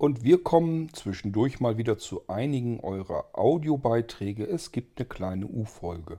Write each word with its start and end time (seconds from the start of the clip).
und 0.00 0.24
wir 0.24 0.42
kommen 0.42 0.88
zwischendurch 0.94 1.60
mal 1.60 1.76
wieder 1.76 1.98
zu 1.98 2.26
einigen 2.26 2.80
eurer 2.80 3.26
Audiobeiträge. 3.34 4.46
Es 4.46 4.72
gibt 4.72 4.98
eine 4.98 5.06
kleine 5.06 5.46
U-Folge. 5.46 6.18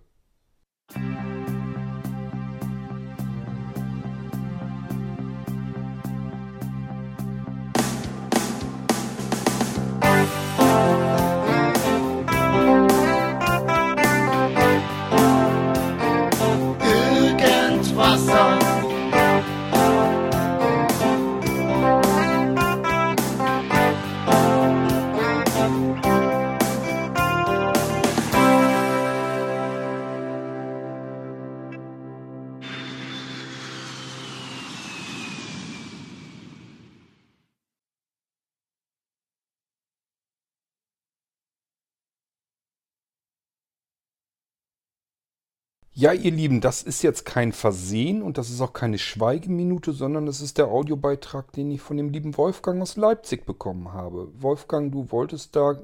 Ja, 46.02 46.14
ihr 46.14 46.32
Lieben, 46.32 46.62
das 46.62 46.82
ist 46.82 47.04
jetzt 47.04 47.28
kein 47.28 47.52
Versehen 47.52 48.24
und 48.24 48.40
das 48.40 48.50
ist 48.50 48.60
auch 48.60 48.74
keine 48.74 48.98
Schweigeminute, 48.98 49.92
sondern 49.92 50.26
das 50.26 50.42
ist 50.42 50.58
der 50.58 50.66
Audiobeitrag, 50.66 51.52
den 51.52 51.70
ich 51.70 51.80
von 51.80 51.96
dem 51.96 52.10
lieben 52.10 52.36
Wolfgang 52.38 52.82
aus 52.82 52.98
Leipzig 52.98 53.46
bekommen 53.46 53.94
habe. 53.94 54.30
Wolfgang, 54.42 54.92
du 54.92 55.12
wolltest 55.12 55.56
da 55.56 55.80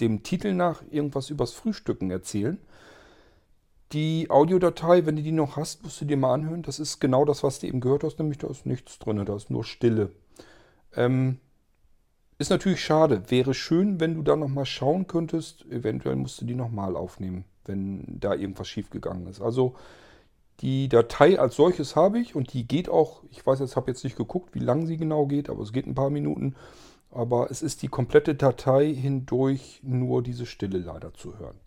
dem 0.00 0.22
Titel 0.22 0.54
nach 0.54 0.82
irgendwas 0.90 1.28
übers 1.28 1.52
Frühstücken 1.52 2.10
erzählen. 2.10 2.56
Die 3.92 4.30
Audiodatei, 4.30 5.04
wenn 5.04 5.16
du 5.16 5.22
die 5.22 5.32
noch 5.32 5.58
hast, 5.58 5.82
musst 5.82 6.00
du 6.00 6.06
dir 6.06 6.16
mal 6.16 6.32
anhören. 6.32 6.62
Das 6.62 6.78
ist 6.78 6.98
genau 6.98 7.26
das, 7.26 7.42
was 7.42 7.58
du 7.58 7.66
eben 7.66 7.82
gehört 7.82 8.04
hast, 8.04 8.18
nämlich 8.18 8.38
da 8.38 8.48
ist 8.48 8.64
nichts 8.64 8.98
drin, 9.00 9.22
da 9.22 9.36
ist 9.36 9.50
nur 9.50 9.64
Stille. 9.64 10.12
Ähm, 10.96 11.40
ist 12.38 12.48
natürlich 12.48 12.82
schade. 12.82 13.24
Wäre 13.28 13.52
schön, 13.52 14.00
wenn 14.00 14.14
du 14.14 14.22
da 14.22 14.34
nochmal 14.34 14.64
schauen 14.64 15.08
könntest. 15.08 15.66
Eventuell 15.66 16.16
musst 16.16 16.40
du 16.40 16.46
die 16.46 16.54
nochmal 16.54 16.96
aufnehmen 16.96 17.44
wenn 17.64 18.18
da 18.20 18.34
irgendwas 18.34 18.68
schiefgegangen 18.68 19.26
ist. 19.26 19.40
Also 19.40 19.74
die 20.60 20.88
Datei 20.88 21.38
als 21.38 21.56
solches 21.56 21.96
habe 21.96 22.20
ich 22.20 22.36
und 22.36 22.52
die 22.52 22.66
geht 22.66 22.88
auch, 22.88 23.22
ich 23.30 23.44
weiß 23.44 23.60
jetzt, 23.60 23.76
habe 23.76 23.90
jetzt 23.90 24.04
nicht 24.04 24.16
geguckt, 24.16 24.54
wie 24.54 24.60
lang 24.60 24.86
sie 24.86 24.96
genau 24.96 25.26
geht, 25.26 25.50
aber 25.50 25.62
es 25.62 25.72
geht 25.72 25.86
ein 25.86 25.94
paar 25.94 26.10
Minuten. 26.10 26.54
Aber 27.10 27.50
es 27.50 27.62
ist 27.62 27.82
die 27.82 27.88
komplette 27.88 28.34
Datei 28.34 28.94
hindurch 28.94 29.80
nur 29.82 30.22
diese 30.22 30.46
Stille 30.46 30.78
leider 30.78 31.12
zu 31.12 31.38
hören. 31.38 31.60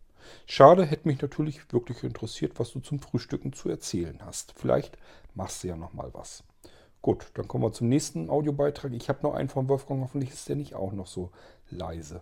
Schade, 0.47 0.85
hätte 0.85 1.07
mich 1.07 1.21
natürlich 1.21 1.71
wirklich 1.71 2.03
interessiert, 2.03 2.57
was 2.57 2.71
du 2.71 2.79
zum 2.79 2.99
Frühstücken 2.99 3.53
zu 3.53 3.69
erzählen 3.69 4.19
hast. 4.25 4.53
Vielleicht 4.55 4.97
machst 5.35 5.63
du 5.63 5.67
ja 5.67 5.77
nochmal 5.77 6.09
was. 6.13 6.43
Gut, 7.01 7.27
dann 7.35 7.47
kommen 7.47 7.63
wir 7.63 7.71
zum 7.71 7.89
nächsten 7.89 8.31
Audiobeitrag. 8.31 8.91
Ich 8.93 9.09
habe 9.09 9.19
noch 9.21 9.35
einen 9.35 9.49
von 9.49 9.69
Wolfgang, 9.69 10.01
hoffentlich 10.01 10.31
ist 10.31 10.49
der 10.49 10.55
nicht 10.55 10.73
auch 10.73 10.93
noch 10.93 11.05
so 11.05 11.29
leise. 11.69 12.21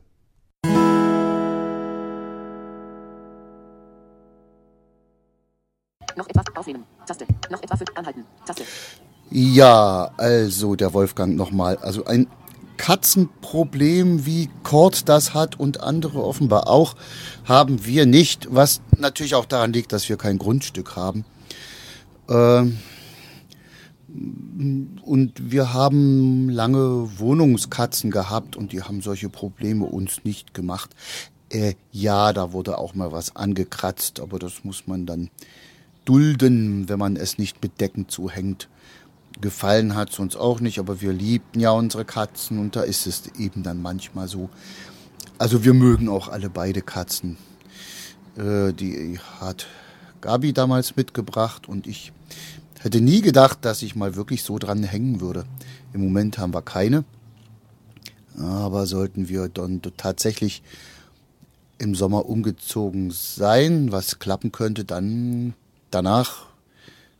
Noch 6.16 6.28
etwas 6.30 6.45
aufnehmen. 6.56 6.83
Taste. 7.06 7.25
Noch 7.50 7.61
etwas 7.61 7.80
für 7.80 7.97
anhalten. 7.97 8.25
Taste. 8.45 8.64
Ja, 9.30 10.11
also 10.17 10.75
der 10.75 10.94
Wolfgang 10.94 11.36
nochmal. 11.36 11.78
Also 11.78 12.05
ein 12.05 12.28
Katzenproblem, 12.78 14.25
wie 14.25 14.50
Kord 14.64 15.08
das 15.09 15.33
hat 15.33 15.59
und 15.59 15.80
andere 15.81 16.23
offenbar 16.23 16.67
auch, 16.67 16.95
haben 17.45 17.86
wir 17.86 18.05
nicht. 18.05 18.47
Was 18.53 18.81
natürlich 18.97 19.36
auch 19.36 19.45
daran 19.45 19.73
liegt, 19.73 19.92
dass 19.92 20.09
wir 20.09 20.17
kein 20.17 20.38
Grundstück 20.38 20.95
haben. 20.95 21.25
Ähm 22.30 22.77
und 25.04 25.33
wir 25.52 25.73
haben 25.73 26.49
lange 26.49 27.20
Wohnungskatzen 27.20 28.11
gehabt 28.11 28.55
und 28.55 28.71
die 28.71 28.83
haben 28.83 29.02
solche 29.02 29.30
Probleme 29.30 29.86
uns 29.86 30.23
nicht 30.23 30.54
gemacht. 30.54 30.92
Äh, 31.49 31.73
ja, 31.92 32.32
da 32.33 32.54
wurde 32.54 32.77
auch 32.77 32.93
mal 32.93 33.11
was 33.11 33.36
angekratzt, 33.36 34.20
aber 34.20 34.38
das 34.39 34.64
muss 34.64 34.86
man 34.88 35.05
dann 35.05 35.30
dulden, 36.05 36.89
wenn 36.89 36.99
man 36.99 37.15
es 37.15 37.37
nicht 37.37 37.61
mit 37.61 37.80
Decken 37.80 38.09
zuhängt. 38.09 38.69
Gefallen 39.41 39.95
hat 39.95 40.11
es 40.11 40.19
uns 40.19 40.36
auch 40.36 40.59
nicht, 40.59 40.80
aber 40.80 41.02
wir 41.02 41.11
liebten 41.11 41.59
ja 41.59 41.71
unsere 41.71 42.05
Katzen 42.05 42.59
und 42.59 42.75
da 42.75 42.81
ist 42.81 43.08
es 43.08 43.23
eben 43.37 43.64
dann 43.64 43.81
manchmal 43.81 44.27
so. 44.27 44.49
Also 45.37 45.64
wir 45.64 45.73
mögen 45.73 46.08
auch 46.08 46.27
alle 46.27 46.49
beide 46.49 46.81
Katzen. 46.81 47.37
Äh, 48.37 48.73
die 48.73 49.19
hat 49.39 49.67
Gabi 50.21 50.53
damals 50.53 50.95
mitgebracht 50.95 51.67
und 51.67 51.87
ich 51.87 52.14
hätte 52.80 53.02
nie 53.02 53.21
gedacht, 53.21 53.59
dass 53.65 53.81
ich 53.81 53.95
mal 53.95 54.15
wirklich 54.15 54.43
so 54.43 54.59
dran 54.59 54.83
hängen 54.83 55.20
würde. 55.20 55.45
Im 55.93 56.03
Moment 56.03 56.37
haben 56.37 56.53
wir 56.53 56.61
keine. 56.61 57.03
Aber 58.37 58.87
sollten 58.87 59.30
wir 59.30 59.47
dann 59.47 59.81
tatsächlich 59.97 60.64
im 61.77 61.95
Sommer 61.95 62.27
umgezogen 62.27 63.11
sein, 63.11 63.91
was 63.91 64.20
klappen 64.20 64.52
könnte, 64.52 64.85
dann 64.85 65.53
danach 65.93 66.48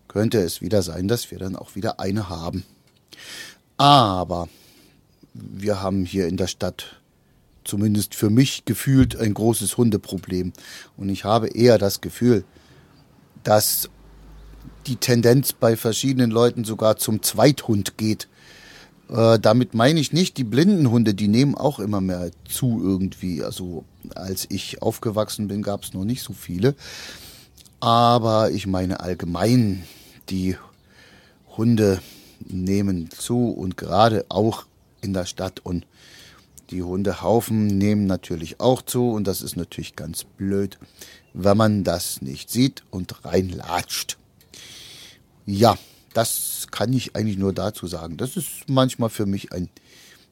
könnte 0.08 0.40
es 0.40 0.62
wieder 0.62 0.82
sein, 0.82 1.08
dass 1.08 1.32
wir 1.32 1.40
dann 1.40 1.56
auch 1.56 1.76
wieder 1.76 2.00
eine 2.00 2.30
haben. 2.30 2.64
Aber 3.78 4.48
wir 5.34 5.82
haben 5.82 6.06
hier 6.06 6.28
in 6.28 6.38
der 6.38 6.48
Stadt 6.48 7.02
zumindest 7.64 8.16
für 8.16 8.30
mich 8.30 8.66
gefühlt 8.66 9.16
ein 9.16 9.34
großes 9.34 9.78
Hundeproblem. 9.78 10.54
Und 10.98 11.10
ich 11.10 11.24
habe 11.24 11.48
eher 11.48 11.78
das 11.78 12.02
Gefühl, 12.02 12.44
dass 13.44 13.90
die 14.88 14.98
Tendenz 14.98 15.54
bei 15.54 15.76
verschiedenen 15.76 16.30
Leuten 16.30 16.64
sogar 16.64 16.98
zum 16.98 17.24
Zweithund 17.24 17.98
geht. 17.98 18.28
Äh, 19.10 19.40
damit 19.40 19.74
meine 19.74 20.00
ich 20.00 20.14
nicht 20.14 20.38
die 20.38 20.44
blinden 20.44 20.90
Hunde, 20.90 21.14
die 21.14 21.28
nehmen 21.28 21.56
auch 21.56 21.80
immer 21.80 22.02
mehr 22.02 22.32
zu 22.48 22.82
irgendwie. 22.84 23.44
Also 23.44 23.86
als 24.16 24.46
ich 24.50 24.82
aufgewachsen 24.82 25.48
bin, 25.48 25.62
gab 25.62 25.84
es 25.84 25.94
noch 25.94 26.06
nicht 26.06 26.24
so 26.24 26.34
viele. 26.34 26.76
Aber 27.84 28.50
ich 28.52 28.66
meine 28.66 29.02
allgemein, 29.02 29.84
die 30.30 30.56
Hunde 31.58 32.02
nehmen 32.40 33.10
zu 33.12 33.50
und 33.50 33.76
gerade 33.76 34.26
auch 34.30 34.64
in 35.02 35.12
der 35.12 35.26
Stadt 35.26 35.60
und 35.60 35.86
die 36.70 36.82
Hundehaufen 36.82 37.68
nehmen 37.68 38.08
natürlich 38.08 38.62
auch 38.62 38.84
zu 38.84 39.12
und 39.12 39.28
das 39.28 39.42
ist 39.42 39.58
natürlich 39.58 39.98
ganz 39.98 40.24
blöd, 40.24 40.80
wenn 41.34 41.58
man 41.58 41.84
das 41.84 42.22
nicht 42.22 42.50
sieht 42.50 42.84
und 42.90 43.26
reinlatscht. 43.26 44.18
Ja, 45.46 45.78
das 46.14 46.68
kann 46.72 46.94
ich 46.94 47.18
eigentlich 47.18 47.38
nur 47.38 47.52
dazu 47.52 47.86
sagen. 47.88 48.16
Das 48.16 48.38
ist 48.38 48.70
manchmal 48.70 49.10
für 49.10 49.26
mich 49.26 49.52
ein 49.52 49.68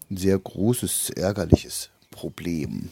sehr 0.10 0.40
großes, 0.40 1.10
ärgerliches 1.10 1.90
Problem. 2.12 2.92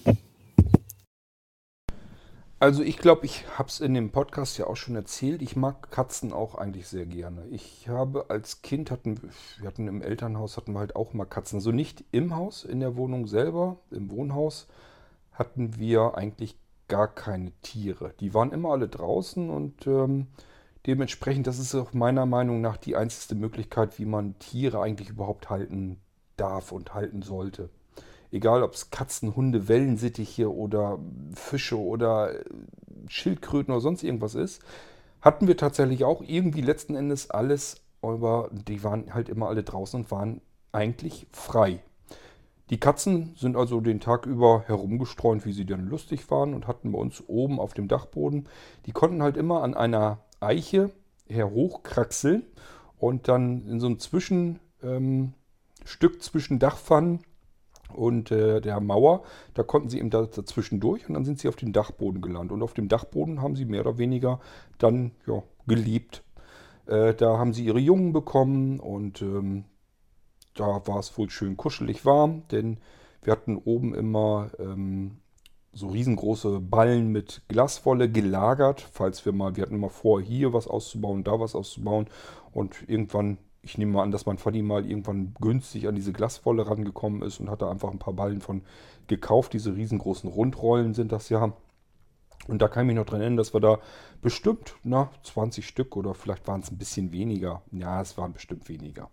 Also 2.62 2.84
ich 2.84 2.98
glaube, 2.98 3.26
ich 3.26 3.46
habe 3.58 3.70
es 3.70 3.80
in 3.80 3.94
dem 3.94 4.12
Podcast 4.12 4.58
ja 4.58 4.68
auch 4.68 4.76
schon 4.76 4.96
erzählt. 4.96 5.42
Ich 5.42 5.56
mag 5.56 5.92
Katzen 5.92 6.34
auch 6.34 6.56
eigentlich 6.56 6.90
sehr 6.90 7.06
gerne. 7.06 7.46
Ich 7.52 7.88
habe 7.88 8.26
als 8.30 8.62
Kind 8.62 8.92
hatten 8.92 9.22
wir 9.60 9.68
hatten 9.68 9.88
im 9.88 10.02
Elternhaus 10.02 10.58
hatten 10.58 10.74
wir 10.74 10.80
halt 10.80 10.96
auch 10.98 11.14
mal 11.14 11.24
Katzen. 11.24 11.60
Also 11.60 11.72
nicht 11.72 12.04
im 12.12 12.36
Haus, 12.36 12.66
in 12.66 12.82
der 12.82 12.98
Wohnung 12.98 13.28
selber, 13.28 13.78
im 13.92 14.12
Wohnhaus 14.12 14.68
hatten 15.32 15.78
wir 15.78 16.16
eigentlich 16.18 16.58
gar 16.90 17.08
keine 17.08 17.54
Tiere. 17.62 18.14
Die 18.20 18.34
waren 18.34 18.52
immer 18.52 18.72
alle 18.72 18.90
draußen 18.90 19.50
und 19.50 19.88
ähm, 19.88 20.28
dementsprechend, 20.86 21.48
das 21.48 21.60
ist 21.60 21.74
auch 21.76 21.94
meiner 21.94 22.26
Meinung 22.26 22.60
nach 22.60 22.76
die 22.76 22.98
einzige 22.98 23.36
Möglichkeit, 23.36 23.98
wie 24.00 24.06
man 24.06 24.38
Tiere 24.40 24.82
eigentlich 24.82 25.10
überhaupt 25.10 25.50
halten 25.50 26.02
darf 26.36 26.74
und 26.74 26.94
halten 26.94 27.22
sollte. 27.22 27.70
Egal 28.32 28.64
ob 28.64 28.74
es 28.74 28.92
Katzen, 28.92 29.36
Hunde, 29.36 29.68
Wellensittiche 29.68 30.54
oder 30.54 31.00
Fische 31.34 31.80
oder 31.80 32.34
Schildkröten 33.08 33.74
oder 33.74 33.82
sonst 33.82 34.04
irgendwas 34.04 34.36
ist, 34.36 34.62
hatten 35.22 35.48
wir 35.48 35.58
tatsächlich 35.58 36.04
auch 36.04 36.22
irgendwie 36.22 36.62
letzten 36.62 36.96
Endes 36.96 37.30
alles, 37.30 37.82
aber 38.02 38.50
die 38.52 38.84
waren 38.84 39.14
halt 39.14 39.30
immer 39.30 39.48
alle 39.48 39.64
draußen 39.64 40.02
und 40.02 40.12
waren 40.12 40.42
eigentlich 40.72 41.28
frei. 41.32 41.82
Die 42.70 42.80
Katzen 42.80 43.34
sind 43.36 43.56
also 43.56 43.82
den 43.82 44.00
Tag 44.00 44.28
über 44.28 44.64
herumgestreunt, 44.68 45.46
wie 45.46 45.54
sie 45.54 45.66
dann 45.66 45.88
lustig 45.88 46.30
waren 46.30 46.54
und 46.54 46.68
hatten 46.68 46.92
bei 46.92 47.00
uns 47.00 47.24
oben 47.28 47.60
auf 47.60 47.74
dem 47.74 47.88
Dachboden. 47.88 48.48
Die 48.86 48.92
konnten 48.92 49.24
halt 49.24 49.38
immer 49.38 49.64
an 49.64 49.74
einer 49.74 50.20
Eiche 50.40 50.92
herhochkraxeln 51.28 52.44
und 53.00 53.28
dann 53.28 53.68
in 53.68 53.80
so 53.80 53.88
einem 53.88 53.98
Zwischenstück 53.98 54.60
ähm, 54.84 55.34
zwischen 56.20 56.60
Dachpfannen 56.60 57.22
und 57.94 58.32
äh, 58.32 58.62
der 58.62 58.80
Mauer, 58.80 59.24
da 59.54 59.64
konnten 59.64 59.90
sie 59.90 60.00
eben 60.00 60.10
dazwischen 60.10 60.80
durch 60.80 61.08
und 61.08 61.16
dann 61.16 61.26
sind 61.26 61.40
sie 61.40 61.48
auf 61.48 61.56
den 61.56 61.74
Dachboden 61.74 62.22
gelandet. 62.22 62.52
Und 62.52 62.64
auf 62.64 62.74
dem 62.74 62.88
Dachboden 62.88 63.42
haben 63.42 63.56
sie 63.56 63.66
mehr 63.66 63.82
oder 63.82 63.98
weniger 63.98 64.40
dann 64.78 65.12
ja, 65.28 65.44
gelebt. 65.68 66.24
Äh, 66.86 67.14
da 67.14 67.38
haben 67.38 67.54
sie 67.54 67.66
ihre 67.66 67.80
Jungen 67.80 68.14
bekommen 68.14 68.80
und 68.80 69.22
ähm, 69.22 69.66
da 70.56 70.82
war 70.86 71.00
es 71.00 71.18
wohl 71.18 71.30
schön 71.30 71.58
kuschelig 71.58 72.06
warm, 72.06 72.44
denn 72.52 72.78
wir 73.22 73.32
hatten 73.32 73.58
oben 73.58 73.94
immer 73.94 74.50
ähm, 74.60 75.20
so 75.72 75.88
riesengroße 75.90 76.60
Ballen 76.60 77.12
mit 77.12 77.44
Glaswolle 77.48 78.10
gelagert, 78.10 78.82
falls 78.92 79.26
wir 79.26 79.34
mal, 79.34 79.56
wir 79.56 79.64
hatten 79.64 79.76
immer 79.76 79.90
vor, 79.90 80.22
hier 80.22 80.54
was 80.54 80.68
auszubauen, 80.68 81.24
da 81.24 81.40
was 81.40 81.56
auszubauen 81.56 82.08
und 82.52 82.88
irgendwann, 82.88 83.38
ich 83.70 83.78
nehme 83.78 83.94
mal 83.94 84.04
an, 84.04 84.12
dass 84.12 84.26
mein 84.26 84.40
Vati 84.40 84.62
mal 84.64 84.86
irgendwann 84.86 85.36
günstig 85.40 85.88
an 85.88 85.94
diese 85.94 86.12
Glaswolle 86.12 86.68
rangekommen 86.68 87.22
ist 87.22 87.40
und 87.40 87.52
hat 87.52 87.62
da 87.62 87.70
einfach 87.70 87.92
ein 87.92 88.00
paar 88.00 88.14
Ballen 88.14 88.42
von 88.42 88.64
gekauft. 89.08 89.54
Diese 89.54 89.76
riesengroßen 89.76 90.28
Rundrollen 90.30 90.96
sind 90.96 91.12
das 91.12 91.30
ja. 91.30 91.54
Und 92.48 92.64
da 92.64 92.68
kann 92.68 92.84
ich 92.84 92.88
mich 92.88 92.96
noch 92.96 93.06
dran 93.06 93.22
erinnern, 93.22 93.38
dass 93.38 93.54
wir 93.54 93.60
da 93.60 93.78
bestimmt 94.24 94.74
na, 94.84 95.12
20 95.24 95.68
Stück 95.68 95.96
oder 95.96 96.16
vielleicht 96.16 96.48
waren 96.48 96.62
es 96.62 96.72
ein 96.72 96.80
bisschen 96.80 97.12
weniger. 97.12 97.62
Ja, 97.72 98.02
es 98.02 98.18
waren 98.18 98.34
bestimmt 98.34 98.68
weniger. 98.70 99.12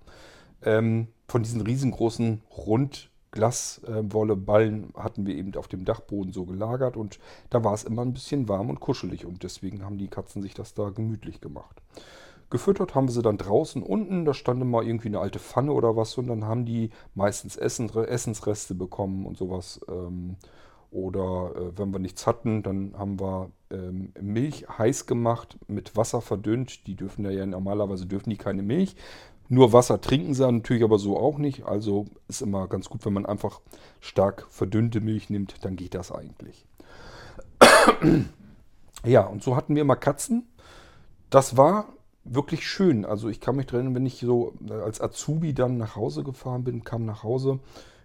Ähm, 0.63 1.09
von 1.29 1.43
diesen 1.43 1.61
riesengroßen 1.61 2.41
Rundglaswolleballen 2.57 4.95
äh, 4.95 4.99
hatten 4.99 5.27
wir 5.27 5.35
eben 5.35 5.55
auf 5.57 5.69
dem 5.69 5.85
Dachboden 5.85 6.33
so 6.33 6.47
gelagert 6.47 6.97
und 6.97 7.19
da 7.51 7.63
war 7.63 7.75
es 7.75 7.85
immer 7.85 8.01
ein 8.03 8.15
bisschen 8.15 8.49
warm 8.49 8.71
und 8.71 8.81
kuschelig 8.81 9.27
und 9.27 9.43
deswegen 9.43 9.85
haben 9.85 9.99
die 9.99 10.09
Katzen 10.09 10.41
sich 10.41 10.55
das 10.55 10.73
da 10.73 10.89
gemütlich 10.89 11.43
gemacht. 11.43 11.83
Gefüttert 12.49 12.95
haben 12.95 13.09
wir 13.09 13.13
sie 13.13 13.23
dann 13.23 13.39
draußen 13.39 13.83
unten, 13.83 14.25
da 14.25 14.33
stand 14.33 14.63
immer 14.63 14.83
irgendwie 14.83 15.09
eine 15.09 15.19
alte 15.19 15.41
Pfanne 15.41 15.73
oder 15.73 15.97
was 15.97 16.17
und 16.17 16.29
dann 16.29 16.45
haben 16.45 16.65
die 16.65 16.91
meistens 17.15 17.57
Essen, 17.57 17.89
Essensreste 17.89 18.75
bekommen 18.75 19.27
und 19.27 19.37
sowas. 19.37 19.81
Ähm, 19.89 20.37
oder 20.93 21.53
äh, 21.57 21.79
wenn 21.79 21.93
wir 21.93 21.99
nichts 21.99 22.27
hatten, 22.27 22.63
dann 22.63 22.95
haben 22.97 23.19
wir 23.19 23.51
ähm, 23.71 24.13
Milch 24.21 24.67
heiß 24.69 25.07
gemacht, 25.07 25.59
mit 25.67 25.97
Wasser 25.97 26.21
verdünnt. 26.21 26.87
Die 26.87 26.95
dürfen 26.95 27.25
ja, 27.25 27.31
ja 27.31 27.47
normalerweise 27.47 28.07
dürfen 28.07 28.31
die 28.31 28.37
keine 28.37 28.63
Milch. 28.63 28.97
Nur 29.49 29.73
Wasser 29.73 30.01
trinken 30.01 30.35
sie 30.35 30.51
natürlich 30.51 30.85
aber 30.85 30.99
so 30.99 31.19
auch 31.19 31.39
nicht. 31.39 31.65
Also 31.65 32.07
ist 32.29 32.43
immer 32.43 32.67
ganz 32.69 32.89
gut, 32.89 33.05
wenn 33.05 33.13
man 33.13 33.27
einfach 33.27 33.61
stark 34.01 34.47
verdünnte 34.51 35.01
Milch 35.01 35.31
nimmt, 35.31 35.65
dann 35.65 35.77
geht 35.77 35.95
das 35.95 36.13
eigentlich. 36.13 36.67
ja, 39.05 39.27
und 39.27 39.43
so 39.43 39.57
hatten 39.57 39.75
wir 39.75 39.83
immer 39.83 39.97
Katzen. 39.97 40.49
Das 41.31 41.57
war 41.57 41.87
wirklich 42.29 42.67
schön. 42.69 43.05
Also 43.05 43.29
ich 43.29 43.41
kann 43.41 43.57
mich 43.57 43.67
drin, 43.67 43.95
wenn 43.95 44.07
ich 44.07 44.19
so 44.19 44.55
äh, 44.69 44.73
als 44.73 45.01
Azubi 45.01 45.55
dann 45.55 45.77
nach 45.77 45.97
Hause 45.97 46.25
gefahren 46.25 46.65
bin, 46.65 46.85
kam 46.85 47.05
nach 47.05 47.23
Hause, 47.23 47.61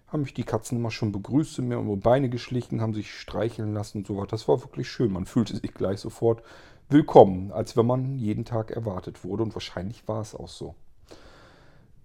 haben 0.06 0.22
mich 0.22 0.34
die 0.34 0.44
Katzen 0.44 0.78
immer 0.78 0.90
schon 0.90 1.12
begrüßt, 1.12 1.54
sind 1.54 1.68
mir 1.68 1.78
um 1.78 2.00
Beine 2.00 2.28
geschlichen, 2.28 2.80
haben 2.80 2.94
sich 2.94 3.12
streicheln 3.12 3.72
lassen 3.72 3.98
und 3.98 4.06
so 4.06 4.16
weiter. 4.16 4.28
Das 4.28 4.48
war 4.48 4.60
wirklich 4.62 4.88
schön. 4.88 5.12
Man 5.12 5.26
fühlte 5.26 5.56
sich 5.56 5.74
gleich 5.74 6.00
sofort 6.00 6.42
willkommen, 6.88 7.50
als 7.52 7.76
wenn 7.76 7.86
man 7.86 8.18
jeden 8.18 8.44
Tag 8.44 8.70
erwartet 8.70 9.24
wurde. 9.24 9.42
Und 9.42 9.54
wahrscheinlich 9.54 10.06
war 10.08 10.20
es 10.20 10.34
auch 10.34 10.48
so. 10.48 10.74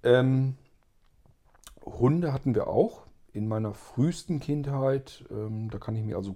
Ähm, 0.03 0.55
Hunde 1.85 2.33
hatten 2.33 2.55
wir 2.55 2.67
auch 2.67 3.05
in 3.33 3.47
meiner 3.47 3.73
frühesten 3.73 4.39
Kindheit. 4.39 5.25
Ähm, 5.29 5.69
da 5.69 5.77
kann 5.77 5.95
ich 5.95 6.03
mich 6.03 6.15
also 6.15 6.35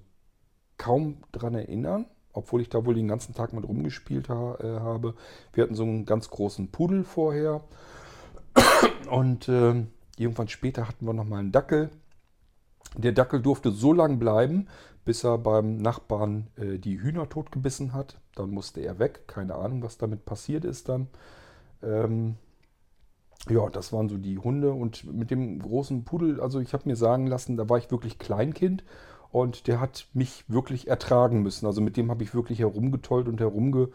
kaum 0.77 1.17
dran 1.31 1.55
erinnern 1.55 2.05
obwohl 2.33 2.61
ich 2.61 2.69
da 2.69 2.85
wohl 2.85 2.95
den 2.95 3.07
ganzen 3.07 3.33
Tag 3.33 3.53
mit 3.53 3.67
rumgespielt 3.67 4.29
ha 4.29 4.57
äh, 4.59 4.79
habe. 4.79 5.15
Wir 5.53 5.63
hatten 5.63 5.75
so 5.75 5.83
einen 5.83 6.05
ganz 6.05 6.29
großen 6.29 6.71
Pudel 6.71 7.03
vorher. 7.03 7.61
Und 9.09 9.47
äh, 9.47 9.85
irgendwann 10.17 10.47
später 10.47 10.87
hatten 10.87 11.05
wir 11.05 11.13
nochmal 11.13 11.39
einen 11.39 11.51
Dackel. 11.51 11.89
Der 12.97 13.11
Dackel 13.11 13.41
durfte 13.41 13.71
so 13.71 13.93
lange 13.93 14.17
bleiben, 14.17 14.67
bis 15.05 15.23
er 15.23 15.37
beim 15.37 15.77
Nachbarn 15.77 16.47
äh, 16.57 16.77
die 16.77 17.01
Hühner 17.01 17.29
totgebissen 17.29 17.93
hat. 17.93 18.19
Dann 18.35 18.51
musste 18.51 18.81
er 18.81 18.99
weg. 18.99 19.27
Keine 19.27 19.55
Ahnung, 19.55 19.83
was 19.83 19.97
damit 19.97 20.25
passiert 20.25 20.65
ist 20.65 20.89
dann. 20.89 21.07
Ähm, 21.81 22.35
ja, 23.49 23.69
das 23.69 23.91
waren 23.91 24.09
so 24.09 24.17
die 24.17 24.37
Hunde. 24.37 24.71
Und 24.71 25.11
mit 25.11 25.31
dem 25.31 25.59
großen 25.59 26.03
Pudel, 26.03 26.39
also 26.39 26.59
ich 26.59 26.73
habe 26.73 26.87
mir 26.87 26.95
sagen 26.95 27.27
lassen, 27.27 27.57
da 27.57 27.69
war 27.69 27.77
ich 27.77 27.91
wirklich 27.91 28.19
Kleinkind. 28.19 28.83
Und 29.31 29.67
der 29.67 29.79
hat 29.79 30.07
mich 30.13 30.43
wirklich 30.47 30.87
ertragen 30.87 31.41
müssen. 31.41 31.65
Also 31.65 31.81
mit 31.81 31.97
dem 31.97 32.11
habe 32.11 32.23
ich 32.23 32.33
wirklich 32.33 32.59
herumgetollt 32.59 33.27
und 33.27 33.39
herumge... 33.39 33.89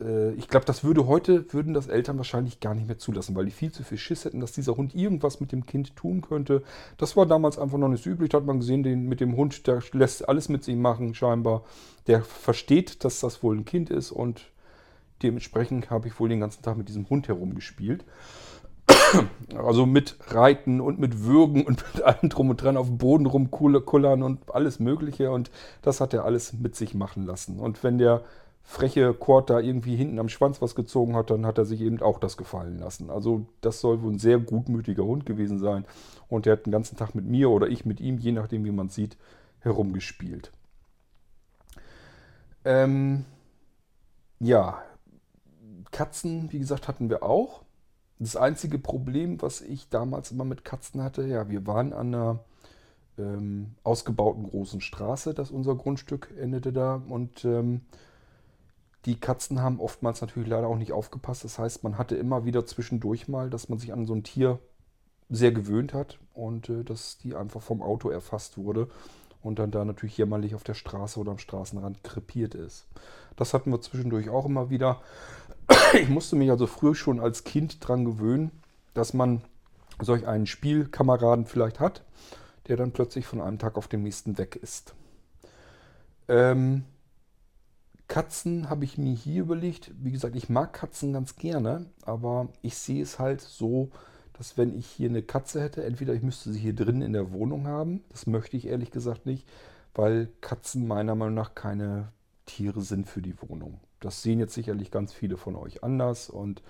Äh, 0.00 0.32
ich 0.34 0.48
glaube, 0.48 0.66
das 0.66 0.84
würde 0.84 1.06
heute, 1.06 1.52
würden 1.52 1.74
das 1.74 1.88
Eltern 1.88 2.16
wahrscheinlich 2.18 2.60
gar 2.60 2.74
nicht 2.74 2.86
mehr 2.86 2.98
zulassen, 2.98 3.34
weil 3.34 3.46
die 3.46 3.50
viel 3.50 3.72
zu 3.72 3.82
viel 3.82 3.98
Schiss 3.98 4.24
hätten, 4.24 4.40
dass 4.40 4.52
dieser 4.52 4.76
Hund 4.76 4.94
irgendwas 4.94 5.40
mit 5.40 5.52
dem 5.52 5.66
Kind 5.66 5.96
tun 5.96 6.20
könnte. 6.20 6.62
Das 6.96 7.16
war 7.16 7.26
damals 7.26 7.58
einfach 7.58 7.78
noch 7.78 7.88
nicht 7.88 8.04
so 8.04 8.10
üblich. 8.10 8.30
Da 8.30 8.38
hat 8.38 8.46
man 8.46 8.60
gesehen, 8.60 8.82
den, 8.82 9.08
mit 9.08 9.20
dem 9.20 9.36
Hund, 9.36 9.66
der 9.66 9.82
lässt 9.92 10.28
alles 10.28 10.48
mit 10.48 10.64
sich 10.64 10.76
machen, 10.76 11.14
scheinbar. 11.14 11.64
Der 12.06 12.22
versteht, 12.22 13.04
dass 13.04 13.20
das 13.20 13.42
wohl 13.42 13.56
ein 13.56 13.64
Kind 13.64 13.90
ist 13.90 14.12
und 14.12 14.50
dementsprechend 15.22 15.90
habe 15.90 16.08
ich 16.08 16.20
wohl 16.20 16.28
den 16.28 16.40
ganzen 16.40 16.62
Tag 16.62 16.76
mit 16.76 16.88
diesem 16.88 17.08
Hund 17.08 17.26
herumgespielt. 17.28 18.04
Also 19.56 19.86
mit 19.86 20.16
Reiten 20.28 20.80
und 20.80 20.98
mit 20.98 21.24
Würgen 21.24 21.64
und 21.64 21.82
mit 21.94 22.04
allem 22.04 22.28
drum 22.28 22.50
und 22.50 22.62
dran 22.62 22.76
auf 22.76 22.88
dem 22.88 22.98
Boden 22.98 23.24
rumkullern 23.24 24.22
und 24.22 24.54
alles 24.54 24.80
Mögliche. 24.80 25.30
Und 25.30 25.50
das 25.82 26.00
hat 26.00 26.12
er 26.12 26.24
alles 26.24 26.52
mit 26.52 26.76
sich 26.76 26.94
machen 26.94 27.24
lassen. 27.24 27.58
Und 27.58 27.82
wenn 27.82 27.96
der 27.96 28.22
freche 28.62 29.14
Kord 29.14 29.48
da 29.48 29.60
irgendwie 29.60 29.96
hinten 29.96 30.18
am 30.18 30.28
Schwanz 30.28 30.60
was 30.60 30.74
gezogen 30.74 31.14
hat, 31.14 31.30
dann 31.30 31.46
hat 31.46 31.56
er 31.56 31.64
sich 31.64 31.80
eben 31.80 32.02
auch 32.02 32.18
das 32.18 32.36
gefallen 32.36 32.78
lassen. 32.80 33.10
Also 33.10 33.46
das 33.60 33.80
soll 33.80 34.02
wohl 34.02 34.12
ein 34.12 34.18
sehr 34.18 34.38
gutmütiger 34.38 35.04
Hund 35.04 35.24
gewesen 35.24 35.58
sein. 35.58 35.84
Und 36.28 36.44
der 36.44 36.54
hat 36.54 36.66
den 36.66 36.72
ganzen 36.72 36.96
Tag 36.96 37.14
mit 37.14 37.24
mir 37.24 37.48
oder 37.48 37.68
ich 37.68 37.86
mit 37.86 38.00
ihm, 38.00 38.18
je 38.18 38.32
nachdem 38.32 38.64
wie 38.64 38.72
man 38.72 38.88
sieht, 38.88 39.16
herumgespielt. 39.60 40.50
Ähm, 42.64 43.24
ja, 44.40 44.82
Katzen, 45.92 46.52
wie 46.52 46.58
gesagt, 46.58 46.88
hatten 46.88 47.08
wir 47.08 47.22
auch. 47.22 47.62
Das 48.18 48.36
einzige 48.36 48.78
Problem, 48.78 49.42
was 49.42 49.60
ich 49.60 49.88
damals 49.90 50.30
immer 50.30 50.44
mit 50.44 50.64
Katzen 50.64 51.02
hatte, 51.02 51.26
ja, 51.26 51.48
wir 51.50 51.66
waren 51.66 51.92
an 51.92 52.14
einer 52.14 52.38
ähm, 53.18 53.74
ausgebauten 53.82 54.44
großen 54.44 54.80
Straße, 54.80 55.34
das 55.34 55.50
unser 55.50 55.74
Grundstück 55.74 56.32
endete 56.38 56.72
da. 56.72 57.02
Und 57.08 57.44
ähm, 57.44 57.82
die 59.04 59.20
Katzen 59.20 59.60
haben 59.60 59.80
oftmals 59.80 60.20
natürlich 60.20 60.48
leider 60.48 60.66
auch 60.66 60.78
nicht 60.78 60.92
aufgepasst. 60.92 61.44
Das 61.44 61.58
heißt, 61.58 61.84
man 61.84 61.98
hatte 61.98 62.16
immer 62.16 62.44
wieder 62.44 62.66
zwischendurch 62.66 63.28
mal, 63.28 63.50
dass 63.50 63.68
man 63.68 63.78
sich 63.78 63.92
an 63.92 64.06
so 64.06 64.14
ein 64.14 64.24
Tier 64.24 64.58
sehr 65.28 65.52
gewöhnt 65.52 65.92
hat 65.92 66.18
und 66.34 66.68
äh, 66.68 66.84
dass 66.84 67.18
die 67.18 67.34
einfach 67.34 67.62
vom 67.62 67.82
Auto 67.82 68.08
erfasst 68.08 68.58
wurde 68.58 68.88
und 69.42 69.58
dann 69.58 69.70
da 69.70 69.84
natürlich 69.84 70.18
jämmerlich 70.18 70.54
auf 70.54 70.64
der 70.64 70.74
Straße 70.74 71.20
oder 71.20 71.32
am 71.32 71.38
Straßenrand 71.38 72.02
krepiert 72.02 72.54
ist. 72.54 72.86
Das 73.36 73.54
hatten 73.54 73.70
wir 73.70 73.80
zwischendurch 73.80 74.28
auch 74.28 74.46
immer 74.46 74.70
wieder. 74.70 75.00
Ich 76.02 76.08
musste 76.08 76.36
mich 76.36 76.50
also 76.50 76.66
früher 76.66 76.94
schon 76.94 77.20
als 77.20 77.44
Kind 77.44 77.82
daran 77.82 78.04
gewöhnen, 78.04 78.50
dass 78.94 79.14
man 79.14 79.42
solch 80.00 80.26
einen 80.26 80.46
Spielkameraden 80.46 81.46
vielleicht 81.46 81.80
hat, 81.80 82.04
der 82.68 82.76
dann 82.76 82.92
plötzlich 82.92 83.26
von 83.26 83.40
einem 83.40 83.58
Tag 83.58 83.76
auf 83.76 83.88
den 83.88 84.02
nächsten 84.02 84.36
weg 84.36 84.56
ist. 84.56 84.94
Ähm, 86.28 86.84
Katzen 88.08 88.68
habe 88.68 88.84
ich 88.84 88.98
mir 88.98 89.14
hier 89.14 89.42
überlegt. 89.42 89.90
Wie 89.98 90.12
gesagt, 90.12 90.36
ich 90.36 90.48
mag 90.48 90.74
Katzen 90.74 91.12
ganz 91.12 91.36
gerne, 91.36 91.86
aber 92.02 92.48
ich 92.62 92.76
sehe 92.76 93.02
es 93.02 93.18
halt 93.18 93.40
so, 93.40 93.90
dass 94.34 94.58
wenn 94.58 94.76
ich 94.78 94.86
hier 94.86 95.08
eine 95.08 95.22
Katze 95.22 95.62
hätte, 95.62 95.82
entweder 95.84 96.12
ich 96.12 96.22
müsste 96.22 96.52
sie 96.52 96.60
hier 96.60 96.74
drin 96.74 97.00
in 97.00 97.14
der 97.14 97.32
Wohnung 97.32 97.66
haben. 97.66 98.04
Das 98.10 98.26
möchte 98.26 98.56
ich 98.56 98.66
ehrlich 98.66 98.90
gesagt 98.90 99.24
nicht, 99.24 99.48
weil 99.94 100.28
Katzen 100.42 100.86
meiner 100.86 101.14
Meinung 101.14 101.34
nach 101.34 101.54
keine 101.54 102.12
Tiere 102.44 102.82
sind 102.82 103.08
für 103.08 103.22
die 103.22 103.34
Wohnung. 103.40 103.80
Das 104.06 104.22
sehen 104.22 104.38
jetzt 104.38 104.54
sicherlich 104.54 104.92
ganz 104.92 105.12
viele 105.12 105.36
von 105.36 105.56
euch 105.56 105.82
anders 105.82 106.30
und 106.30 106.62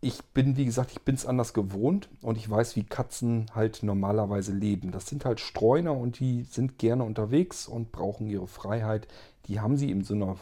ich 0.00 0.22
bin, 0.26 0.56
wie 0.56 0.64
gesagt, 0.64 0.92
ich 0.92 1.00
bin 1.00 1.14
es 1.14 1.26
anders 1.26 1.54
gewohnt 1.54 2.08
und 2.22 2.36
ich 2.36 2.48
weiß, 2.48 2.76
wie 2.76 2.84
Katzen 2.84 3.46
halt 3.54 3.82
normalerweise 3.82 4.52
leben. 4.52 4.92
Das 4.92 5.06
sind 5.06 5.24
halt 5.24 5.40
Streuner 5.40 5.96
und 5.96 6.20
die 6.20 6.44
sind 6.44 6.78
gerne 6.78 7.02
unterwegs 7.02 7.66
und 7.66 7.90
brauchen 7.90 8.28
ihre 8.28 8.46
Freiheit. 8.46 9.08
Die 9.46 9.58
haben 9.58 9.76
sie 9.76 9.90
in 9.90 10.04
so 10.04 10.14
einer 10.14 10.36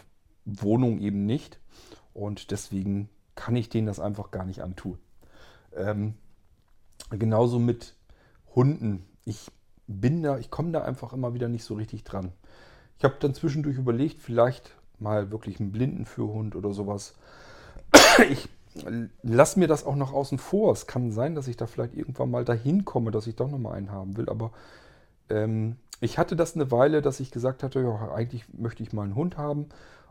Wohnung 0.45 1.01
eben 1.01 1.25
nicht 1.25 1.59
und 2.13 2.51
deswegen 2.51 3.09
kann 3.35 3.57
ich 3.57 3.69
denen 3.69 3.87
das 3.87 4.01
einfach 4.01 4.31
gar 4.31 4.45
nicht 4.45 4.63
antun. 4.63 4.99
Ähm, 5.75 6.15
genauso 7.11 7.59
mit 7.59 7.95
Hunden. 8.55 9.07
Ich 9.25 9.51
bin 9.87 10.23
da, 10.23 10.39
ich 10.39 10.51
komme 10.51 10.73
da 10.73 10.83
einfach 10.83 11.13
immer 11.13 11.33
wieder 11.33 11.49
nicht 11.49 11.65
so 11.65 11.75
richtig 11.75 12.05
dran. 12.05 12.33
Ich 12.99 13.05
habe 13.05 13.17
dann 13.21 13.35
zwischendurch 13.35 13.77
überlegt, 13.77 14.21
vielleicht 14.21 14.76
mal 15.01 15.31
wirklich 15.31 15.61
einen 15.61 15.73
Blindenführhund 15.73 16.57
oder 16.57 16.73
sowas. 16.73 17.15
Ich 18.31 18.49
lasse 19.23 19.59
mir 19.59 19.69
das 19.69 19.87
auch 19.87 19.97
noch 19.97 20.13
außen 20.13 20.39
vor. 20.39 20.73
Es 20.73 20.87
kann 20.87 21.11
sein, 21.11 21.35
dass 21.35 21.49
ich 21.49 21.57
da 21.57 21.67
vielleicht 21.67 21.95
irgendwann 21.95 22.31
mal 22.31 22.45
dahin 22.45 22.85
komme, 22.85 23.11
dass 23.11 23.27
ich 23.27 23.35
doch 23.35 23.51
noch 23.51 23.59
mal 23.59 23.73
einen 23.73 23.91
haben 23.91 24.19
will. 24.19 24.29
Aber 24.29 24.53
ähm, 25.31 25.77
ich 26.01 26.19
hatte 26.19 26.37
das 26.37 26.55
eine 26.55 26.71
Weile, 26.71 27.01
dass 27.01 27.21
ich 27.21 27.31
gesagt 27.31 27.63
hatte, 27.63 27.81
ja, 27.81 28.13
eigentlich 28.13 28.45
möchte 28.53 28.83
ich 28.83 28.93
mal 28.93 29.05
einen 29.05 29.15
Hund 29.15 29.39
haben 29.39 29.67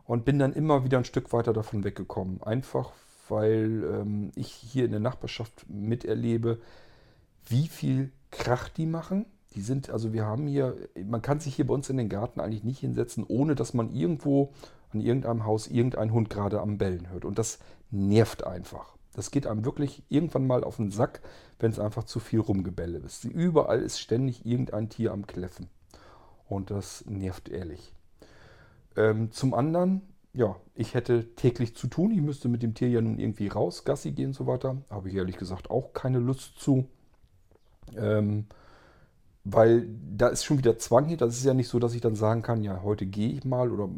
und 0.06 0.26
bin 0.26 0.40
dann 0.40 0.54
immer 0.54 0.84
wieder 0.84 0.98
ein 0.98 1.06
Stück 1.06 1.32
weiter 1.32 1.54
davon 1.54 1.84
weggekommen. 1.84 2.42
Einfach 2.42 2.92
weil 3.30 3.84
ähm, 3.92 4.32
ich 4.36 4.52
hier 4.52 4.86
in 4.86 4.92
der 4.92 5.00
Nachbarschaft 5.00 5.66
miterlebe, 5.70 6.60
wie 7.48 7.68
viel 7.68 8.12
Krach 8.32 8.70
die 8.70 8.86
machen 8.86 9.26
die 9.56 9.62
sind, 9.62 9.90
also 9.90 10.14
wir 10.14 10.26
haben 10.26 10.48
hier, 10.48 10.76
man 11.06 11.22
kann 11.22 11.40
sich 11.40 11.56
hier 11.56 11.66
bei 11.66 11.74
uns 11.74 11.90
in 11.90 11.98
den 11.98 12.10
Garten 12.10 12.40
eigentlich 12.40 12.64
nicht 12.64 12.80
hinsetzen, 12.80 13.26
ohne 13.28 13.56
dass 13.56 13.74
man 13.74 13.94
irgendwo 13.94 14.52
an 14.92 15.02
irgendeinem 15.02 15.46
Haus 15.46 15.68
irgendeinen 15.68 16.12
Hund 16.12 16.30
gerade 16.30 16.62
am 16.62 16.78
Bellen 16.78 17.10
hört. 17.10 17.26
Und 17.26 17.40
das 17.40 17.60
nervt 17.90 18.46
einfach. 18.46 18.96
Das 19.14 19.32
geht 19.32 19.48
einem 19.48 19.64
wirklich 19.64 20.04
irgendwann 20.10 20.46
mal 20.46 20.64
auf 20.64 20.76
den 20.76 20.92
Sack, 20.92 21.22
wenn 21.60 21.72
es 21.72 21.80
einfach 21.80 22.04
zu 22.04 22.20
viel 22.20 22.42
Rumgebälle 22.42 22.98
ist. 23.00 23.24
Überall 23.24 23.82
ist 23.82 24.00
ständig 24.00 24.46
irgendein 24.46 24.90
Tier 24.90 25.14
am 25.14 25.26
Kläffen. 25.26 25.68
Und 26.48 26.70
das 26.70 27.06
nervt 27.06 27.50
ehrlich. 27.50 27.94
Ähm, 28.98 29.32
zum 29.32 29.54
anderen, 29.54 30.02
ja, 30.34 30.58
ich 30.74 30.94
hätte 30.94 31.34
täglich 31.36 31.76
zu 31.76 31.88
tun. 31.88 32.12
Ich 32.12 32.22
müsste 32.22 32.50
mit 32.50 32.62
dem 32.62 32.74
Tier 32.74 32.90
ja 32.90 33.02
nun 33.02 33.20
irgendwie 33.20 33.48
raus, 33.48 33.86
Gassi 33.86 34.12
gehen 34.12 34.28
und 34.28 34.34
so 34.34 34.48
weiter. 34.48 34.78
Habe 34.90 35.10
ich 35.10 35.16
ehrlich 35.16 35.38
gesagt 35.38 35.70
auch 35.70 35.94
keine 35.94 36.20
Lust 36.20 36.60
zu. 36.60 36.86
Ähm, 37.96 38.48
weil 39.46 39.88
da 40.18 40.28
ist 40.28 40.44
schon 40.44 40.58
wieder 40.58 40.78
Zwang 40.78 41.06
hier. 41.06 41.18
Das 41.18 41.38
ist 41.38 41.46
ja 41.46 41.54
nicht 41.54 41.70
so, 41.70 41.80
dass 41.80 41.94
ich 41.94 42.02
dann 42.02 42.16
sagen 42.16 42.42
kann, 42.42 42.64
ja, 42.64 42.82
heute 42.84 43.06
gehe 43.06 43.30
ich 43.30 43.46
mal 43.46 43.72
oder 43.72 43.90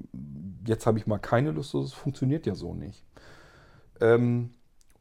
jetzt 0.65 0.85
habe 0.85 0.99
ich 0.99 1.07
mal 1.07 1.19
keine 1.19 1.51
Lust. 1.51 1.73
Das 1.73 1.93
funktioniert 1.93 2.45
ja 2.45 2.53
so 2.53 2.73
nicht. 2.73 3.03
Ähm, 4.01 4.51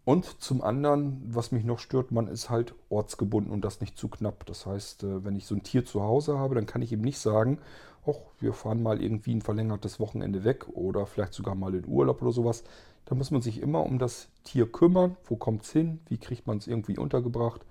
und 0.04 0.40
zum 0.40 0.62
anderen, 0.62 1.20
was 1.26 1.50
mich 1.50 1.64
noch 1.64 1.80
stört, 1.80 2.12
man 2.12 2.28
ist 2.28 2.48
halt 2.48 2.74
ortsgebunden 2.90 3.52
und 3.52 3.64
das 3.64 3.80
nicht 3.80 3.98
zu 3.98 4.06
knapp. 4.08 4.46
Das 4.46 4.64
heißt, 4.64 5.02
äh, 5.02 5.24
wenn 5.24 5.34
ich 5.34 5.46
so 5.46 5.56
ein 5.56 5.64
Tier 5.64 5.84
zu 5.84 6.02
Hause 6.02 6.38
habe, 6.38 6.54
dann 6.54 6.66
kann 6.66 6.80
ich 6.80 6.92
ihm 6.92 7.00
nicht 7.02 7.18
sagen, 7.18 7.58
ach, 8.06 8.14
wir 8.38 8.52
fahren 8.52 8.84
mal 8.84 9.02
irgendwie 9.02 9.34
ein 9.34 9.42
verlängertes 9.42 9.98
Wochenende 9.98 10.44
weg 10.44 10.68
oder 10.68 11.06
vielleicht 11.06 11.34
sogar 11.34 11.56
mal 11.56 11.74
in 11.74 11.88
Urlaub 11.88 12.22
oder 12.22 12.30
sowas. 12.30 12.62
Da 13.04 13.16
muss 13.16 13.32
man 13.32 13.42
sich 13.42 13.60
immer 13.60 13.84
um 13.84 13.98
das 13.98 14.28
Tier 14.44 14.70
kümmern. 14.70 15.16
Wo 15.24 15.34
kommt 15.34 15.64
es 15.64 15.72
hin? 15.72 15.98
Wie 16.08 16.18
kriegt 16.18 16.46
man 16.46 16.58
es 16.58 16.68
irgendwie 16.68 16.98
untergebracht? 16.98 17.62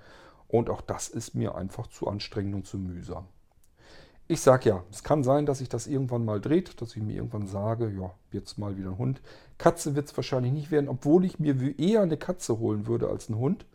Und 0.47 0.69
auch 0.69 0.81
das 0.81 1.07
ist 1.07 1.35
mir 1.35 1.55
einfach 1.55 1.87
zu 1.87 2.07
anstrengend 2.07 2.55
und 2.55 2.65
zu 2.67 2.77
mühsam. 2.77 3.25
Ich 4.27 4.41
sage 4.41 4.69
ja, 4.69 4.83
es 4.91 5.03
kann 5.03 5.23
sein, 5.23 5.45
dass 5.45 5.59
sich 5.59 5.69
das 5.69 5.85
irgendwann 5.85 6.25
mal 6.25 6.41
dreht, 6.41 6.81
dass 6.81 6.95
ich 6.95 7.03
mir 7.03 7.15
irgendwann 7.15 7.45
sage, 7.45 7.89
ja, 7.89 8.11
jetzt 8.31 8.57
mal 8.57 8.75
wieder 8.75 8.89
ein 8.89 8.97
Hund. 8.97 9.21
Katze 9.59 9.95
wird 9.95 10.07
es 10.07 10.17
wahrscheinlich 10.17 10.51
nicht 10.51 10.71
werden, 10.71 10.89
obwohl 10.89 11.25
ich 11.25 11.37
mir 11.37 11.79
eher 11.79 12.01
eine 12.01 12.17
Katze 12.17 12.57
holen 12.57 12.87
würde 12.87 13.07
als 13.07 13.29
einen 13.29 13.37
Hund, 13.37 13.65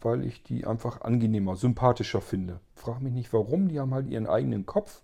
weil 0.00 0.24
ich 0.24 0.42
die 0.42 0.66
einfach 0.66 1.02
angenehmer, 1.02 1.56
sympathischer 1.56 2.22
finde. 2.22 2.60
Frag 2.76 3.02
mich 3.02 3.12
nicht 3.12 3.32
warum, 3.34 3.68
die 3.68 3.78
haben 3.78 3.92
halt 3.92 4.08
ihren 4.08 4.26
eigenen 4.26 4.64
Kopf. 4.64 5.02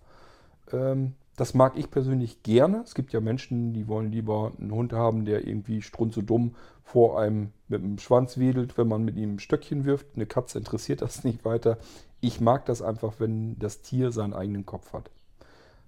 Ähm, 0.71 1.13
das 1.41 1.55
mag 1.55 1.75
ich 1.75 1.89
persönlich 1.89 2.43
gerne. 2.43 2.83
Es 2.85 2.93
gibt 2.93 3.13
ja 3.13 3.19
Menschen, 3.19 3.73
die 3.73 3.87
wollen 3.87 4.11
lieber 4.11 4.51
einen 4.59 4.71
Hund 4.71 4.93
haben, 4.93 5.25
der 5.25 5.47
irgendwie 5.47 5.81
strunzedumm 5.81 6.53
vor 6.83 7.19
einem 7.19 7.51
mit 7.67 7.81
dem 7.81 7.97
Schwanz 7.97 8.37
wedelt, 8.37 8.77
wenn 8.77 8.87
man 8.87 9.03
mit 9.03 9.17
ihm 9.17 9.33
ein 9.33 9.39
Stöckchen 9.39 9.83
wirft. 9.83 10.05
Eine 10.13 10.27
Katze 10.27 10.59
interessiert 10.59 11.01
das 11.01 11.23
nicht 11.23 11.43
weiter. 11.43 11.79
Ich 12.19 12.41
mag 12.41 12.67
das 12.67 12.83
einfach, 12.83 13.13
wenn 13.17 13.57
das 13.57 13.81
Tier 13.81 14.11
seinen 14.11 14.35
eigenen 14.35 14.67
Kopf 14.67 14.93
hat. 14.93 15.09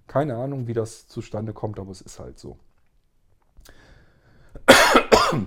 Keine 0.08 0.34
Ahnung, 0.34 0.66
wie 0.66 0.72
das 0.72 1.06
zustande 1.06 1.52
kommt, 1.52 1.78
aber 1.78 1.92
es 1.92 2.00
ist 2.00 2.18
halt 2.18 2.36
so. 2.36 2.56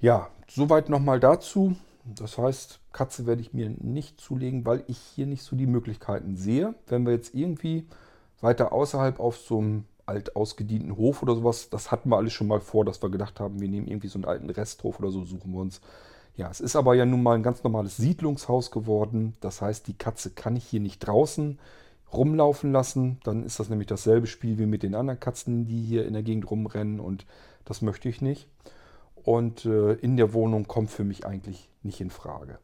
ja, 0.00 0.28
soweit 0.46 0.88
nochmal 0.88 1.18
dazu. 1.18 1.74
Das 2.04 2.38
heißt, 2.38 2.78
Katze 2.92 3.26
werde 3.26 3.42
ich 3.42 3.52
mir 3.52 3.70
nicht 3.70 4.20
zulegen, 4.20 4.64
weil 4.64 4.84
ich 4.86 4.98
hier 4.98 5.26
nicht 5.26 5.42
so 5.42 5.56
die 5.56 5.66
Möglichkeiten 5.66 6.36
sehe. 6.36 6.76
Wenn 6.86 7.04
wir 7.04 7.12
jetzt 7.12 7.34
irgendwie 7.34 7.88
weiter 8.42 8.72
außerhalb 8.72 9.18
auf 9.18 9.36
so 9.38 9.58
einem 9.58 9.84
alt 10.04 10.36
ausgedienten 10.36 10.96
Hof 10.96 11.22
oder 11.22 11.34
sowas, 11.34 11.70
das 11.70 11.90
hatten 11.90 12.10
wir 12.10 12.16
alles 12.16 12.32
schon 12.32 12.48
mal 12.48 12.60
vor, 12.60 12.84
dass 12.84 13.02
wir 13.02 13.10
gedacht 13.10 13.40
haben, 13.40 13.60
wir 13.60 13.68
nehmen 13.68 13.86
irgendwie 13.86 14.08
so 14.08 14.18
einen 14.18 14.24
alten 14.24 14.50
Resthof 14.50 14.98
oder 14.98 15.10
so, 15.10 15.24
suchen 15.24 15.52
wir 15.52 15.60
uns. 15.60 15.80
Ja, 16.36 16.50
es 16.50 16.60
ist 16.60 16.76
aber 16.76 16.94
ja 16.94 17.04
nun 17.04 17.22
mal 17.22 17.34
ein 17.34 17.42
ganz 17.42 17.62
normales 17.62 17.96
Siedlungshaus 17.98 18.70
geworden. 18.70 19.34
Das 19.40 19.60
heißt, 19.60 19.86
die 19.86 19.96
Katze 19.96 20.30
kann 20.30 20.56
ich 20.56 20.64
hier 20.64 20.80
nicht 20.80 21.00
draußen 21.00 21.58
rumlaufen 22.12 22.72
lassen. 22.72 23.20
Dann 23.24 23.44
ist 23.44 23.60
das 23.60 23.68
nämlich 23.68 23.88
dasselbe 23.88 24.26
Spiel 24.26 24.58
wie 24.58 24.66
mit 24.66 24.82
den 24.82 24.94
anderen 24.94 25.20
Katzen, 25.20 25.66
die 25.66 25.82
hier 25.82 26.06
in 26.06 26.14
der 26.14 26.22
Gegend 26.22 26.50
rumrennen 26.50 27.00
und 27.00 27.26
das 27.64 27.82
möchte 27.82 28.08
ich 28.08 28.22
nicht. 28.22 28.48
Und 29.22 29.66
äh, 29.66 29.92
in 29.94 30.16
der 30.16 30.32
Wohnung 30.32 30.66
kommt 30.66 30.90
für 30.90 31.04
mich 31.04 31.26
eigentlich 31.26 31.70
nicht 31.82 32.00
in 32.00 32.10
Frage. 32.10 32.58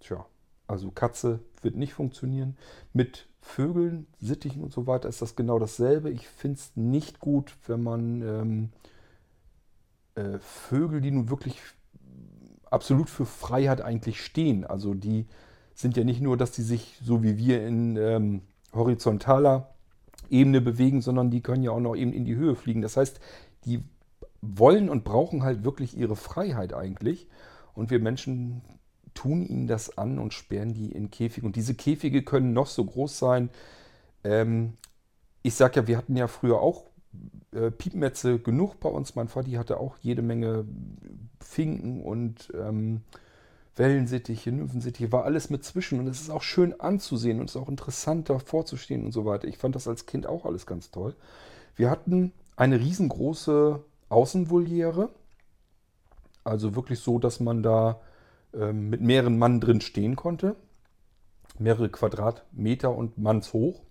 Tja, 0.00 0.26
also 0.66 0.90
Katze 0.90 1.40
wird 1.62 1.76
nicht 1.76 1.94
funktionieren. 1.94 2.56
Mit 2.92 3.28
Vögeln, 3.40 4.06
Sittichen 4.20 4.62
und 4.62 4.72
so 4.72 4.86
weiter 4.86 5.08
ist 5.08 5.22
das 5.22 5.36
genau 5.36 5.58
dasselbe. 5.58 6.10
Ich 6.10 6.26
finde 6.26 6.58
es 6.58 6.72
nicht 6.76 7.20
gut, 7.20 7.56
wenn 7.66 7.82
man 7.82 8.22
ähm, 8.22 8.68
äh, 10.14 10.38
Vögel, 10.38 11.00
die 11.00 11.10
nun 11.10 11.30
wirklich 11.30 11.58
absolut 12.70 13.10
für 13.10 13.26
Freiheit 13.26 13.80
eigentlich 13.80 14.22
stehen, 14.22 14.64
also 14.64 14.94
die 14.94 15.26
sind 15.74 15.96
ja 15.96 16.04
nicht 16.04 16.20
nur, 16.20 16.36
dass 16.36 16.52
die 16.52 16.62
sich 16.62 16.98
so 17.02 17.22
wie 17.22 17.38
wir 17.38 17.66
in 17.66 17.96
ähm, 17.96 18.42
horizontaler 18.72 19.74
Ebene 20.28 20.60
bewegen, 20.60 21.00
sondern 21.00 21.30
die 21.30 21.40
können 21.40 21.62
ja 21.62 21.72
auch 21.72 21.80
noch 21.80 21.96
eben 21.96 22.12
in 22.12 22.24
die 22.24 22.36
Höhe 22.36 22.54
fliegen. 22.54 22.82
Das 22.82 22.96
heißt, 22.96 23.18
die 23.64 23.82
wollen 24.42 24.88
und 24.88 25.04
brauchen 25.04 25.42
halt 25.42 25.64
wirklich 25.64 25.96
ihre 25.96 26.16
Freiheit 26.16 26.72
eigentlich. 26.72 27.28
Und 27.74 27.90
wir 27.90 27.98
Menschen 27.98 28.62
tun 29.14 29.44
ihnen 29.44 29.66
das 29.66 29.98
an 29.98 30.18
und 30.18 30.34
sperren 30.34 30.74
die 30.74 30.92
in 30.92 31.10
Käfige. 31.10 31.46
Und 31.46 31.56
diese 31.56 31.74
Käfige 31.74 32.22
können 32.22 32.52
noch 32.52 32.66
so 32.66 32.84
groß 32.84 33.18
sein. 33.18 33.50
Ähm, 34.24 34.74
ich 35.42 35.54
sag 35.54 35.76
ja, 35.76 35.86
wir 35.86 35.96
hatten 35.96 36.16
ja 36.16 36.26
früher 36.28 36.60
auch 36.60 36.84
äh, 37.52 37.70
Piepmetze 37.70 38.38
genug 38.38 38.78
bei 38.80 38.88
uns. 38.88 39.14
Mein 39.14 39.28
Vati 39.28 39.52
hatte 39.52 39.80
auch 39.80 39.96
jede 39.98 40.22
Menge 40.22 40.64
Finken 41.40 42.02
und 42.02 42.52
ähm, 42.54 43.02
Wellensittiche, 43.76 44.52
Nymphensittiche, 44.52 45.10
war 45.10 45.24
alles 45.24 45.50
mit 45.50 45.64
zwischen. 45.64 45.98
Und 45.98 46.06
es 46.06 46.20
ist 46.20 46.30
auch 46.30 46.42
schön 46.42 46.78
anzusehen 46.80 47.40
und 47.40 47.48
es 47.48 47.56
ist 47.56 47.62
auch 47.62 47.68
interessant 47.68 48.28
davor 48.28 48.66
zu 48.66 48.76
stehen 48.76 49.04
und 49.04 49.12
so 49.12 49.24
weiter. 49.24 49.48
Ich 49.48 49.58
fand 49.58 49.74
das 49.74 49.88
als 49.88 50.06
Kind 50.06 50.26
auch 50.26 50.44
alles 50.44 50.66
ganz 50.66 50.90
toll. 50.90 51.14
Wir 51.76 51.90
hatten 51.90 52.32
eine 52.56 52.78
riesengroße 52.78 53.82
Außenvoliere. 54.10 55.08
Also 56.44 56.74
wirklich 56.74 57.00
so, 57.00 57.18
dass 57.18 57.40
man 57.40 57.62
da 57.62 58.00
ähm, 58.54 58.90
mit 58.90 59.00
mehreren 59.00 59.38
Mann 59.38 59.60
drin 59.60 59.80
stehen 59.80 60.16
konnte. 60.16 60.56
Mehrere 61.58 61.88
Quadratmeter 61.88 62.94
und 62.94 63.18
mannshoch. 63.18 63.82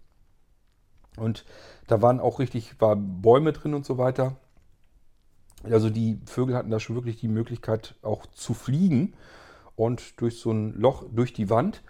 Und 1.18 1.46
da 1.88 2.02
waren 2.02 2.20
auch 2.20 2.40
richtig 2.40 2.80
war 2.80 2.96
Bäume 2.96 3.54
drin 3.54 3.74
und 3.74 3.86
so 3.86 3.98
weiter. 3.98 4.38
Also 5.64 5.90
die 5.90 6.20
Vögel 6.26 6.56
hatten 6.56 6.72
da 6.72 6.80
schon 6.80 6.96
wirklich 6.96 7.18
die 7.18 7.28
Möglichkeit 7.28 7.96
auch 8.02 8.26
zu 8.28 8.54
fliegen. 8.54 9.14
Und 9.76 10.20
durch 10.20 10.40
so 10.40 10.52
ein 10.52 10.74
Loch 10.74 11.06
durch 11.10 11.32
die 11.32 11.50
Wand 11.50 11.84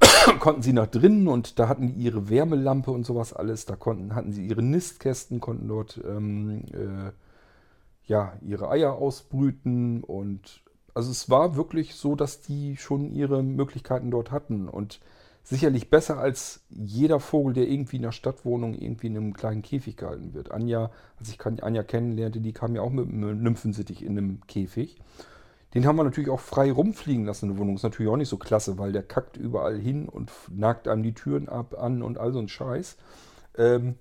konnten 0.40 0.62
sie 0.62 0.72
nach 0.72 0.88
drinnen 0.88 1.28
und 1.28 1.60
da 1.60 1.68
hatten 1.68 1.86
die 1.86 1.94
ihre 1.94 2.28
Wärmelampe 2.28 2.90
und 2.90 3.06
sowas 3.06 3.32
alles. 3.32 3.64
Da 3.64 3.76
konnten, 3.76 4.16
hatten 4.16 4.32
sie 4.32 4.44
ihre 4.44 4.62
Nistkästen, 4.62 5.38
konnten 5.38 5.68
dort 5.68 6.00
ähm, 6.04 6.64
äh, 6.72 7.12
ja, 8.06 8.32
ihre 8.40 8.70
Eier 8.70 8.94
ausbrüten 8.94 10.02
und 10.02 10.62
also 10.98 11.12
es 11.12 11.30
war 11.30 11.54
wirklich 11.54 11.94
so, 11.94 12.16
dass 12.16 12.40
die 12.40 12.76
schon 12.76 13.12
ihre 13.12 13.44
Möglichkeiten 13.44 14.10
dort 14.10 14.32
hatten 14.32 14.68
und 14.68 14.98
sicherlich 15.44 15.90
besser 15.90 16.18
als 16.18 16.64
jeder 16.70 17.20
Vogel, 17.20 17.54
der 17.54 17.68
irgendwie 17.68 17.98
in 17.98 18.04
einer 18.04 18.10
Stadtwohnung 18.10 18.74
irgendwie 18.74 19.06
in 19.06 19.16
einem 19.16 19.32
kleinen 19.32 19.62
Käfig 19.62 19.96
gehalten 19.96 20.34
wird. 20.34 20.50
Anja, 20.50 20.90
als 21.20 21.28
ich 21.28 21.40
Anja 21.62 21.84
kennenlernte, 21.84 22.40
die 22.40 22.52
kam 22.52 22.74
ja 22.74 22.82
auch 22.82 22.90
mit 22.90 23.06
einem 23.06 23.40
Nymphensittich 23.44 24.02
in 24.02 24.18
einem 24.18 24.40
Käfig. 24.48 25.00
Den 25.72 25.86
haben 25.86 25.94
wir 25.94 26.02
natürlich 26.02 26.30
auch 26.30 26.40
frei 26.40 26.72
rumfliegen 26.72 27.24
lassen 27.24 27.44
in 27.44 27.52
der 27.52 27.60
Wohnung. 27.60 27.76
Ist 27.76 27.84
natürlich 27.84 28.10
auch 28.10 28.16
nicht 28.16 28.28
so 28.28 28.36
klasse, 28.36 28.76
weil 28.76 28.90
der 28.90 29.04
kackt 29.04 29.36
überall 29.36 29.78
hin 29.78 30.08
und 30.08 30.32
nagt 30.50 30.88
einem 30.88 31.04
die 31.04 31.14
Türen 31.14 31.48
ab 31.48 31.80
an 31.80 32.02
und 32.02 32.18
all 32.18 32.32
so 32.32 32.40
ein 32.40 32.48
Scheiß. 32.48 32.96
Ähm, 33.56 33.94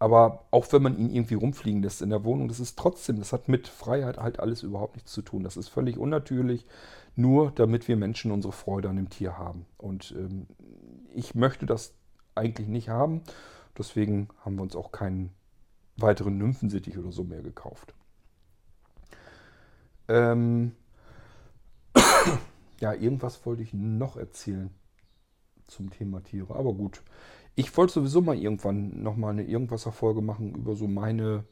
aber 0.00 0.46
auch 0.50 0.72
wenn 0.72 0.82
man 0.82 0.98
ihn 0.98 1.10
irgendwie 1.10 1.34
rumfliegen 1.34 1.82
lässt 1.82 2.00
in 2.00 2.08
der 2.08 2.24
Wohnung, 2.24 2.48
das 2.48 2.58
ist 2.58 2.78
trotzdem, 2.78 3.18
das 3.18 3.34
hat 3.34 3.48
mit 3.48 3.68
Freiheit 3.68 4.16
halt 4.16 4.40
alles 4.40 4.62
überhaupt 4.62 4.96
nichts 4.96 5.12
zu 5.12 5.20
tun. 5.20 5.44
Das 5.44 5.58
ist 5.58 5.68
völlig 5.68 5.98
unnatürlich, 5.98 6.66
nur 7.16 7.50
damit 7.50 7.86
wir 7.86 7.96
Menschen 7.98 8.32
unsere 8.32 8.52
Freude 8.52 8.88
an 8.88 8.96
dem 8.96 9.10
Tier 9.10 9.36
haben. 9.36 9.66
Und 9.76 10.14
ähm, 10.16 10.46
ich 11.14 11.34
möchte 11.34 11.66
das 11.66 11.92
eigentlich 12.34 12.66
nicht 12.66 12.88
haben. 12.88 13.20
Deswegen 13.76 14.28
haben 14.42 14.56
wir 14.56 14.62
uns 14.62 14.74
auch 14.74 14.90
keinen 14.90 15.34
weiteren 15.98 16.38
Nymphensittich 16.38 16.96
oder 16.96 17.12
so 17.12 17.22
mehr 17.22 17.42
gekauft. 17.42 17.92
Ähm 20.08 20.72
ja, 22.80 22.94
irgendwas 22.94 23.44
wollte 23.44 23.62
ich 23.62 23.74
noch 23.74 24.16
erzählen 24.16 24.70
zum 25.66 25.90
Thema 25.90 26.22
Tiere. 26.22 26.54
Aber 26.54 26.72
gut, 26.72 27.02
ich 27.54 27.76
wollte 27.76 27.94
sowieso 27.94 28.20
mal 28.20 28.36
irgendwann 28.36 29.02
nochmal 29.02 29.32
eine 29.32 29.44
Irgendwas-Folge 29.44 30.22
machen 30.22 30.54
über 30.54 30.76
so 30.76 30.86
meine 30.86 31.44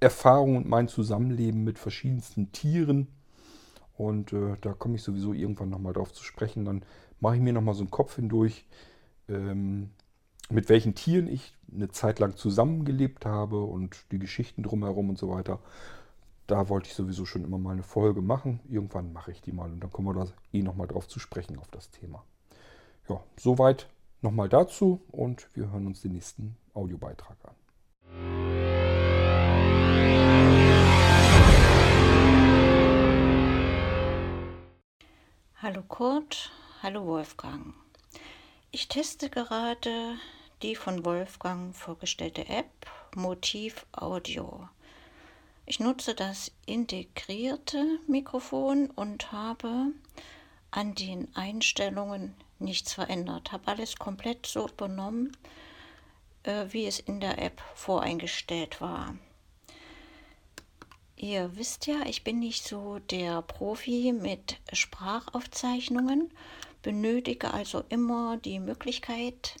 Erfahrung 0.00 0.56
und 0.56 0.68
mein 0.68 0.88
Zusammenleben 0.88 1.64
mit 1.64 1.78
verschiedensten 1.78 2.52
Tieren. 2.52 3.08
Und 3.96 4.32
äh, 4.32 4.56
da 4.60 4.72
komme 4.72 4.96
ich 4.96 5.02
sowieso 5.02 5.32
irgendwann 5.32 5.70
nochmal 5.70 5.92
drauf 5.92 6.12
zu 6.12 6.24
sprechen. 6.24 6.64
Dann 6.64 6.84
mache 7.20 7.36
ich 7.36 7.42
mir 7.42 7.52
nochmal 7.52 7.74
so 7.74 7.82
einen 7.82 7.90
Kopf 7.90 8.16
hindurch, 8.16 8.66
ähm, 9.28 9.90
mit 10.50 10.68
welchen 10.68 10.94
Tieren 10.94 11.28
ich 11.28 11.56
eine 11.72 11.88
Zeit 11.88 12.18
lang 12.18 12.36
zusammengelebt 12.36 13.24
habe 13.24 13.62
und 13.62 13.96
die 14.12 14.18
Geschichten 14.18 14.62
drumherum 14.62 15.10
und 15.10 15.18
so 15.18 15.30
weiter. 15.30 15.60
Da 16.46 16.68
wollte 16.68 16.88
ich 16.88 16.94
sowieso 16.94 17.24
schon 17.24 17.44
immer 17.44 17.58
mal 17.58 17.72
eine 17.72 17.82
Folge 17.82 18.20
machen. 18.20 18.60
Irgendwann 18.68 19.12
mache 19.12 19.30
ich 19.30 19.40
die 19.40 19.52
mal 19.52 19.72
und 19.72 19.80
dann 19.80 19.90
kommen 19.90 20.08
wir 20.08 20.24
da 20.24 20.32
eh 20.52 20.62
nochmal 20.62 20.86
drauf 20.86 21.08
zu 21.08 21.18
sprechen 21.18 21.58
auf 21.58 21.68
das 21.70 21.90
Thema. 21.90 22.24
Ja, 23.08 23.22
soweit 23.38 23.88
nochmal 24.24 24.48
dazu 24.48 25.02
und 25.12 25.48
wir 25.54 25.70
hören 25.70 25.86
uns 25.86 26.00
den 26.00 26.12
nächsten 26.12 26.56
Audiobeitrag 26.72 27.36
an. 27.44 27.54
Hallo 35.56 35.82
Kurt, 35.86 36.50
hallo 36.82 37.06
Wolfgang. 37.06 37.74
Ich 38.70 38.88
teste 38.88 39.30
gerade 39.30 40.16
die 40.62 40.74
von 40.74 41.04
Wolfgang 41.04 41.74
vorgestellte 41.74 42.48
App 42.48 42.86
Motiv 43.14 43.86
Audio. 43.92 44.68
Ich 45.66 45.80
nutze 45.80 46.14
das 46.14 46.50
integrierte 46.66 47.98
Mikrofon 48.06 48.90
und 48.90 49.32
habe 49.32 49.92
an 50.70 50.94
den 50.94 51.28
Einstellungen 51.34 52.34
nichts 52.58 52.92
verändert. 52.94 53.52
Habe 53.52 53.68
alles 53.68 53.96
komplett 53.96 54.46
so 54.46 54.68
übernommen, 54.68 55.36
äh, 56.44 56.66
wie 56.70 56.86
es 56.86 57.00
in 57.00 57.20
der 57.20 57.38
App 57.38 57.60
voreingestellt 57.74 58.80
war. 58.80 59.16
Ihr 61.16 61.56
wisst 61.56 61.86
ja, 61.86 62.02
ich 62.06 62.24
bin 62.24 62.40
nicht 62.40 62.66
so 62.66 62.98
der 62.98 63.40
Profi 63.42 64.12
mit 64.12 64.58
Sprachaufzeichnungen, 64.72 66.30
benötige 66.82 67.54
also 67.54 67.84
immer 67.88 68.36
die 68.36 68.58
Möglichkeit, 68.58 69.56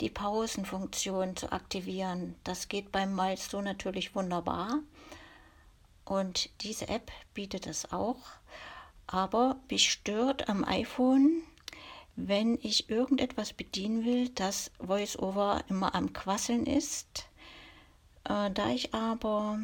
die 0.00 0.10
Pausenfunktion 0.10 1.36
zu 1.36 1.52
aktivieren. 1.52 2.34
Das 2.44 2.68
geht 2.68 2.90
beim 2.90 3.14
Milestone 3.14 3.64
natürlich 3.64 4.14
wunderbar. 4.14 4.80
Und 6.04 6.50
diese 6.62 6.88
App 6.88 7.10
bietet 7.34 7.66
es 7.66 7.92
auch. 7.92 8.18
Aber 9.06 9.56
mich 9.70 9.90
stört 9.90 10.48
am 10.48 10.64
iPhone, 10.64 11.42
wenn 12.16 12.58
ich 12.62 12.90
irgendetwas 12.90 13.52
bedienen 13.52 14.04
will, 14.04 14.28
dass 14.30 14.70
VoiceOver 14.78 15.64
immer 15.68 15.94
am 15.94 16.12
Quasseln 16.12 16.66
ist. 16.66 17.28
Äh, 18.24 18.50
da 18.50 18.70
ich 18.70 18.94
aber 18.94 19.60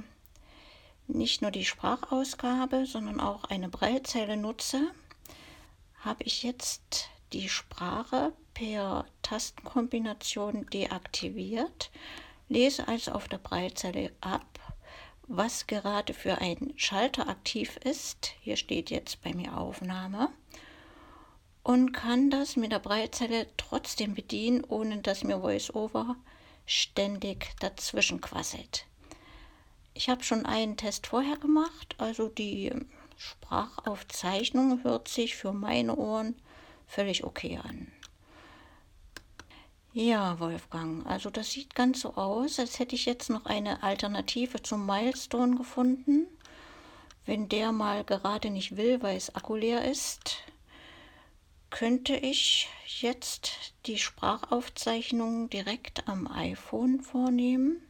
nicht 1.07 1.43
nur 1.43 1.51
die 1.51 1.65
Sprachausgabe, 1.65 2.87
sondern 2.87 3.21
auch 3.21 3.45
eine 3.45 3.69
Breilzeile 3.69 4.37
nutze, 4.37 4.91
habe 6.01 6.25
ich 6.25 6.43
jetzt 6.43 7.09
die 7.33 7.49
Sprache 7.49 8.33
per 8.55 9.07
Tastenkombination 9.23 10.67
deaktiviert, 10.67 11.91
lese 12.49 12.89
also 12.89 13.13
auf 13.13 13.29
der 13.29 13.39
Breilzeile 13.39 14.13
ab, 14.21 14.47
was 15.29 15.67
gerade 15.67 16.15
für 16.15 16.39
ein 16.39 16.73
Schalter 16.77 17.29
aktiv 17.29 17.77
ist. 17.79 18.33
Hier 18.41 18.57
steht 18.57 18.91
jetzt 18.91 19.23
bei 19.23 19.35
mir 19.35 19.57
Aufnahme 19.57 20.31
und 21.67 21.91
kann 21.91 22.31
das 22.31 22.55
mit 22.55 22.71
der 22.71 22.79
Breilzeile 22.79 23.49
trotzdem 23.57 24.15
bedienen, 24.15 24.63
ohne 24.63 24.99
dass 24.99 25.25
mir 25.25 25.43
VoiceOver 25.43 26.15
ständig 26.65 27.57
dazwischen 27.59 28.21
quasselt. 28.21 28.87
Ich 29.93 30.09
habe 30.09 30.23
schon 30.23 30.47
einen 30.47 30.77
Test 30.77 31.09
vorher 31.09 31.37
gemacht, 31.39 31.97
also 31.99 32.29
die 32.29 32.73
Sprachaufzeichnung 33.17 34.85
hört 34.85 35.09
sich 35.09 35.35
für 35.35 35.53
meine 35.53 35.97
Ohren 35.97 36.37
völlig 36.87 37.25
okay 37.25 37.59
an. 37.61 37.91
Ja, 39.93 40.39
Wolfgang, 40.39 41.05
also 41.05 41.31
das 41.31 41.51
sieht 41.51 41.75
ganz 41.75 42.03
so 42.03 42.15
aus, 42.15 42.61
als 42.61 42.79
hätte 42.79 42.95
ich 42.95 43.07
jetzt 43.07 43.29
noch 43.29 43.45
eine 43.45 43.83
Alternative 43.83 44.63
zum 44.63 44.87
Milestone 44.87 45.57
gefunden. 45.57 46.29
Wenn 47.25 47.49
der 47.49 47.73
mal 47.73 48.05
gerade 48.05 48.51
nicht 48.51 48.77
will, 48.77 49.03
weil 49.03 49.17
es 49.17 49.35
Akku 49.35 49.57
leer 49.57 49.85
ist, 49.91 50.37
könnte 51.71 52.17
ich 52.17 52.69
jetzt 53.01 53.75
die 53.87 53.99
Sprachaufzeichnung 53.99 55.51
direkt 55.51 56.09
am 56.09 56.27
iPhone 56.31 57.01
vornehmen. 57.01 57.83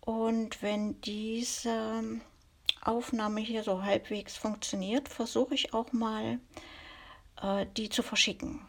Und 0.00 0.62
wenn 0.62 1.00
diese 1.00 2.20
Aufnahme 2.82 3.40
hier 3.40 3.62
so 3.62 3.82
halbwegs 3.82 4.36
funktioniert, 4.36 5.08
versuche 5.08 5.54
ich 5.54 5.72
auch 5.72 5.92
mal, 5.92 6.38
äh, 7.40 7.66
die 7.76 7.88
zu 7.88 8.02
verschicken. 8.02 8.60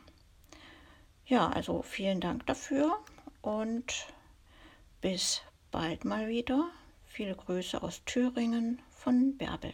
Ja, 1.25 1.49
also 1.49 1.81
vielen 1.81 2.21
Dank 2.21 2.45
dafür 2.45 2.97
und 3.41 4.07
bis 5.01 5.41
bald 5.71 6.05
mal 6.05 6.27
wieder. 6.27 6.69
Viele 7.05 7.35
Grüße 7.35 7.81
aus 7.81 8.03
Thüringen 8.05 8.81
von 8.89 9.37
Bärbel. 9.37 9.73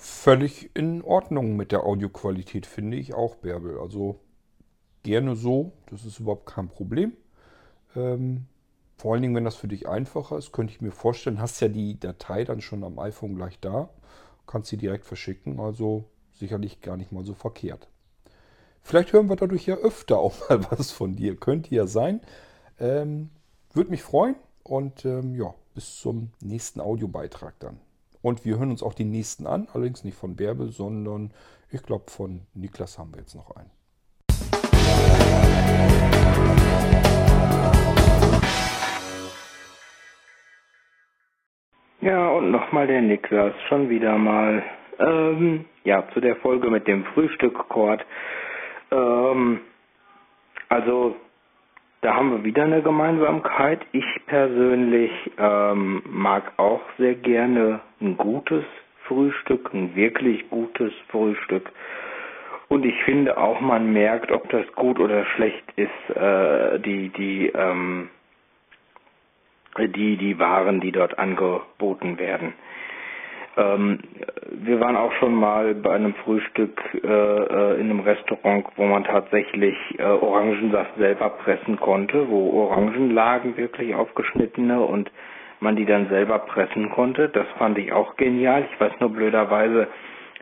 Völlig 0.00 0.70
in 0.74 1.02
Ordnung 1.02 1.56
mit 1.56 1.72
der 1.72 1.82
Audioqualität, 1.82 2.66
finde 2.66 2.96
ich 2.96 3.14
auch, 3.14 3.34
Bärbel. 3.34 3.80
Also 3.80 4.20
gerne 5.02 5.34
so, 5.34 5.72
das 5.90 6.04
ist 6.04 6.20
überhaupt 6.20 6.46
kein 6.46 6.68
Problem. 6.68 7.14
Ähm, 7.96 8.46
vor 8.96 9.12
allen 9.12 9.22
Dingen, 9.22 9.34
wenn 9.34 9.44
das 9.44 9.56
für 9.56 9.66
dich 9.66 9.88
einfacher 9.88 10.38
ist, 10.38 10.52
könnte 10.52 10.72
ich 10.72 10.80
mir 10.80 10.92
vorstellen, 10.92 11.40
hast 11.40 11.58
ja 11.58 11.66
die 11.66 11.98
Datei 11.98 12.44
dann 12.44 12.60
schon 12.60 12.84
am 12.84 13.00
iPhone 13.00 13.34
gleich 13.34 13.58
da, 13.58 13.90
kannst 14.46 14.70
sie 14.70 14.76
direkt 14.76 15.04
verschicken, 15.04 15.58
also 15.58 16.04
sicherlich 16.32 16.80
gar 16.80 16.96
nicht 16.96 17.10
mal 17.10 17.24
so 17.24 17.34
verkehrt. 17.34 17.88
Vielleicht 18.82 19.12
hören 19.12 19.28
wir 19.28 19.34
dadurch 19.34 19.66
ja 19.66 19.74
öfter 19.74 20.20
auch 20.20 20.36
mal 20.48 20.64
was 20.70 20.92
von 20.92 21.16
dir, 21.16 21.34
könnte 21.34 21.74
ja 21.74 21.88
sein. 21.88 22.20
Ähm, 22.78 23.30
Würde 23.72 23.90
mich 23.90 24.04
freuen 24.04 24.36
und 24.62 25.04
ähm, 25.04 25.34
ja, 25.34 25.54
bis 25.74 25.96
zum 25.96 26.30
nächsten 26.40 26.80
Audiobeitrag 26.80 27.58
dann. 27.58 27.80
Und 28.22 28.44
wir 28.44 28.58
hören 28.58 28.70
uns 28.70 28.82
auch 28.82 28.94
die 28.94 29.04
nächsten 29.04 29.46
an, 29.46 29.68
allerdings 29.72 30.04
nicht 30.04 30.16
von 30.16 30.36
Bärbe, 30.36 30.68
sondern 30.68 31.32
ich 31.70 31.82
glaube 31.82 32.10
von 32.10 32.42
Niklas 32.54 32.98
haben 32.98 33.12
wir 33.12 33.20
jetzt 33.20 33.34
noch 33.34 33.54
einen. 33.54 33.70
Ja, 42.00 42.28
und 42.30 42.50
nochmal 42.50 42.86
der 42.86 43.02
Niklas, 43.02 43.52
schon 43.68 43.88
wieder 43.90 44.16
mal. 44.16 44.62
Ähm, 44.98 45.64
ja, 45.84 46.04
zu 46.12 46.20
der 46.20 46.36
Folge 46.36 46.70
mit 46.70 46.88
dem 46.88 47.04
Frühstückkord. 47.06 48.04
Ähm, 48.90 49.60
also, 50.68 51.16
da 52.00 52.14
haben 52.14 52.30
wir 52.30 52.44
wieder 52.44 52.64
eine 52.64 52.82
Gemeinsamkeit. 52.82 53.80
Ich 53.92 54.06
persönlich 54.26 55.10
ähm, 55.38 56.02
mag 56.06 56.52
auch 56.56 56.80
sehr 56.96 57.14
gerne 57.14 57.80
ein 58.00 58.16
gutes 58.16 58.64
Frühstück, 59.04 59.72
ein 59.74 59.96
wirklich 59.96 60.48
gutes 60.48 60.92
Frühstück. 61.08 61.70
Und 62.68 62.84
ich 62.84 63.02
finde 63.04 63.38
auch, 63.38 63.60
man 63.60 63.92
merkt, 63.92 64.30
ob 64.30 64.48
das 64.50 64.66
gut 64.74 65.00
oder 65.00 65.24
schlecht 65.24 65.64
ist, 65.76 66.16
äh, 66.16 66.78
die, 66.80 67.08
die, 67.08 67.46
ähm, 67.48 68.10
die, 69.78 70.16
die 70.16 70.38
Waren, 70.38 70.80
die 70.80 70.92
dort 70.92 71.18
angeboten 71.18 72.18
werden. 72.18 72.52
Ähm, 73.58 73.98
wir 74.52 74.80
waren 74.80 74.96
auch 74.96 75.12
schon 75.14 75.34
mal 75.34 75.74
bei 75.74 75.92
einem 75.94 76.14
Frühstück 76.24 76.80
äh, 76.94 77.06
äh, 77.06 77.74
in 77.80 77.90
einem 77.90 78.00
Restaurant, 78.00 78.66
wo 78.76 78.84
man 78.84 79.04
tatsächlich 79.04 79.76
äh, 79.98 80.02
Orangensaft 80.04 80.96
selber 80.96 81.30
pressen 81.30 81.78
konnte, 81.80 82.28
wo 82.28 82.50
Orangen 82.62 83.10
lagen, 83.10 83.56
wirklich 83.56 83.94
aufgeschnittene 83.94 84.80
und 84.80 85.10
man 85.60 85.74
die 85.74 85.84
dann 85.86 86.08
selber 86.08 86.38
pressen 86.38 86.90
konnte. 86.90 87.28
Das 87.30 87.46
fand 87.58 87.76
ich 87.78 87.92
auch 87.92 88.16
genial. 88.16 88.64
Ich 88.72 88.80
weiß 88.80 88.92
nur 89.00 89.10
blöderweise 89.10 89.88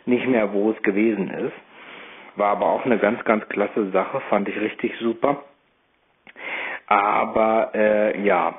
nicht 0.05 0.27
mehr, 0.27 0.53
wo 0.53 0.71
es 0.71 0.83
gewesen 0.83 1.31
ist. 1.31 1.55
War 2.37 2.51
aber 2.51 2.67
auch 2.67 2.85
eine 2.85 2.99
ganz, 2.99 3.25
ganz 3.25 3.49
klasse 3.49 3.91
Sache, 3.93 4.21
fand 4.29 4.47
ich 4.49 4.61
richtig 4.61 4.93
super. 4.99 5.43
Aber 6.87 7.71
äh, 7.75 8.21
ja, 8.23 8.57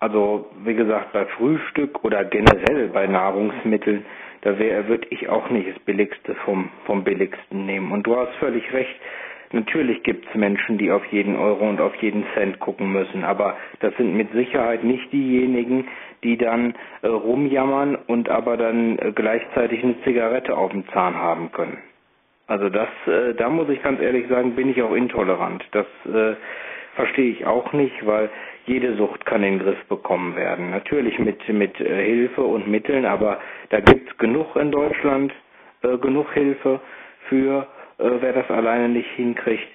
also 0.00 0.46
wie 0.64 0.74
gesagt, 0.74 1.12
bei 1.12 1.26
Frühstück 1.26 2.04
oder 2.04 2.24
generell 2.24 2.88
bei 2.88 3.06
Nahrungsmitteln, 3.06 4.04
da 4.42 4.58
würde 4.58 5.06
ich 5.10 5.28
auch 5.28 5.50
nicht 5.50 5.68
das 5.68 5.78
Billigste 5.80 6.34
vom, 6.44 6.70
vom 6.84 7.02
Billigsten 7.02 7.66
nehmen. 7.66 7.90
Und 7.92 8.06
du 8.06 8.16
hast 8.16 8.34
völlig 8.36 8.70
recht, 8.72 8.94
natürlich 9.52 10.02
gibt 10.02 10.26
es 10.28 10.34
Menschen, 10.34 10.78
die 10.78 10.90
auf 10.90 11.04
jeden 11.06 11.36
Euro 11.36 11.68
und 11.68 11.80
auf 11.80 11.94
jeden 11.96 12.24
Cent 12.34 12.60
gucken 12.60 12.92
müssen, 12.92 13.24
aber 13.24 13.56
das 13.80 13.96
sind 13.96 14.14
mit 14.16 14.30
Sicherheit 14.32 14.84
nicht 14.84 15.12
diejenigen, 15.12 15.88
die 16.22 16.36
dann 16.36 16.74
äh, 17.02 17.08
rumjammern 17.08 17.96
und 17.96 18.28
aber 18.28 18.56
dann 18.56 18.98
äh, 18.98 19.12
gleichzeitig 19.14 19.82
eine 19.82 20.00
Zigarette 20.02 20.56
auf 20.56 20.70
dem 20.72 20.86
Zahn 20.88 21.14
haben 21.14 21.50
können. 21.52 21.78
Also 22.46 22.68
das, 22.68 22.88
äh, 23.06 23.34
da 23.34 23.48
muss 23.48 23.68
ich 23.68 23.82
ganz 23.82 24.00
ehrlich 24.00 24.28
sagen, 24.28 24.54
bin 24.54 24.68
ich 24.68 24.82
auch 24.82 24.94
intolerant. 24.94 25.64
Das 25.72 25.86
äh, 26.12 26.34
verstehe 26.94 27.30
ich 27.30 27.46
auch 27.46 27.72
nicht, 27.72 28.06
weil 28.06 28.30
jede 28.66 28.96
Sucht 28.96 29.24
kann 29.26 29.42
in 29.42 29.58
den 29.58 29.66
Griff 29.66 29.82
bekommen 29.88 30.36
werden. 30.36 30.70
Natürlich 30.70 31.18
mit, 31.18 31.48
mit 31.48 31.80
äh, 31.80 32.04
Hilfe 32.04 32.42
und 32.42 32.68
Mitteln, 32.68 33.04
aber 33.06 33.38
da 33.70 33.80
gibt 33.80 34.10
es 34.10 34.18
genug 34.18 34.56
in 34.56 34.70
Deutschland, 34.70 35.32
äh, 35.82 35.96
genug 35.98 36.32
Hilfe 36.34 36.80
für, 37.28 37.66
äh, 37.98 38.10
wer 38.20 38.32
das 38.32 38.50
alleine 38.50 38.88
nicht 38.88 39.10
hinkriegt. 39.12 39.68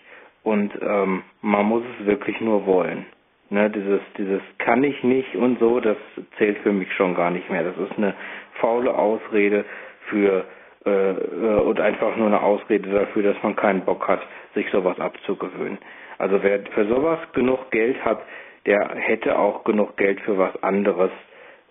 Und 0.43 0.71
ähm, 0.81 1.23
man 1.41 1.65
muss 1.65 1.83
es 1.99 2.05
wirklich 2.05 2.39
nur 2.41 2.65
wollen. 2.65 3.05
Ne, 3.49 3.69
dieses, 3.69 3.99
dieses 4.17 4.41
kann 4.59 4.81
ich 4.83 5.03
nicht 5.03 5.35
und 5.35 5.59
so, 5.59 5.81
das 5.81 5.97
zählt 6.37 6.57
für 6.59 6.71
mich 6.71 6.91
schon 6.93 7.13
gar 7.15 7.29
nicht 7.31 7.49
mehr. 7.49 7.63
Das 7.63 7.77
ist 7.77 7.97
eine 7.97 8.13
faule 8.61 8.93
Ausrede 8.95 9.65
für 10.07 10.45
äh, 10.85 10.89
äh 10.89 11.59
und 11.59 11.79
einfach 11.81 12.15
nur 12.15 12.27
eine 12.27 12.41
Ausrede 12.41 12.89
dafür, 12.89 13.23
dass 13.23 13.43
man 13.43 13.57
keinen 13.57 13.81
Bock 13.81 14.07
hat, 14.07 14.21
sich 14.55 14.69
sowas 14.71 14.97
abzugewöhnen. 15.01 15.79
Also 16.17 16.41
wer 16.41 16.61
für 16.73 16.85
sowas 16.85 17.19
genug 17.33 17.71
Geld 17.71 18.03
hat, 18.05 18.21
der 18.65 18.95
hätte 18.95 19.37
auch 19.37 19.63
genug 19.63 19.97
Geld 19.97 20.19
für 20.21 20.37
was 20.37 20.61
anderes, 20.63 21.11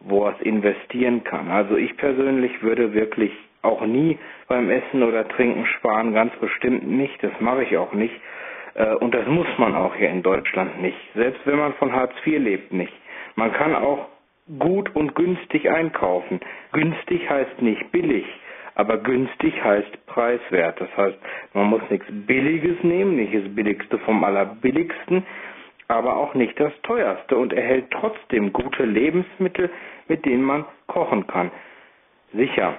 wo 0.00 0.24
er 0.24 0.34
es 0.36 0.40
investieren 0.42 1.24
kann. 1.24 1.50
Also 1.50 1.76
ich 1.76 1.96
persönlich 1.96 2.62
würde 2.62 2.94
wirklich 2.94 3.32
auch 3.62 3.82
nie 3.84 4.18
beim 4.48 4.70
Essen 4.70 5.02
oder 5.02 5.28
Trinken 5.28 5.66
sparen, 5.66 6.14
ganz 6.14 6.34
bestimmt 6.36 6.86
nicht. 6.86 7.22
Das 7.22 7.32
mache 7.40 7.64
ich 7.64 7.76
auch 7.76 7.92
nicht. 7.92 8.14
Äh, 8.74 8.94
und 8.96 9.14
das 9.14 9.26
muss 9.26 9.46
man 9.58 9.74
auch 9.74 9.94
hier 9.94 10.10
in 10.10 10.22
Deutschland 10.22 10.80
nicht. 10.80 10.98
Selbst 11.14 11.40
wenn 11.44 11.58
man 11.58 11.74
von 11.74 11.92
Hartz 11.92 12.14
IV 12.26 12.38
lebt, 12.38 12.72
nicht. 12.72 12.92
Man 13.36 13.52
kann 13.52 13.74
auch 13.74 14.08
gut 14.58 14.94
und 14.96 15.14
günstig 15.14 15.70
einkaufen. 15.70 16.40
Günstig 16.72 17.28
heißt 17.28 17.62
nicht 17.62 17.92
billig, 17.92 18.24
aber 18.74 18.98
günstig 18.98 19.62
heißt 19.62 20.06
preiswert. 20.06 20.80
Das 20.80 20.96
heißt, 20.96 21.18
man 21.54 21.66
muss 21.66 21.82
nichts 21.90 22.06
Billiges 22.10 22.82
nehmen, 22.82 23.16
nicht 23.16 23.34
das 23.34 23.54
Billigste 23.54 23.98
vom 23.98 24.24
Allerbilligsten, 24.24 25.24
aber 25.90 26.16
auch 26.16 26.34
nicht 26.34 26.58
das 26.60 26.72
teuerste 26.82 27.36
und 27.36 27.52
erhält 27.52 27.90
trotzdem 27.90 28.52
gute 28.52 28.84
Lebensmittel, 28.84 29.70
mit 30.08 30.24
denen 30.24 30.42
man 30.42 30.64
kochen 30.86 31.26
kann. 31.26 31.50
Sicher, 32.32 32.76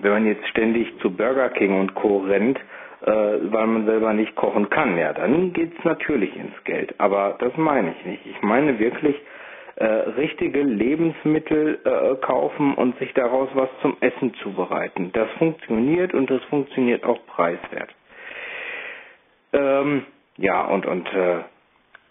wenn 0.00 0.12
man 0.12 0.26
jetzt 0.26 0.46
ständig 0.48 0.92
zu 1.00 1.10
Burger 1.10 1.50
King 1.50 1.78
und 1.78 1.94
Co. 1.94 2.18
rennt, 2.18 2.58
äh, 3.02 3.10
weil 3.10 3.66
man 3.66 3.86
selber 3.86 4.12
nicht 4.12 4.34
kochen 4.36 4.70
kann, 4.70 4.96
ja, 4.96 5.12
dann 5.12 5.52
geht's 5.52 5.82
natürlich 5.84 6.34
ins 6.36 6.64
Geld. 6.64 6.94
Aber 6.98 7.36
das 7.38 7.56
meine 7.56 7.92
ich 7.98 8.06
nicht. 8.06 8.26
Ich 8.26 8.42
meine 8.42 8.78
wirklich 8.78 9.16
äh, 9.76 9.84
richtige 9.84 10.62
Lebensmittel 10.62 11.80
äh, 11.84 12.14
kaufen 12.24 12.74
und 12.74 12.96
sich 12.98 13.12
daraus 13.14 13.48
was 13.54 13.68
zum 13.80 13.96
Essen 14.00 14.34
zubereiten. 14.34 15.10
Das 15.12 15.28
funktioniert 15.38 16.14
und 16.14 16.30
das 16.30 16.42
funktioniert 16.44 17.04
auch 17.04 17.18
preiswert. 17.26 17.90
Ähm, 19.52 20.04
ja, 20.36 20.62
und, 20.66 20.86
und 20.86 21.12
äh, 21.12 21.38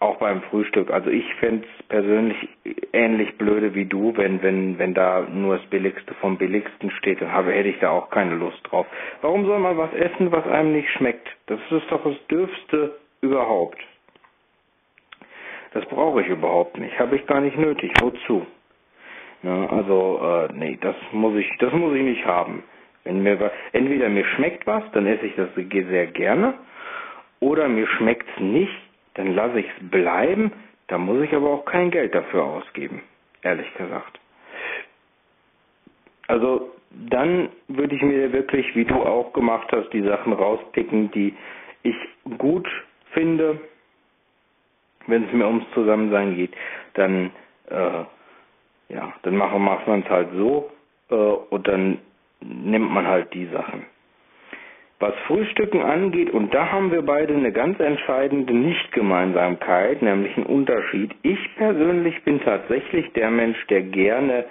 auch 0.02 0.16
beim 0.16 0.42
Frühstück. 0.42 0.90
Also 0.90 1.10
ich 1.10 1.34
fände 1.36 1.66
es 1.66 1.82
persönlich 1.88 2.48
ähnlich 2.92 3.36
blöde 3.38 3.74
wie 3.74 3.86
du, 3.86 4.16
wenn, 4.16 4.42
wenn, 4.42 4.78
wenn 4.78 4.94
da 4.94 5.26
nur 5.32 5.56
das 5.56 5.66
Billigste 5.66 6.14
vom 6.14 6.36
Billigsten 6.36 6.90
steht, 6.92 7.22
dann 7.22 7.32
habe, 7.32 7.52
hätte 7.52 7.68
ich 7.68 7.78
da 7.78 7.90
auch 7.90 8.10
keine 8.10 8.34
Lust 8.34 8.60
drauf. 8.70 8.86
Warum 9.20 9.46
soll 9.46 9.58
man 9.58 9.78
was 9.78 9.92
essen, 9.94 10.32
was 10.32 10.46
einem 10.46 10.72
nicht 10.72 10.90
schmeckt? 10.90 11.28
Das 11.46 11.60
ist 11.70 11.90
doch 11.90 12.04
das 12.04 12.26
Dürfste 12.28 12.96
überhaupt. 13.20 13.78
Das 15.74 15.84
brauche 15.86 16.20
ich 16.20 16.28
überhaupt 16.28 16.78
nicht. 16.78 16.98
Habe 16.98 17.16
ich 17.16 17.26
gar 17.26 17.40
nicht 17.40 17.56
nötig. 17.56 17.92
Wozu? 18.00 18.46
Ja, 19.42 19.66
also, 19.66 20.20
äh, 20.22 20.52
nee, 20.54 20.78
das 20.80 20.94
muss 21.12 21.36
ich, 21.36 21.50
das 21.58 21.72
muss 21.72 21.94
ich 21.94 22.02
nicht 22.02 22.24
haben. 22.26 22.62
Wenn 23.04 23.22
mir 23.22 23.50
entweder 23.72 24.08
mir 24.08 24.24
schmeckt 24.24 24.66
was, 24.66 24.84
dann 24.92 25.06
esse 25.06 25.26
ich 25.26 25.34
das 25.34 25.48
sehr 25.54 26.06
gerne, 26.08 26.54
oder 27.40 27.68
mir 27.68 27.88
schmeckt 27.88 28.28
es 28.36 28.40
nicht, 28.40 28.72
dann 29.14 29.34
lasse 29.34 29.60
ich 29.60 29.66
es 29.66 29.90
bleiben, 29.90 30.52
da 30.88 30.98
muss 30.98 31.22
ich 31.22 31.34
aber 31.34 31.50
auch 31.50 31.64
kein 31.64 31.90
Geld 31.90 32.14
dafür 32.14 32.44
ausgeben, 32.44 33.02
ehrlich 33.42 33.72
gesagt. 33.74 34.18
Also 36.28 36.70
dann 36.90 37.48
würde 37.68 37.94
ich 37.94 38.02
mir 38.02 38.32
wirklich, 38.32 38.74
wie 38.76 38.84
du 38.84 38.94
auch 38.94 39.32
gemacht 39.32 39.68
hast, 39.72 39.90
die 39.92 40.02
Sachen 40.02 40.32
rauspicken, 40.32 41.10
die 41.12 41.34
ich 41.82 41.96
gut 42.38 42.68
finde. 43.12 43.60
Wenn 45.06 45.24
es 45.24 45.32
mir 45.32 45.46
ums 45.46 45.64
Zusammensein 45.74 46.36
geht, 46.36 46.54
dann 46.94 47.32
äh, 47.68 48.04
ja, 48.88 49.12
dann 49.22 49.36
macht 49.36 49.86
man 49.86 50.02
es 50.02 50.10
halt 50.10 50.28
so 50.34 50.70
äh, 51.10 51.14
und 51.14 51.66
dann 51.66 51.98
nimmt 52.40 52.90
man 52.90 53.06
halt 53.06 53.32
die 53.34 53.46
Sachen 53.46 53.86
was 55.02 55.14
Frühstücken 55.26 55.82
angeht, 55.82 56.30
und 56.30 56.54
da 56.54 56.70
haben 56.70 56.92
wir 56.92 57.02
beide 57.02 57.34
eine 57.34 57.50
ganz 57.52 57.78
entscheidende 57.80 58.54
Nichtgemeinsamkeit, 58.54 60.00
nämlich 60.00 60.36
einen 60.36 60.46
Unterschied. 60.46 61.10
Ich 61.22 61.56
persönlich 61.56 62.22
bin 62.22 62.40
tatsächlich 62.40 63.12
der 63.14 63.30
Mensch, 63.30 63.58
der 63.66 63.82
gerne 63.82 64.44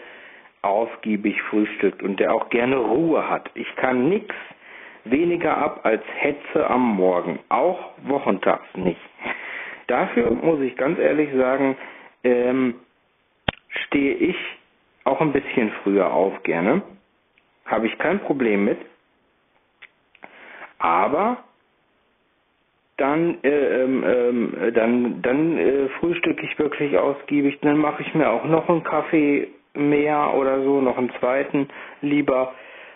ausgiebig 0.62 1.42
frühstückt 1.44 2.04
und 2.04 2.20
der 2.20 2.34
auch 2.34 2.50
gerne 2.50 2.76
Ruhe 2.76 3.30
hat. 3.30 3.50
Ich 3.56 3.76
kann 3.78 4.10
nichts 4.10 4.36
weniger 5.06 5.58
ab 5.58 5.80
als 5.84 6.04
Hetze 6.20 6.70
am 6.70 6.96
Morgen, 6.96 7.40
auch 7.48 7.94
wochentags 8.04 8.68
nicht. 8.76 9.00
Dafür 9.88 10.32
muss 10.32 10.60
ich 10.60 10.76
ganz 10.76 11.00
ehrlich 11.00 11.30
sagen, 11.34 11.78
ähm, 12.26 12.76
stehe 13.88 14.16
ich 14.16 14.36
auch 15.06 15.22
ein 15.22 15.32
bisschen 15.32 15.72
früher 15.82 16.14
auf 16.14 16.44
gerne. 16.44 16.82
Habe 17.66 17.88
ich 17.88 17.98
kein 17.98 18.20
Problem 18.20 18.66
mit 18.66 18.78
aber 20.82 21.38
dann, 22.98 23.38
äh, 23.44 23.84
äh, 23.84 24.72
dann, 24.74 25.22
dann 25.22 25.58
äh, 25.58 25.90
frühstücke 26.00 26.46
ich 26.46 26.60
wirklich 26.60 26.98
ausgiebig. 26.98 27.60
Dann 27.62 27.78
mache 27.78 28.04
ich 28.04 28.14
mir 28.14 28.30
auch 28.30 28.46
noch 28.46 28.70
einen 28.70 28.84
Kaffee 28.84 29.48
mehr 29.74 30.34
oder 30.36 30.62
so, 30.64 30.82
noch 30.82 30.98
einen 30.98 31.12
zweiten 31.20 31.68
lieber, 32.02 32.54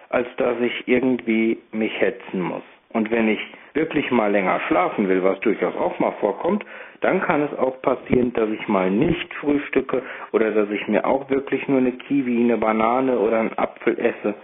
als 0.09 0.27
dass 0.37 0.59
ich 0.59 0.87
irgendwie 0.87 1.57
mich 1.71 1.99
hetzen 1.99 2.41
muss. 2.41 2.63
Und 2.89 3.11
wenn 3.11 3.27
ich 3.27 3.39
wirklich 3.73 4.09
mal 4.11 4.31
länger 4.31 4.59
schlafen 4.67 5.09
will, 5.09 5.23
was 5.23 5.39
durchaus 5.41 5.75
auch 5.75 5.99
mal 5.99 6.13
vorkommt, 6.19 6.63
dann 7.01 7.21
kann 7.21 7.41
es 7.41 7.57
auch 7.57 7.81
passieren, 7.81 8.31
dass 8.33 8.49
ich 8.49 8.67
mal 8.67 8.89
nicht 8.89 9.33
frühstücke 9.35 10.01
oder 10.31 10.51
dass 10.51 10.69
ich 10.69 10.87
mir 10.87 11.05
auch 11.05 11.29
wirklich 11.29 11.67
nur 11.67 11.79
eine 11.79 11.91
Kiwi, 11.91 12.43
eine 12.43 12.57
Banane 12.57 13.17
oder 13.19 13.39
einen 13.39 13.57
Apfel 13.57 13.99
esse. 13.99 14.35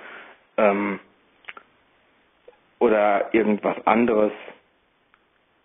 Ähm, 0.57 0.99
oder 2.81 3.33
irgendwas 3.33 3.75
anderes. 3.85 4.31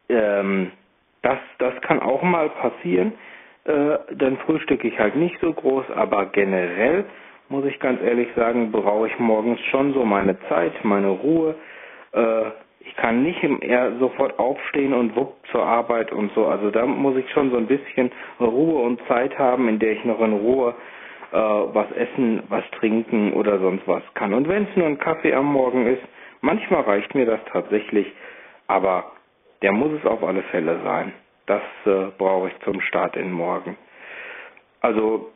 Ähm, 0.08 0.70
das, 1.22 1.38
das 1.58 1.74
kann 1.80 2.00
auch 2.00 2.22
mal 2.22 2.50
passieren. 2.50 3.14
Äh, 3.64 3.98
dann 4.14 4.36
frühstücke 4.44 4.86
ich 4.86 4.98
halt 4.98 5.16
nicht 5.16 5.36
so 5.40 5.52
groß, 5.52 5.86
aber 5.96 6.26
generell 6.26 7.06
muss 7.48 7.64
ich 7.64 7.80
ganz 7.80 8.00
ehrlich 8.02 8.28
sagen, 8.36 8.70
brauche 8.70 9.08
ich 9.08 9.18
morgens 9.18 9.58
schon 9.70 9.94
so 9.94 10.04
meine 10.04 10.38
Zeit, 10.48 10.72
meine 10.84 11.08
Ruhe. 11.08 11.54
Äh, 12.12 12.42
ich 12.80 12.94
kann 12.96 13.22
nicht 13.22 13.42
eher 13.42 13.98
sofort 13.98 14.38
aufstehen 14.38 14.92
und 14.92 15.16
wupp 15.16 15.34
zur 15.50 15.64
Arbeit 15.64 16.12
und 16.12 16.32
so. 16.34 16.46
Also 16.46 16.70
da 16.70 16.84
muss 16.86 17.16
ich 17.16 17.28
schon 17.30 17.50
so 17.50 17.56
ein 17.56 17.66
bisschen 17.66 18.12
Ruhe 18.38 18.82
und 18.82 19.00
Zeit 19.08 19.36
haben, 19.38 19.68
in 19.68 19.78
der 19.78 19.92
ich 19.92 20.04
noch 20.04 20.20
in 20.20 20.34
Ruhe 20.34 20.74
äh, 21.32 21.36
was 21.36 21.90
essen, 21.92 22.42
was 22.50 22.62
trinken 22.78 23.32
oder 23.32 23.58
sonst 23.58 23.88
was 23.88 24.02
kann. 24.14 24.34
Und 24.34 24.46
wenn 24.48 24.64
es 24.64 24.76
nur 24.76 24.86
ein 24.86 24.98
Kaffee 24.98 25.32
am 25.32 25.46
Morgen 25.46 25.86
ist, 25.86 26.02
Manchmal 26.40 26.82
reicht 26.82 27.14
mir 27.14 27.26
das 27.26 27.40
tatsächlich, 27.52 28.12
aber 28.66 29.12
der 29.62 29.72
muss 29.72 29.92
es 29.98 30.06
auf 30.06 30.22
alle 30.22 30.42
Fälle 30.44 30.80
sein. 30.82 31.12
Das 31.46 31.62
äh, 31.84 32.06
brauche 32.18 32.48
ich 32.48 32.58
zum 32.64 32.80
Start 32.80 33.16
in 33.16 33.32
morgen. 33.32 33.76
Also 34.80 35.32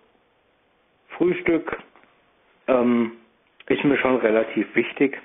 Frühstück 1.17 1.79
ähm, 2.67 3.13
ist 3.67 3.85
mir 3.85 3.97
schon 3.99 4.17
relativ 4.17 4.75
wichtig. 4.75 5.19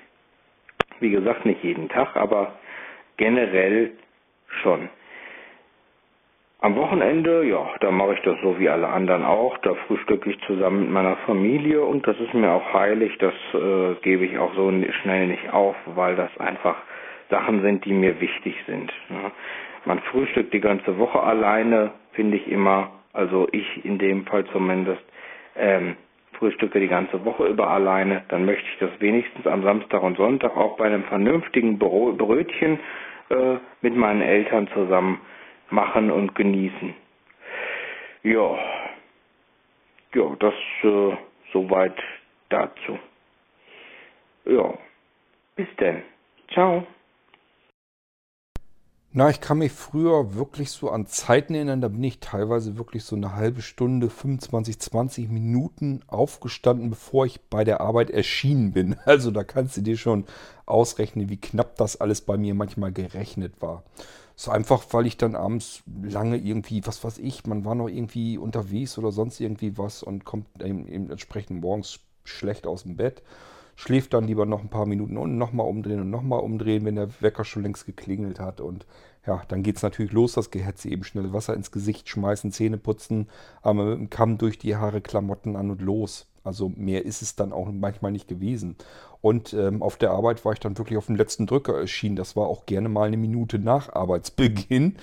Wie 1.00 1.10
gesagt, 1.10 1.44
nicht 1.44 1.62
jeden 1.62 1.88
Tag, 1.88 2.16
aber 2.16 2.58
generell 3.16 3.92
schon. 4.62 4.88
Am 6.58 6.74
Wochenende, 6.74 7.44
ja, 7.44 7.68
da 7.80 7.90
mache 7.90 8.14
ich 8.14 8.20
das 8.22 8.36
so 8.42 8.58
wie 8.58 8.70
alle 8.70 8.88
anderen 8.88 9.24
auch. 9.24 9.58
Da 9.58 9.74
frühstücke 9.86 10.30
ich 10.30 10.40
zusammen 10.46 10.80
mit 10.80 10.90
meiner 10.90 11.16
Familie 11.26 11.84
und 11.84 12.06
das 12.06 12.18
ist 12.18 12.32
mir 12.32 12.50
auch 12.50 12.72
heilig. 12.72 13.12
Das 13.18 13.34
äh, 13.52 13.94
gebe 14.00 14.24
ich 14.24 14.38
auch 14.38 14.54
so 14.54 14.72
schnell 15.02 15.26
nicht 15.26 15.52
auf, 15.52 15.76
weil 15.94 16.16
das 16.16 16.34
einfach 16.38 16.76
Sachen 17.28 17.60
sind, 17.60 17.84
die 17.84 17.92
mir 17.92 18.18
wichtig 18.22 18.56
sind. 18.66 18.90
Ne? 19.10 19.30
Man 19.84 20.00
frühstückt 20.00 20.54
die 20.54 20.60
ganze 20.60 20.96
Woche 20.96 21.22
alleine, 21.22 21.92
finde 22.12 22.38
ich 22.38 22.48
immer. 22.50 22.90
Also 23.12 23.48
ich 23.52 23.84
in 23.84 23.98
dem 23.98 24.24
Fall 24.24 24.46
zumindest. 24.46 25.02
Ähm, 25.56 25.96
frühstücke 26.38 26.80
die 26.80 26.88
ganze 26.88 27.24
Woche 27.24 27.46
über 27.46 27.68
alleine, 27.68 28.22
dann 28.28 28.44
möchte 28.44 28.66
ich 28.72 28.78
das 28.78 28.90
wenigstens 29.00 29.46
am 29.46 29.62
Samstag 29.62 30.02
und 30.02 30.18
Sonntag 30.18 30.54
auch 30.54 30.76
bei 30.76 30.84
einem 30.84 31.04
vernünftigen 31.04 31.78
Brötchen 31.78 32.78
äh, 33.30 33.56
mit 33.80 33.96
meinen 33.96 34.20
Eltern 34.20 34.68
zusammen 34.74 35.20
machen 35.70 36.10
und 36.10 36.34
genießen. 36.34 36.94
Ja, 38.22 38.58
ja, 40.14 40.36
das 40.40 40.54
äh, 40.82 41.16
soweit 41.52 41.96
dazu. 42.48 42.98
Ja, 44.44 44.74
bis 45.56 45.68
denn. 45.78 46.02
Ciao. 46.52 46.86
Na, 49.18 49.30
ich 49.30 49.40
kann 49.40 49.56
mich 49.56 49.72
früher 49.72 50.34
wirklich 50.34 50.70
so 50.70 50.90
an 50.90 51.06
Zeiten 51.06 51.54
erinnern, 51.54 51.80
da 51.80 51.88
bin 51.88 52.04
ich 52.04 52.20
teilweise 52.20 52.76
wirklich 52.76 53.02
so 53.02 53.16
eine 53.16 53.34
halbe 53.34 53.62
Stunde, 53.62 54.10
25, 54.10 54.78
20 54.78 55.30
Minuten 55.30 56.02
aufgestanden, 56.06 56.90
bevor 56.90 57.24
ich 57.24 57.40
bei 57.48 57.64
der 57.64 57.80
Arbeit 57.80 58.10
erschienen 58.10 58.72
bin. 58.72 58.96
Also 59.06 59.30
da 59.30 59.42
kannst 59.42 59.76
du 59.78 59.80
dir 59.80 59.96
schon 59.96 60.26
ausrechnen, 60.66 61.30
wie 61.30 61.40
knapp 61.40 61.76
das 61.76 61.98
alles 61.98 62.20
bei 62.20 62.36
mir 62.36 62.54
manchmal 62.54 62.92
gerechnet 62.92 63.62
war. 63.62 63.84
So 64.38 64.50
einfach, 64.50 64.84
weil 64.90 65.06
ich 65.06 65.16
dann 65.16 65.34
abends 65.34 65.82
lange 66.02 66.36
irgendwie, 66.36 66.86
was 66.86 67.02
weiß 67.02 67.18
ich, 67.18 67.46
man 67.46 67.64
war 67.64 67.74
noch 67.74 67.88
irgendwie 67.88 68.36
unterwegs 68.36 68.98
oder 68.98 69.10
sonst 69.10 69.40
irgendwie 69.40 69.78
was 69.78 70.02
und 70.02 70.26
kommt 70.26 70.46
eben, 70.62 71.10
entsprechend 71.10 71.62
morgens 71.62 72.00
schlecht 72.24 72.66
aus 72.66 72.82
dem 72.82 72.96
Bett, 72.96 73.22
schläft 73.76 74.12
dann 74.12 74.26
lieber 74.26 74.44
noch 74.44 74.60
ein 74.60 74.68
paar 74.68 74.84
Minuten 74.84 75.16
und 75.16 75.38
nochmal 75.38 75.66
umdrehen 75.66 76.00
und 76.00 76.10
nochmal 76.10 76.40
umdrehen, 76.40 76.84
wenn 76.84 76.96
der 76.96 77.08
Wecker 77.22 77.44
schon 77.44 77.62
längst 77.62 77.86
geklingelt 77.86 78.38
hat. 78.38 78.60
Und 78.60 78.84
ja, 79.26 79.42
dann 79.48 79.62
geht 79.62 79.76
es 79.76 79.82
natürlich 79.82 80.12
los, 80.12 80.34
das 80.34 80.50
Gehetze 80.50 80.90
eben 80.90 81.04
schnell 81.04 81.32
Wasser 81.32 81.54
ins 81.54 81.70
Gesicht 81.70 82.06
schmeißen, 82.08 82.52
Zähne 82.52 82.76
putzen, 82.76 83.28
aber 83.62 83.84
mit 83.84 83.98
dem 83.98 84.10
Kamm 84.10 84.36
durch 84.36 84.58
die 84.58 84.76
Haare, 84.76 85.00
Klamotten 85.00 85.56
an 85.56 85.70
und 85.70 85.80
los. 85.80 86.26
Also 86.46 86.70
mehr 86.74 87.04
ist 87.04 87.22
es 87.22 87.36
dann 87.36 87.52
auch 87.52 87.68
manchmal 87.70 88.12
nicht 88.12 88.28
gewesen. 88.28 88.76
Und 89.20 89.52
ähm, 89.52 89.82
auf 89.82 89.96
der 89.96 90.12
Arbeit 90.12 90.44
war 90.44 90.52
ich 90.52 90.60
dann 90.60 90.78
wirklich 90.78 90.96
auf 90.96 91.06
den 91.06 91.16
letzten 91.16 91.46
Drücker 91.46 91.78
erschienen. 91.78 92.16
Das 92.16 92.36
war 92.36 92.46
auch 92.46 92.66
gerne 92.66 92.88
mal 92.88 93.08
eine 93.08 93.16
Minute 93.16 93.58
nach 93.58 93.92
Arbeitsbeginn. 93.92 94.96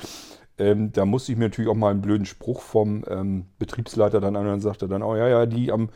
Ähm, 0.58 0.92
da 0.92 1.06
musste 1.06 1.32
ich 1.32 1.38
mir 1.38 1.46
natürlich 1.46 1.70
auch 1.70 1.76
mal 1.76 1.92
einen 1.92 2.02
blöden 2.02 2.26
Spruch 2.26 2.62
vom 2.62 3.04
ähm, 3.10 3.48
Betriebsleiter 3.60 4.22
dann 4.22 4.36
an 4.36 4.46
dann 4.46 4.62
sagte 4.62 4.88
dann, 4.88 5.02
oh 5.02 5.16
ja, 5.16 5.28
ja, 5.28 5.46
die 5.46 5.72
am 5.72 5.90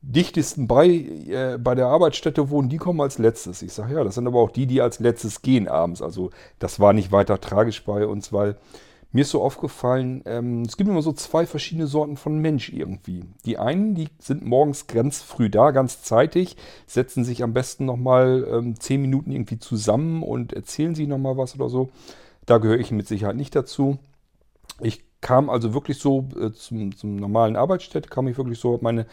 dichtesten 0.00 0.68
bei, 0.68 0.86
äh, 0.86 1.58
bei 1.58 1.74
der 1.74 1.86
Arbeitsstätte 1.86 2.50
wohnen, 2.50 2.68
die 2.68 2.76
kommen 2.76 3.00
als 3.00 3.18
letztes. 3.18 3.62
Ich 3.62 3.72
sage, 3.72 3.94
ja, 3.94 4.04
das 4.04 4.14
sind 4.14 4.26
aber 4.26 4.40
auch 4.40 4.50
die, 4.50 4.66
die 4.66 4.80
als 4.80 5.00
letztes 5.00 5.42
gehen 5.42 5.68
abends. 5.68 6.00
Also 6.00 6.30
das 6.60 6.78
war 6.78 6.92
nicht 6.92 7.10
weiter 7.10 7.40
tragisch 7.40 7.84
bei 7.84 8.06
uns, 8.06 8.32
weil 8.32 8.56
mir 9.10 9.22
ist 9.22 9.30
so 9.30 9.42
aufgefallen, 9.42 10.22
ähm, 10.26 10.62
es 10.62 10.76
gibt 10.76 10.90
immer 10.90 11.02
so 11.02 11.12
zwei 11.12 11.46
verschiedene 11.46 11.86
Sorten 11.86 12.16
von 12.16 12.38
Mensch 12.38 12.70
irgendwie. 12.70 13.24
Die 13.46 13.58
einen, 13.58 13.94
die 13.94 14.08
sind 14.18 14.44
morgens 14.44 14.86
ganz 14.86 15.22
früh 15.22 15.48
da, 15.48 15.70
ganz 15.70 16.02
zeitig, 16.02 16.56
setzen 16.86 17.24
sich 17.24 17.42
am 17.42 17.54
besten 17.54 17.86
nochmal 17.86 18.46
ähm, 18.50 18.78
zehn 18.78 19.00
Minuten 19.00 19.32
irgendwie 19.32 19.58
zusammen 19.58 20.22
und 20.22 20.52
erzählen 20.52 20.94
sich 20.94 21.08
nochmal 21.08 21.38
was 21.38 21.54
oder 21.54 21.70
so. 21.70 21.88
Da 22.44 22.58
gehöre 22.58 22.78
ich 22.78 22.90
mit 22.90 23.08
Sicherheit 23.08 23.36
nicht 23.36 23.56
dazu. 23.56 23.98
Ich 24.80 25.04
kam 25.20 25.48
also 25.48 25.72
wirklich 25.72 25.98
so 25.98 26.28
äh, 26.38 26.52
zum, 26.52 26.94
zum 26.94 27.16
normalen 27.16 27.56
Arbeitsstätte, 27.56 28.10
kam 28.10 28.28
ich 28.28 28.36
wirklich 28.36 28.60
so, 28.60 28.78
meine 28.82 29.06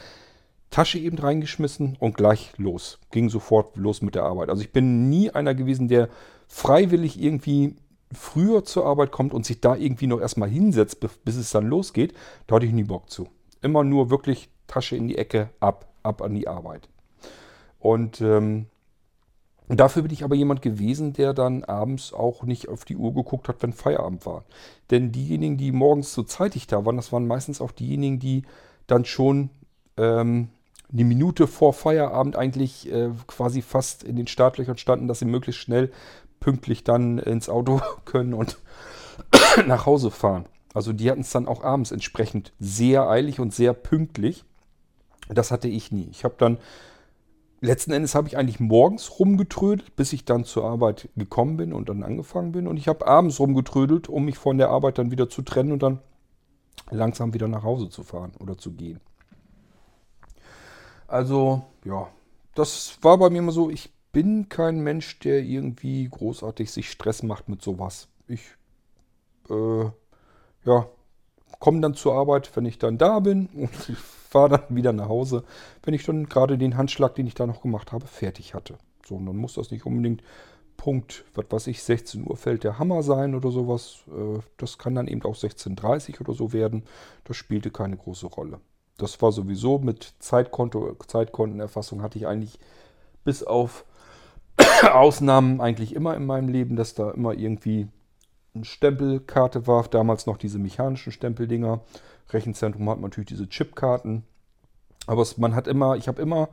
Tasche 0.72 1.00
eben 1.00 1.18
reingeschmissen 1.18 1.96
und 2.00 2.18
gleich 2.18 2.52
los. 2.58 3.00
Ging 3.12 3.30
sofort 3.30 3.78
los 3.78 4.02
mit 4.02 4.16
der 4.16 4.24
Arbeit. 4.24 4.50
Also 4.50 4.62
ich 4.62 4.74
bin 4.74 5.10
nie 5.10 5.32
einer 5.32 5.56
gewesen, 5.56 5.88
der 5.88 6.10
freiwillig 6.48 7.22
irgendwie 7.22 7.76
früher 8.12 8.64
zur 8.64 8.86
Arbeit 8.86 9.12
kommt 9.12 9.34
und 9.34 9.46
sich 9.46 9.62
da 9.62 9.76
irgendwie 9.76 10.08
noch 10.08 10.20
erstmal 10.20 10.50
hinsetzt, 10.50 11.00
bis 11.00 11.36
es 11.36 11.52
dann 11.52 11.68
losgeht. 11.68 12.14
Da 12.48 12.56
hatte 12.56 12.66
ich 12.66 12.72
nie 12.72 12.84
Bock 12.84 13.10
zu. 13.10 13.28
Immer 13.62 13.84
nur 13.84 14.10
wirklich 14.10 14.50
Tasche 14.68 14.96
in 14.96 15.08
die 15.08 15.18
Ecke, 15.18 15.50
ab, 15.60 15.88
ab 16.04 16.22
an 16.22 16.34
die 16.34 16.48
Arbeit. 16.48 16.88
Und 17.80 18.22
ähm, 18.22 18.68
dafür 19.68 20.04
bin 20.04 20.14
ich 20.14 20.24
aber 20.24 20.36
jemand 20.36 20.62
gewesen, 20.62 21.14
der 21.14 21.34
dann 21.34 21.64
abends 21.64 22.14
auch 22.14 22.44
nicht 22.44 22.68
auf 22.68 22.86
die 22.86 22.98
Uhr 22.98 23.14
geguckt 23.14 23.48
hat, 23.48 23.62
wenn 23.62 23.74
Feierabend 23.74 24.26
war. 24.26 24.44
Denn 24.92 25.12
diejenigen, 25.12 25.58
die 25.58 25.72
morgens 25.72 26.14
so 26.14 26.24
zeitig 26.24 26.68
da 26.68 26.86
waren, 26.86 26.98
das 26.98 27.12
waren 27.12 27.28
meistens 27.28 27.62
auch 27.62 27.72
diejenigen, 27.72 28.20
die 28.20 28.44
dann 28.88 29.06
schon 29.06 29.50
ähm, 29.98 30.50
eine 30.92 31.04
Minute 31.04 31.48
vor 31.48 31.74
Feierabend 31.74 32.36
eigentlich 32.36 32.92
äh, 32.92 33.10
quasi 33.28 33.62
fast 33.62 34.04
in 34.04 34.16
den 34.16 34.28
Startlöchern 34.28 34.78
standen, 34.78 35.08
dass 35.08 35.20
sie 35.20 35.26
möglichst 35.26 35.62
schnell 35.62 35.92
pünktlich 36.46 36.84
dann 36.84 37.18
ins 37.18 37.50
Auto 37.50 37.82
können 38.06 38.36
und 38.36 38.60
nach 39.66 39.88
Hause 39.88 40.12
fahren. 40.12 40.46
Also 40.76 40.94
die 40.94 41.10
hatten 41.10 41.22
es 41.22 41.32
dann 41.32 41.48
auch 41.48 41.64
abends 41.64 41.92
entsprechend 41.92 42.54
sehr 42.60 43.10
eilig 43.10 43.40
und 43.40 43.52
sehr 43.52 43.74
pünktlich. 43.74 44.46
Das 45.28 45.50
hatte 45.50 45.68
ich 45.68 45.92
nie. 45.92 46.08
Ich 46.12 46.24
habe 46.24 46.36
dann, 46.38 46.60
letzten 47.62 47.94
Endes 47.94 48.14
habe 48.14 48.28
ich 48.28 48.38
eigentlich 48.38 48.60
morgens 48.60 49.20
rumgetrödelt, 49.20 49.96
bis 49.96 50.14
ich 50.14 50.24
dann 50.24 50.44
zur 50.44 50.66
Arbeit 50.66 51.10
gekommen 51.16 51.58
bin 51.58 51.74
und 51.74 51.90
dann 51.90 52.04
angefangen 52.04 52.52
bin. 52.52 52.68
Und 52.68 52.78
ich 52.78 52.88
habe 52.88 53.08
abends 53.08 53.40
rumgetrödelt, 53.40 54.08
um 54.08 54.26
mich 54.26 54.38
von 54.38 54.60
der 54.60 54.70
Arbeit 54.70 55.00
dann 55.00 55.10
wieder 55.10 55.30
zu 55.30 55.42
trennen 55.42 55.72
und 55.72 55.82
dann 55.82 56.00
langsam 56.92 57.34
wieder 57.34 57.48
nach 57.48 57.64
Hause 57.64 57.90
zu 57.90 58.04
fahren 58.04 58.34
oder 58.40 58.56
zu 58.56 58.72
gehen. 58.72 59.00
Also, 61.08 61.64
ja, 61.84 62.08
das 62.54 63.00
war 63.02 63.18
bei 63.18 63.32
mir 63.32 63.40
immer 63.40 63.52
so, 63.52 63.72
ich 63.72 63.95
bin 64.16 64.48
kein 64.48 64.80
Mensch, 64.80 65.20
der 65.20 65.44
irgendwie 65.44 66.08
großartig 66.08 66.72
sich 66.72 66.90
Stress 66.90 67.22
macht 67.22 67.50
mit 67.50 67.62
sowas. 67.62 68.08
Ich, 68.30 68.44
äh, 69.50 69.84
ja, 70.64 70.88
komme 71.60 71.82
dann 71.82 71.96
zur 71.96 72.14
Arbeit, 72.14 72.50
wenn 72.56 72.66
ich 72.66 72.80
dann 72.80 72.98
da 72.98 73.20
bin 73.20 73.48
und 73.54 73.76
fahre 73.76 74.58
dann 74.58 74.76
wieder 74.78 74.94
nach 74.94 75.10
Hause, 75.10 75.44
wenn 75.84 75.94
ich 75.94 76.06
dann 76.06 76.30
gerade 76.30 76.58
den 76.58 76.78
Handschlag, 76.78 77.14
den 77.16 77.28
ich 77.28 77.34
da 77.34 77.46
noch 77.46 77.62
gemacht 77.62 77.92
habe, 77.92 78.08
fertig 78.08 78.54
hatte. 78.54 78.78
So, 79.06 79.16
und 79.16 79.26
dann 79.26 79.36
muss 79.36 79.56
das 79.56 79.70
nicht 79.70 79.86
unbedingt 79.86 80.24
Punkt, 80.78 81.26
was 81.34 81.48
weiß 81.50 81.68
ich, 81.68 81.84
16 81.84 82.26
Uhr 82.26 82.38
fällt 82.38 82.64
der 82.64 82.80
Hammer 82.80 83.04
sein 83.04 83.36
oder 83.36 83.52
sowas. 83.52 84.06
Äh, 84.08 84.40
das 84.56 84.78
kann 84.78 84.96
dann 84.96 85.10
eben 85.10 85.24
auch 85.24 85.36
16.30 85.36 86.14
Uhr 86.14 86.22
oder 86.22 86.34
so 86.34 86.54
werden. 86.54 86.84
Das 87.26 87.36
spielte 87.36 87.70
keine 87.70 87.98
große 87.98 88.28
Rolle. 88.28 88.62
Das 88.98 89.22
war 89.22 89.34
sowieso 89.34 89.80
mit 89.80 90.14
Zeitkonto, 90.20 90.96
Zeitkontenerfassung 91.06 92.02
hatte 92.02 92.18
ich 92.18 92.28
eigentlich 92.28 92.60
bis 93.26 93.44
auf 93.44 93.84
Ausnahmen 94.92 95.62
eigentlich 95.62 95.96
immer 95.96 96.16
in 96.16 96.26
meinem 96.26 96.50
Leben, 96.50 96.76
dass 96.76 96.94
da 96.94 97.12
immer 97.12 97.34
irgendwie 97.34 97.88
eine 98.54 98.66
Stempelkarte 98.66 99.68
war. 99.68 99.84
Damals 99.88 100.26
noch 100.26 100.38
diese 100.38 100.60
mechanischen 100.60 101.12
Stempeldinger. 101.12 101.82
Rechenzentrum 102.30 102.90
hat 102.90 103.00
natürlich 103.00 103.30
diese 103.30 103.50
Chipkarten. 103.50 104.24
Aber 105.08 105.22
es, 105.22 105.38
man 105.38 105.56
hat 105.56 105.68
immer, 105.68 105.96
ich 105.96 106.08
habe 106.08 106.22
immer 106.22 106.50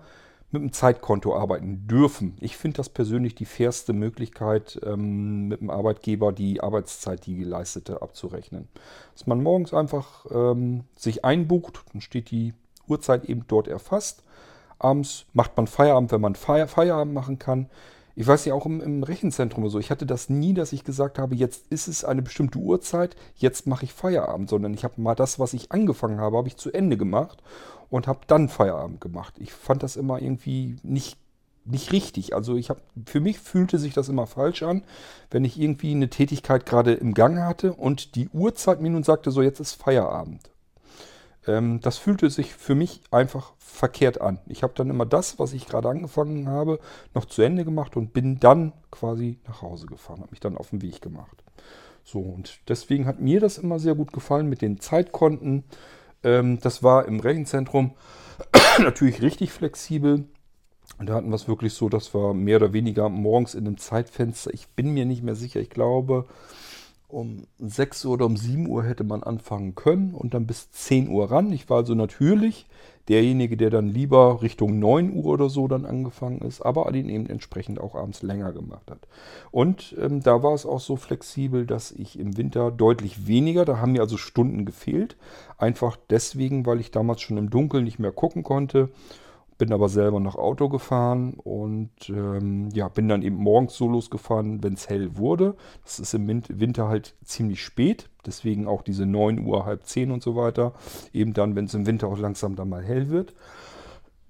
mit 0.50 0.60
einem 0.60 0.72
Zeitkonto 0.72 1.34
arbeiten 1.34 1.86
dürfen. 1.86 2.36
Ich 2.40 2.58
finde 2.58 2.76
das 2.76 2.90
persönlich 2.90 3.34
die 3.34 3.46
fairste 3.46 3.94
Möglichkeit, 3.94 4.78
ähm, 4.84 5.48
mit 5.48 5.62
dem 5.62 5.70
Arbeitgeber 5.70 6.30
die 6.30 6.60
Arbeitszeit, 6.60 7.24
die 7.24 7.36
geleistete, 7.36 8.02
abzurechnen. 8.02 8.68
Dass 9.14 9.26
man 9.26 9.42
morgens 9.42 9.72
einfach 9.72 10.26
ähm, 10.30 10.84
sich 10.94 11.24
einbucht, 11.24 11.82
dann 11.92 12.02
steht 12.02 12.30
die 12.30 12.52
Uhrzeit 12.86 13.24
eben 13.24 13.46
dort 13.48 13.66
erfasst. 13.66 14.24
Abends 14.78 15.24
macht 15.32 15.56
man 15.56 15.66
Feierabend, 15.66 16.12
wenn 16.12 16.20
man 16.20 16.34
Feier, 16.34 16.68
Feierabend 16.68 17.14
machen 17.14 17.38
kann. 17.38 17.70
Ich 18.14 18.26
weiß 18.26 18.44
ja 18.44 18.54
auch 18.54 18.66
im, 18.66 18.80
im 18.80 19.02
Rechenzentrum 19.02 19.68
so, 19.68 19.78
ich 19.78 19.90
hatte 19.90 20.06
das 20.06 20.28
nie, 20.28 20.54
dass 20.54 20.72
ich 20.72 20.84
gesagt 20.84 21.18
habe, 21.18 21.34
jetzt 21.34 21.66
ist 21.70 21.88
es 21.88 22.04
eine 22.04 22.22
bestimmte 22.22 22.58
Uhrzeit, 22.58 23.16
jetzt 23.36 23.66
mache 23.66 23.84
ich 23.84 23.92
Feierabend, 23.92 24.50
sondern 24.50 24.74
ich 24.74 24.84
habe 24.84 25.00
mal 25.00 25.14
das, 25.14 25.38
was 25.38 25.54
ich 25.54 25.72
angefangen 25.72 26.20
habe, 26.20 26.36
habe 26.36 26.48
ich 26.48 26.56
zu 26.56 26.70
Ende 26.70 26.96
gemacht 26.96 27.42
und 27.90 28.06
habe 28.06 28.20
dann 28.26 28.48
Feierabend 28.48 29.00
gemacht. 29.00 29.34
Ich 29.38 29.52
fand 29.52 29.82
das 29.82 29.96
immer 29.96 30.20
irgendwie 30.20 30.76
nicht 30.82 31.18
nicht 31.64 31.92
richtig. 31.92 32.34
Also 32.34 32.56
ich 32.56 32.70
habe 32.70 32.80
für 33.06 33.20
mich 33.20 33.38
fühlte 33.38 33.78
sich 33.78 33.94
das 33.94 34.08
immer 34.08 34.26
falsch 34.26 34.62
an, 34.62 34.82
wenn 35.30 35.44
ich 35.44 35.60
irgendwie 35.60 35.92
eine 35.92 36.10
Tätigkeit 36.10 36.66
gerade 36.66 36.92
im 36.92 37.14
Gang 37.14 37.38
hatte 37.38 37.72
und 37.72 38.14
die 38.16 38.28
Uhrzeit 38.30 38.80
mir 38.80 38.90
nun 38.90 39.04
sagte, 39.04 39.30
so 39.30 39.42
jetzt 39.42 39.60
ist 39.60 39.74
Feierabend. 39.74 40.51
Ähm, 41.46 41.80
das 41.80 41.98
fühlte 41.98 42.30
sich 42.30 42.54
für 42.54 42.74
mich 42.74 43.00
einfach 43.10 43.52
verkehrt 43.58 44.20
an. 44.20 44.38
Ich 44.46 44.62
habe 44.62 44.74
dann 44.76 44.90
immer 44.90 45.06
das, 45.06 45.38
was 45.38 45.52
ich 45.52 45.66
gerade 45.66 45.88
angefangen 45.88 46.48
habe, 46.48 46.78
noch 47.14 47.24
zu 47.24 47.42
Ende 47.42 47.64
gemacht 47.64 47.96
und 47.96 48.12
bin 48.12 48.38
dann 48.38 48.72
quasi 48.90 49.38
nach 49.46 49.62
Hause 49.62 49.86
gefahren, 49.86 50.20
habe 50.20 50.30
mich 50.30 50.40
dann 50.40 50.56
auf 50.56 50.70
den 50.70 50.82
Weg 50.82 51.00
gemacht. 51.00 51.42
So, 52.04 52.20
und 52.20 52.60
deswegen 52.68 53.06
hat 53.06 53.20
mir 53.20 53.40
das 53.40 53.58
immer 53.58 53.78
sehr 53.78 53.94
gut 53.94 54.12
gefallen 54.12 54.48
mit 54.48 54.62
den 54.62 54.80
Zeitkonten. 54.80 55.64
Ähm, 56.22 56.58
das 56.60 56.82
war 56.82 57.06
im 57.06 57.20
Rechenzentrum 57.20 57.92
natürlich 58.78 59.22
richtig 59.22 59.52
flexibel. 59.52 60.24
Und 60.98 61.08
da 61.08 61.14
hatten 61.14 61.30
wir 61.30 61.36
es 61.36 61.48
wirklich 61.48 61.74
so, 61.74 61.88
dass 61.88 62.14
wir 62.14 62.34
mehr 62.34 62.56
oder 62.58 62.72
weniger 62.72 63.08
morgens 63.08 63.54
in 63.54 63.66
einem 63.66 63.78
Zeitfenster, 63.78 64.52
ich 64.52 64.68
bin 64.68 64.90
mir 64.90 65.06
nicht 65.06 65.22
mehr 65.22 65.34
sicher, 65.34 65.60
ich 65.60 65.70
glaube, 65.70 66.26
um 67.12 67.46
6 67.58 68.06
Uhr 68.06 68.12
oder 68.14 68.26
um 68.26 68.36
7 68.36 68.66
Uhr 68.66 68.84
hätte 68.84 69.04
man 69.04 69.22
anfangen 69.22 69.74
können 69.74 70.14
und 70.14 70.34
dann 70.34 70.46
bis 70.46 70.70
10 70.70 71.08
Uhr 71.08 71.30
ran. 71.30 71.52
Ich 71.52 71.68
war 71.68 71.78
also 71.78 71.94
natürlich 71.94 72.66
derjenige, 73.08 73.56
der 73.56 73.68
dann 73.68 73.88
lieber 73.88 74.42
Richtung 74.42 74.78
9 74.78 75.12
Uhr 75.14 75.26
oder 75.26 75.48
so 75.48 75.68
dann 75.68 75.84
angefangen 75.84 76.40
ist, 76.40 76.62
aber 76.62 76.90
den 76.90 77.08
eben 77.08 77.26
entsprechend 77.26 77.80
auch 77.80 77.94
abends 77.94 78.22
länger 78.22 78.52
gemacht 78.52 78.90
hat. 78.90 79.00
Und 79.50 79.94
ähm, 80.00 80.22
da 80.22 80.42
war 80.42 80.54
es 80.54 80.64
auch 80.64 80.80
so 80.80 80.96
flexibel, 80.96 81.66
dass 81.66 81.92
ich 81.92 82.18
im 82.18 82.36
Winter 82.36 82.70
deutlich 82.70 83.26
weniger, 83.26 83.64
da 83.64 83.78
haben 83.78 83.92
mir 83.92 84.00
also 84.00 84.16
Stunden 84.16 84.64
gefehlt, 84.64 85.16
einfach 85.58 85.98
deswegen, 86.10 86.64
weil 86.64 86.80
ich 86.80 86.90
damals 86.90 87.20
schon 87.20 87.36
im 87.36 87.50
Dunkeln 87.50 87.84
nicht 87.84 87.98
mehr 87.98 88.12
gucken 88.12 88.42
konnte 88.42 88.88
bin 89.62 89.72
aber 89.72 89.88
selber 89.88 90.18
noch 90.18 90.34
Auto 90.34 90.68
gefahren 90.68 91.34
und 91.34 91.92
ähm, 92.08 92.68
ja, 92.72 92.88
bin 92.88 93.08
dann 93.08 93.22
eben 93.22 93.36
morgens 93.36 93.76
so 93.76 93.88
losgefahren, 93.88 94.60
wenn 94.64 94.74
es 94.74 94.88
hell 94.88 95.16
wurde. 95.16 95.54
Das 95.84 96.00
ist 96.00 96.14
im 96.14 96.26
Winter 96.26 96.88
halt 96.88 97.14
ziemlich 97.22 97.62
spät, 97.62 98.08
deswegen 98.26 98.66
auch 98.66 98.82
diese 98.82 99.06
9 99.06 99.38
Uhr, 99.38 99.64
halb 99.64 99.86
10 99.86 100.10
und 100.10 100.20
so 100.20 100.34
weiter. 100.34 100.72
Eben 101.12 101.32
dann, 101.32 101.54
wenn 101.54 101.66
es 101.66 101.74
im 101.74 101.86
Winter 101.86 102.08
auch 102.08 102.18
langsam 102.18 102.56
dann 102.56 102.70
mal 102.70 102.82
hell 102.82 103.08
wird. 103.10 103.34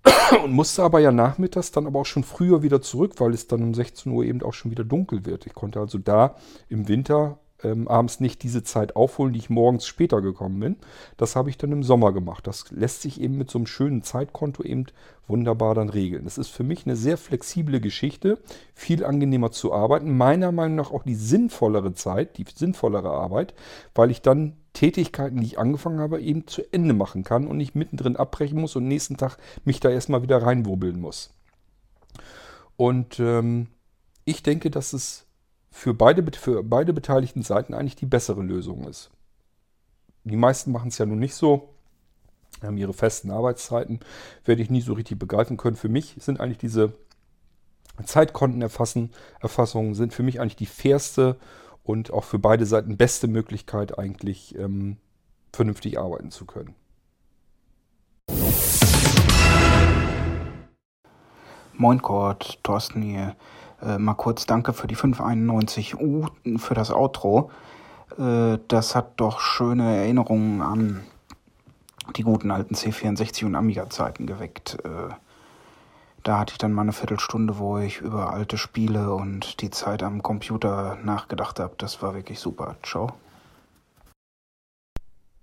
Und 0.45 0.53
musste 0.53 0.83
aber 0.83 1.01
ja 1.01 1.13
nachmittags 1.13 1.71
dann 1.71 1.87
aber 1.87 2.01
auch 2.01 2.07
schon 2.07 2.25
früher 2.25 2.63
wieder 2.63 2.83
zurück, 2.83 3.15
weil 3.17 3.33
es 3.33 3.47
dann 3.47 3.63
um 3.63 3.73
16 3.73 4.13
Uhr 4.13 4.25
eben 4.25 4.43
auch 4.43 4.53
schon 4.53 4.71
wieder 4.71 4.85
dunkel 4.85 5.25
wird. 5.25 5.47
Ich 5.47 5.55
konnte 5.55 5.81
also 5.81 5.97
da 5.97 6.37
im 6.69 6.89
Winter 6.89 7.39
ähm, 7.65 7.89
abends 7.89 8.21
nicht 8.21 8.43
diese 8.43 8.63
Zeit 8.63 8.97
aufholen, 8.97 9.33
die 9.33 9.39
ich 9.39 9.51
morgens 9.51 9.87
später 9.87 10.21
gekommen 10.21 10.61
bin. 10.61 10.77
Das 11.17 11.37
habe 11.37 11.51
ich 11.51 11.59
dann 11.59 11.73
im 11.73 11.83
Sommer 11.83 12.13
gemacht. 12.13 12.47
Das 12.47 12.71
lässt 12.71 13.03
sich 13.03 13.21
eben 13.21 13.39
mit 13.39 13.51
so 13.51 13.59
einem 13.59 13.67
schönen 13.67 14.03
Zeitkonto 14.03 14.63
eben 14.63 14.87
wunderbar 15.27 15.75
dann 15.75 15.89
regeln. 15.89 16.25
Das 16.25 16.39
ist 16.39 16.49
für 16.49 16.65
mich 16.65 16.87
eine 16.87 16.97
sehr 16.97 17.17
flexible 17.17 17.81
Geschichte, 17.81 18.39
viel 18.75 19.05
angenehmer 19.05 19.51
zu 19.51 19.73
arbeiten. 19.73 20.17
Meiner 20.17 20.53
Meinung 20.53 20.77
nach 20.77 20.93
auch 20.93 21.05
die 21.05 21.15
sinnvollere 21.15 21.95
Zeit, 21.95 22.39
die 22.39 22.45
sinnvollere 22.55 23.11
Arbeit, 23.11 23.55
weil 23.95 24.11
ich 24.11 24.23
dann 24.23 24.57
Tätigkeiten, 24.73 25.41
die 25.41 25.47
ich 25.47 25.59
angefangen 25.59 26.01
habe, 26.01 26.21
eben 26.21 26.47
zu 26.47 26.63
Ende 26.73 26.95
machen 26.95 27.25
kann 27.25 27.47
und 27.47 27.57
nicht 27.57 27.75
mittendrin 27.75 28.17
abbrechen 28.17 28.61
muss 28.61 28.77
und 28.77 28.89
nächsten 28.89 29.17
Tag 29.17 29.37
mich 29.65 29.81
da 29.81 29.91
erstmal 29.91 30.23
wieder 30.23 30.43
reinwurbeln 30.43 31.01
muss. 31.01 31.31
Und 32.77 33.21
ähm, 33.21 33.69
ich 34.25 34.43
denke, 34.43 34.71
dass 34.71 34.93
es 34.93 35.27
für 35.73 35.95
beide, 35.95 36.25
für 36.39 36.63
beide 36.63 36.93
beteiligten 36.93 37.43
Seiten 37.43 37.75
eigentlich 37.75 37.97
die 37.97 38.07
bessere 38.07 38.43
Lösung 38.43 38.87
ist. 38.87 39.11
Die 40.25 40.37
meisten 40.37 40.71
machen 40.71 40.89
es 40.89 40.99
ja 40.99 41.07
nun 41.07 41.19
nicht 41.19 41.35
so. 41.35 41.71
haben 42.63 42.77
ihre 42.77 42.93
festen 42.93 43.31
Arbeitszeiten, 43.31 43.99
werde 44.45 44.63
ich 44.63 44.71
nie 44.71 44.83
so 44.83 44.93
richtig 44.93 45.19
begreifen 45.19 45.57
können. 45.57 45.75
Für 45.77 45.89
mich 45.89 46.15
sind 46.21 46.39
eigentlich 46.39 46.59
diese 46.59 46.93
Zeitkontenerfassungen 48.05 49.95
sind 49.95 50.15
für 50.15 50.23
mich 50.23 50.41
eigentlich 50.41 50.57
die 50.57 50.67
fairste 50.67 51.39
und 51.83 52.13
auch 52.13 52.25
für 52.25 52.39
beide 52.39 52.67
Seiten 52.67 52.97
beste 52.97 53.27
Möglichkeit 53.27 53.99
eigentlich 53.99 54.57
ähm, 54.57 54.99
vernünftig 55.53 55.99
arbeiten 55.99 56.31
zu 56.31 56.47
können. 56.47 56.75
Moin 61.75 62.01
Kurt, 62.01 62.63
Thorsten 62.63 63.03
hier. 63.03 63.37
Äh, 63.85 63.99
mal 63.99 64.15
kurz 64.15 64.47
danke 64.47 64.73
für 64.73 64.87
die 64.87 64.97
591U 64.97 66.59
für 66.59 66.75
das 66.75 66.91
Outro. 66.91 67.51
Äh, 68.19 68.59
das 68.69 68.95
hat 68.95 69.13
doch 69.17 69.41
schöne 69.41 69.97
Erinnerungen 69.97 70.63
an 70.63 71.03
die 72.17 72.23
guten 72.23 72.51
alten 72.51 72.75
C64 72.75 73.45
und 73.45 73.55
Amiga-Zeiten 73.55 74.27
geweckt. 74.27 74.79
Äh, 74.85 75.15
da 76.23 76.39
hatte 76.39 76.53
ich 76.53 76.59
dann 76.59 76.73
mal 76.73 76.83
eine 76.83 76.93
Viertelstunde, 76.93 77.59
wo 77.59 77.79
ich 77.79 77.99
über 77.99 78.33
alte 78.33 78.57
Spiele 78.57 79.13
und 79.13 79.61
die 79.61 79.71
Zeit 79.71 80.03
am 80.03 80.23
Computer 80.23 80.97
nachgedacht 81.03 81.59
habe. 81.59 81.75
Das 81.79 82.01
war 82.03 82.15
wirklich 82.15 82.39
super. 82.39 82.77
Ciao. 82.83 83.15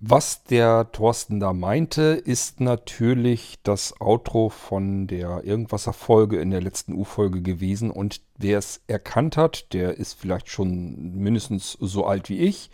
Was 0.01 0.45
der 0.45 0.93
Thorsten 0.93 1.41
da 1.41 1.51
meinte, 1.51 2.01
ist 2.13 2.61
natürlich 2.61 3.59
das 3.63 3.99
Outro 3.99 4.47
von 4.47 5.07
der 5.07 5.43
Irgendwaser 5.43 5.91
Folge 5.91 6.39
in 6.39 6.51
der 6.51 6.61
letzten 6.61 6.93
U-Folge 6.93 7.41
gewesen. 7.41 7.91
Und 7.91 8.21
wer 8.37 8.59
es 8.59 8.81
erkannt 8.87 9.35
hat, 9.35 9.73
der 9.73 9.97
ist 9.97 10.13
vielleicht 10.13 10.47
schon 10.47 11.15
mindestens 11.15 11.73
so 11.81 12.05
alt 12.05 12.29
wie 12.29 12.39
ich. 12.39 12.69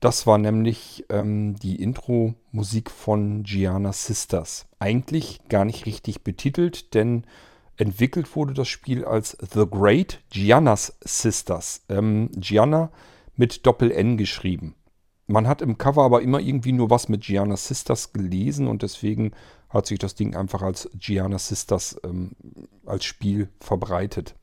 Das 0.00 0.26
war 0.26 0.36
nämlich 0.36 1.04
ähm, 1.10 1.54
die 1.60 1.80
Intro-Musik 1.80 2.90
von 2.90 3.44
Gianna 3.44 3.92
Sisters. 3.92 4.66
Eigentlich 4.80 5.42
gar 5.48 5.64
nicht 5.64 5.86
richtig 5.86 6.24
betitelt, 6.24 6.92
denn 6.94 7.22
entwickelt 7.76 8.34
wurde 8.34 8.52
das 8.52 8.66
Spiel 8.66 9.04
als 9.04 9.38
The 9.54 9.64
Great 9.70 10.18
Gianna's 10.30 10.98
Sisters. 11.04 11.84
Ähm, 11.88 12.30
Gianna 12.34 12.90
mit 13.36 13.64
Doppel-N 13.64 14.16
geschrieben. 14.16 14.74
Man 15.32 15.48
hat 15.48 15.62
im 15.62 15.78
Cover 15.78 16.02
aber 16.02 16.20
immer 16.20 16.40
irgendwie 16.40 16.72
nur 16.72 16.90
was 16.90 17.08
mit 17.08 17.22
Gianna 17.22 17.56
Sisters 17.56 18.12
gelesen 18.12 18.68
und 18.68 18.82
deswegen 18.82 19.32
hat 19.70 19.86
sich 19.86 19.98
das 19.98 20.14
Ding 20.14 20.36
einfach 20.36 20.60
als 20.60 20.90
Gianna 20.94 21.38
Sisters 21.38 21.98
ähm, 22.04 22.32
als 22.84 23.06
Spiel 23.06 23.48
verbreitet. 23.58 24.34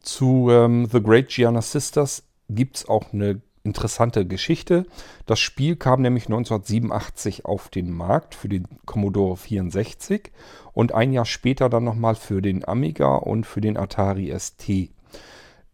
Zu 0.00 0.48
ähm, 0.50 0.88
The 0.90 1.00
Great 1.00 1.28
Gianna 1.28 1.62
Sisters 1.62 2.24
gibt 2.48 2.78
es 2.78 2.88
auch 2.88 3.12
eine 3.12 3.42
interessante 3.62 4.26
Geschichte. 4.26 4.86
Das 5.24 5.38
Spiel 5.38 5.76
kam 5.76 6.02
nämlich 6.02 6.24
1987 6.24 7.44
auf 7.44 7.68
den 7.68 7.92
Markt 7.92 8.34
für 8.34 8.48
den 8.48 8.66
Commodore 8.86 9.36
64 9.36 10.32
und 10.72 10.92
ein 10.92 11.12
Jahr 11.12 11.26
später 11.26 11.68
dann 11.68 11.84
nochmal 11.84 12.16
für 12.16 12.42
den 12.42 12.66
Amiga 12.66 13.14
und 13.14 13.46
für 13.46 13.60
den 13.60 13.76
Atari 13.76 14.34
ST. 14.36 14.90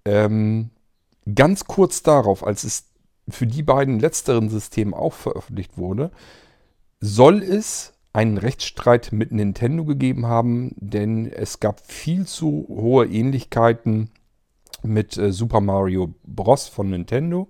Ähm, 0.05 0.69
ganz 1.35 1.65
kurz 1.65 2.03
darauf, 2.03 2.47
als 2.47 2.65
es 2.65 2.90
für 3.31 3.47
die 3.47 3.63
beiden 3.63 3.99
letzteren 3.99 4.49
Systeme 4.49 4.97
auch 4.97 5.13
veröffentlicht 5.13 5.77
wurde, 5.79 6.11
soll 7.01 7.43
es 7.43 7.93
einen 8.13 8.39
Rechtsstreit 8.39 9.13
mit 9.13 9.33
Nintendo 9.33 9.85
gegeben 9.85 10.27
haben, 10.27 10.75
denn 10.77 11.27
es 11.27 11.61
gab 11.61 11.81
viel 11.81 12.27
zu 12.27 12.67
hohe 12.69 13.07
Ähnlichkeiten 13.07 14.11
mit 14.83 15.17
äh, 15.17 15.33
Super 15.33 15.61
Mario 15.61 16.15
Bros. 16.25 16.69
von 16.69 16.91
Nintendo. 16.91 17.49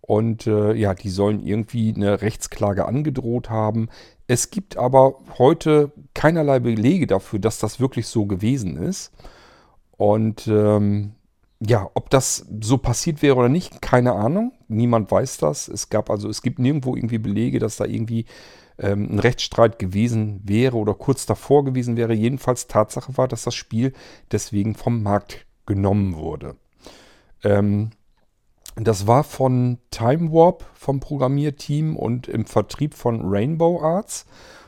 Und 0.00 0.46
äh, 0.46 0.72
ja, 0.72 0.94
die 0.94 1.10
sollen 1.10 1.44
irgendwie 1.44 1.92
eine 1.94 2.22
Rechtsklage 2.22 2.86
angedroht 2.86 3.50
haben. 3.50 3.88
Es 4.26 4.50
gibt 4.50 4.76
aber 4.76 5.16
heute 5.36 5.92
keinerlei 6.14 6.60
Belege 6.60 7.06
dafür, 7.06 7.38
dass 7.38 7.58
das 7.58 7.80
wirklich 7.80 8.06
so 8.06 8.24
gewesen 8.24 8.76
ist. 8.76 9.12
Und 9.98 10.46
ähm, 10.46 11.12
ja, 11.60 11.90
ob 11.94 12.10
das 12.10 12.46
so 12.60 12.78
passiert 12.78 13.22
wäre 13.22 13.36
oder 13.36 13.48
nicht, 13.48 13.82
keine 13.82 14.12
Ahnung. 14.12 14.52
Niemand 14.68 15.10
weiß 15.10 15.38
das. 15.38 15.68
Es 15.68 15.88
gab 15.88 16.08
also, 16.10 16.28
es 16.28 16.42
gibt 16.42 16.58
nirgendwo 16.58 16.94
irgendwie 16.94 17.18
Belege, 17.18 17.58
dass 17.58 17.76
da 17.76 17.84
irgendwie 17.84 18.26
ähm, 18.78 19.08
ein 19.10 19.18
Rechtsstreit 19.18 19.78
gewesen 19.78 20.40
wäre 20.44 20.76
oder 20.76 20.94
kurz 20.94 21.26
davor 21.26 21.64
gewesen 21.64 21.96
wäre. 21.96 22.14
Jedenfalls 22.14 22.68
Tatsache 22.68 23.16
war, 23.16 23.26
dass 23.26 23.42
das 23.42 23.56
Spiel 23.56 23.92
deswegen 24.30 24.76
vom 24.76 25.02
Markt 25.02 25.46
genommen 25.66 26.16
wurde. 26.16 26.56
Ähm, 27.42 27.90
das 28.76 29.08
war 29.08 29.24
von 29.24 29.78
Time 29.90 30.32
Warp 30.32 30.64
vom 30.74 31.00
Programmierteam 31.00 31.96
und 31.96 32.28
im 32.28 32.44
Vertrieb 32.46 32.94
von 32.94 33.22
Rainbow 33.24 33.82
Arts. 33.82 34.26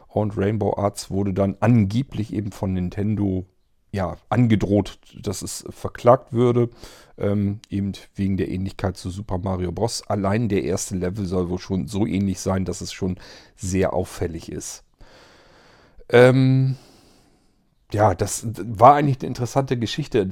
Und 0.08 0.36
Rainbow 0.36 0.74
Arts 0.76 1.10
wurde 1.12 1.32
dann 1.32 1.56
angeblich 1.60 2.32
eben 2.32 2.50
von 2.50 2.72
Nintendo 2.72 3.46
ja, 3.92 4.16
angedroht, 4.28 4.98
dass 5.20 5.42
es 5.42 5.64
verklagt 5.70 6.32
würde, 6.32 6.70
ähm, 7.18 7.60
eben 7.68 7.92
wegen 8.14 8.36
der 8.36 8.48
Ähnlichkeit 8.48 8.96
zu 8.96 9.10
Super 9.10 9.38
Mario 9.38 9.72
Bros. 9.72 10.02
Allein 10.08 10.48
der 10.48 10.64
erste 10.64 10.96
Level 10.96 11.26
soll 11.26 11.48
wohl 11.48 11.58
schon 11.58 11.86
so 11.88 12.06
ähnlich 12.06 12.40
sein, 12.40 12.64
dass 12.64 12.80
es 12.80 12.92
schon 12.92 13.18
sehr 13.56 13.92
auffällig 13.92 14.50
ist. 14.50 14.84
Ähm, 16.08 16.76
ja, 17.92 18.14
das 18.14 18.46
war 18.54 18.94
eigentlich 18.94 19.18
eine 19.20 19.28
interessante 19.28 19.76
Geschichte. 19.76 20.26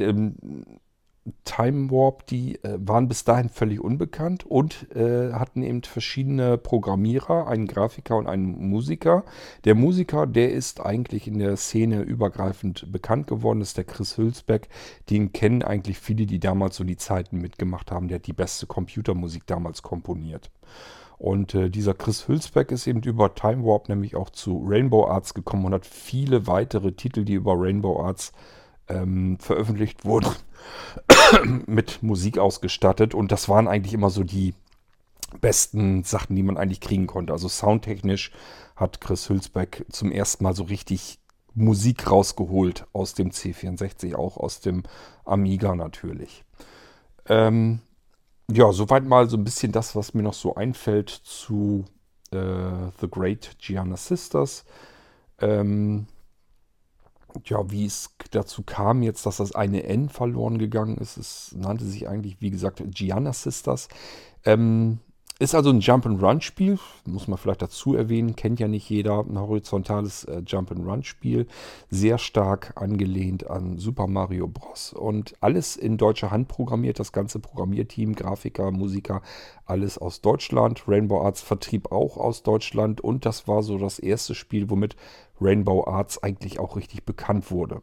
Time 1.44 1.90
Warp, 1.90 2.26
die 2.26 2.56
äh, 2.64 2.78
waren 2.80 3.08
bis 3.08 3.24
dahin 3.24 3.48
völlig 3.48 3.80
unbekannt 3.80 4.44
und 4.46 4.94
äh, 4.94 5.32
hatten 5.32 5.62
eben 5.62 5.82
verschiedene 5.82 6.58
Programmierer, 6.58 7.46
einen 7.46 7.66
Grafiker 7.66 8.16
und 8.16 8.26
einen 8.26 8.68
Musiker. 8.68 9.24
Der 9.64 9.74
Musiker, 9.74 10.26
der 10.26 10.52
ist 10.52 10.80
eigentlich 10.80 11.26
in 11.26 11.38
der 11.38 11.56
Szene 11.56 12.02
übergreifend 12.02 12.90
bekannt 12.92 13.26
geworden, 13.26 13.60
ist 13.60 13.76
der 13.76 13.84
Chris 13.84 14.16
Hülsbeck. 14.16 14.68
Den 15.10 15.32
kennen 15.32 15.62
eigentlich 15.62 15.98
viele, 15.98 16.26
die 16.26 16.40
damals 16.40 16.76
so 16.76 16.84
die 16.84 16.96
Zeiten 16.96 17.38
mitgemacht 17.38 17.90
haben. 17.90 18.08
Der 18.08 18.16
hat 18.16 18.26
die 18.26 18.32
beste 18.32 18.66
Computermusik 18.66 19.46
damals 19.46 19.82
komponiert. 19.82 20.50
Und 21.18 21.54
äh, 21.54 21.68
dieser 21.68 21.94
Chris 21.94 22.28
Hülsbeck 22.28 22.70
ist 22.70 22.86
eben 22.86 23.02
über 23.02 23.34
Time 23.34 23.64
Warp 23.64 23.88
nämlich 23.88 24.14
auch 24.14 24.30
zu 24.30 24.64
Rainbow 24.64 25.08
Arts 25.08 25.34
gekommen 25.34 25.66
und 25.66 25.74
hat 25.74 25.84
viele 25.84 26.46
weitere 26.46 26.92
Titel, 26.92 27.24
die 27.24 27.34
über 27.34 27.54
Rainbow 27.56 28.00
Arts 28.00 28.32
ähm, 28.88 29.38
veröffentlicht 29.38 30.04
wurden, 30.04 30.30
mit 31.66 32.02
Musik 32.02 32.38
ausgestattet. 32.38 33.14
Und 33.14 33.32
das 33.32 33.48
waren 33.48 33.68
eigentlich 33.68 33.94
immer 33.94 34.10
so 34.10 34.24
die 34.24 34.54
besten 35.40 36.04
Sachen, 36.04 36.36
die 36.36 36.42
man 36.42 36.56
eigentlich 36.56 36.80
kriegen 36.80 37.06
konnte. 37.06 37.32
Also 37.32 37.48
soundtechnisch 37.48 38.32
hat 38.76 39.00
Chris 39.00 39.28
Hülsbeck 39.28 39.84
zum 39.90 40.10
ersten 40.10 40.44
Mal 40.44 40.54
so 40.54 40.64
richtig 40.64 41.18
Musik 41.54 42.10
rausgeholt 42.10 42.86
aus 42.92 43.14
dem 43.14 43.30
C64, 43.30 44.14
auch 44.14 44.36
aus 44.36 44.60
dem 44.60 44.84
Amiga 45.24 45.74
natürlich. 45.74 46.44
Ähm, 47.26 47.80
ja, 48.50 48.72
soweit 48.72 49.04
mal 49.04 49.28
so 49.28 49.36
ein 49.36 49.44
bisschen 49.44 49.72
das, 49.72 49.94
was 49.94 50.14
mir 50.14 50.22
noch 50.22 50.34
so 50.34 50.54
einfällt 50.54 51.10
zu 51.10 51.84
äh, 52.30 52.90
The 53.00 53.10
Great 53.10 53.56
Gianna 53.58 53.96
Sisters. 53.96 54.64
Ähm, 55.40 56.06
ja, 57.44 57.70
wie 57.70 57.86
es 57.86 58.14
dazu 58.30 58.62
kam 58.62 59.02
jetzt, 59.02 59.26
dass 59.26 59.38
das 59.38 59.54
eine 59.54 59.84
N 59.84 60.08
verloren 60.08 60.58
gegangen 60.58 60.98
ist. 60.98 61.16
Es 61.16 61.54
nannte 61.56 61.84
sich 61.84 62.08
eigentlich, 62.08 62.40
wie 62.40 62.50
gesagt, 62.50 62.82
Gianna 62.88 63.32
Sisters. 63.32 63.88
Ähm, 64.44 64.98
ist 65.40 65.54
also 65.54 65.70
ein 65.70 65.78
Jump-and-Run-Spiel, 65.78 66.80
muss 67.04 67.28
man 67.28 67.38
vielleicht 67.38 67.62
dazu 67.62 67.94
erwähnen, 67.94 68.34
kennt 68.34 68.58
ja 68.58 68.66
nicht 68.66 68.90
jeder, 68.90 69.20
ein 69.20 69.38
horizontales 69.38 70.24
äh, 70.24 70.42
Jump-and-Run-Spiel, 70.44 71.46
sehr 71.90 72.18
stark 72.18 72.72
angelehnt 72.74 73.48
an 73.48 73.78
Super 73.78 74.08
Mario 74.08 74.48
Bros. 74.48 74.92
Und 74.92 75.34
alles 75.40 75.76
in 75.76 75.96
deutscher 75.96 76.32
Hand 76.32 76.48
programmiert, 76.48 76.98
das 76.98 77.12
ganze 77.12 77.38
Programmierteam, 77.38 78.16
Grafiker, 78.16 78.72
Musiker, 78.72 79.22
alles 79.64 79.96
aus 79.96 80.22
Deutschland, 80.22 80.88
Rainbow 80.88 81.22
Arts 81.22 81.40
Vertrieb 81.40 81.92
auch 81.92 82.16
aus 82.16 82.42
Deutschland 82.42 83.00
und 83.00 83.24
das 83.24 83.46
war 83.46 83.62
so 83.62 83.78
das 83.78 84.00
erste 84.00 84.34
Spiel, 84.34 84.70
womit 84.70 84.96
Rainbow 85.40 85.84
Arts 85.86 86.20
eigentlich 86.20 86.58
auch 86.58 86.74
richtig 86.74 87.04
bekannt 87.04 87.52
wurde. 87.52 87.82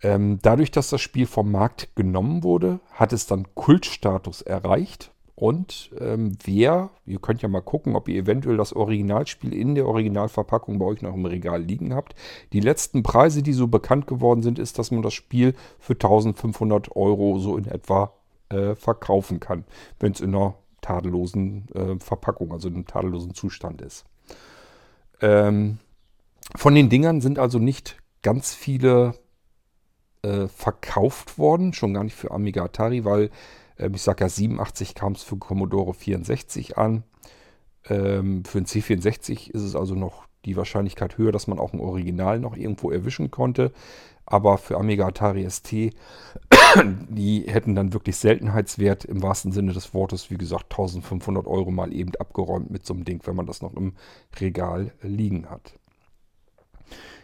Ähm, 0.00 0.38
dadurch, 0.40 0.70
dass 0.70 0.88
das 0.88 1.02
Spiel 1.02 1.26
vom 1.26 1.50
Markt 1.50 1.94
genommen 1.94 2.42
wurde, 2.42 2.80
hat 2.92 3.12
es 3.12 3.26
dann 3.26 3.54
Kultstatus 3.54 4.40
erreicht 4.40 5.12
und 5.38 5.90
ähm, 6.00 6.36
wer, 6.42 6.90
ihr 7.06 7.20
könnt 7.20 7.42
ja 7.42 7.48
mal 7.48 7.60
gucken, 7.60 7.94
ob 7.94 8.08
ihr 8.08 8.22
eventuell 8.22 8.56
das 8.56 8.72
Originalspiel 8.72 9.54
in 9.54 9.76
der 9.76 9.86
Originalverpackung 9.86 10.80
bei 10.80 10.84
euch 10.84 11.00
noch 11.00 11.14
im 11.14 11.24
Regal 11.26 11.62
liegen 11.62 11.94
habt. 11.94 12.16
Die 12.52 12.58
letzten 12.58 13.04
Preise, 13.04 13.44
die 13.44 13.52
so 13.52 13.68
bekannt 13.68 14.08
geworden 14.08 14.42
sind, 14.42 14.58
ist, 14.58 14.80
dass 14.80 14.90
man 14.90 15.02
das 15.02 15.14
Spiel 15.14 15.54
für 15.78 15.92
1500 15.92 16.96
Euro 16.96 17.38
so 17.38 17.56
in 17.56 17.66
etwa 17.66 18.14
äh, 18.48 18.74
verkaufen 18.74 19.38
kann, 19.38 19.62
wenn 20.00 20.10
es 20.10 20.20
in 20.20 20.34
einer 20.34 20.56
tadellosen 20.80 21.68
äh, 21.72 22.00
Verpackung, 22.00 22.50
also 22.50 22.66
in 22.66 22.74
einem 22.74 22.86
tadellosen 22.88 23.32
Zustand 23.32 23.80
ist. 23.80 24.06
Ähm, 25.20 25.78
von 26.56 26.74
den 26.74 26.88
Dingern 26.88 27.20
sind 27.20 27.38
also 27.38 27.60
nicht 27.60 27.96
ganz 28.22 28.54
viele 28.54 29.14
äh, 30.22 30.48
verkauft 30.48 31.38
worden, 31.38 31.74
schon 31.74 31.94
gar 31.94 32.02
nicht 32.02 32.16
für 32.16 32.32
Amiga 32.32 32.64
Atari, 32.64 33.04
weil 33.04 33.30
ich 33.78 34.02
sage 34.02 34.24
ja, 34.24 34.28
87 34.28 34.94
kam 34.94 35.12
es 35.12 35.22
für 35.22 35.36
Commodore 35.36 35.94
64 35.94 36.78
an. 36.78 37.04
Ähm, 37.88 38.44
für 38.44 38.58
ein 38.58 38.66
C64 38.66 39.50
ist 39.50 39.62
es 39.62 39.76
also 39.76 39.94
noch 39.94 40.26
die 40.44 40.56
Wahrscheinlichkeit 40.56 41.18
höher, 41.18 41.32
dass 41.32 41.46
man 41.46 41.58
auch 41.58 41.72
ein 41.72 41.80
Original 41.80 42.38
noch 42.38 42.56
irgendwo 42.56 42.90
erwischen 42.90 43.30
konnte. 43.30 43.72
Aber 44.24 44.58
für 44.58 44.76
Amiga 44.76 45.06
Atari 45.06 45.48
ST, 45.48 45.72
die 47.08 47.44
hätten 47.46 47.74
dann 47.74 47.94
wirklich 47.94 48.16
Seltenheitswert 48.16 49.04
im 49.04 49.22
wahrsten 49.22 49.52
Sinne 49.52 49.72
des 49.72 49.94
Wortes. 49.94 50.30
Wie 50.30 50.36
gesagt, 50.36 50.66
1500 50.70 51.46
Euro 51.46 51.70
mal 51.70 51.94
eben 51.94 52.14
abgeräumt 52.16 52.70
mit 52.70 52.84
so 52.84 52.92
einem 52.92 53.04
Ding, 53.04 53.20
wenn 53.24 53.36
man 53.36 53.46
das 53.46 53.62
noch 53.62 53.74
im 53.74 53.94
Regal 54.38 54.92
liegen 55.00 55.48
hat. 55.48 55.74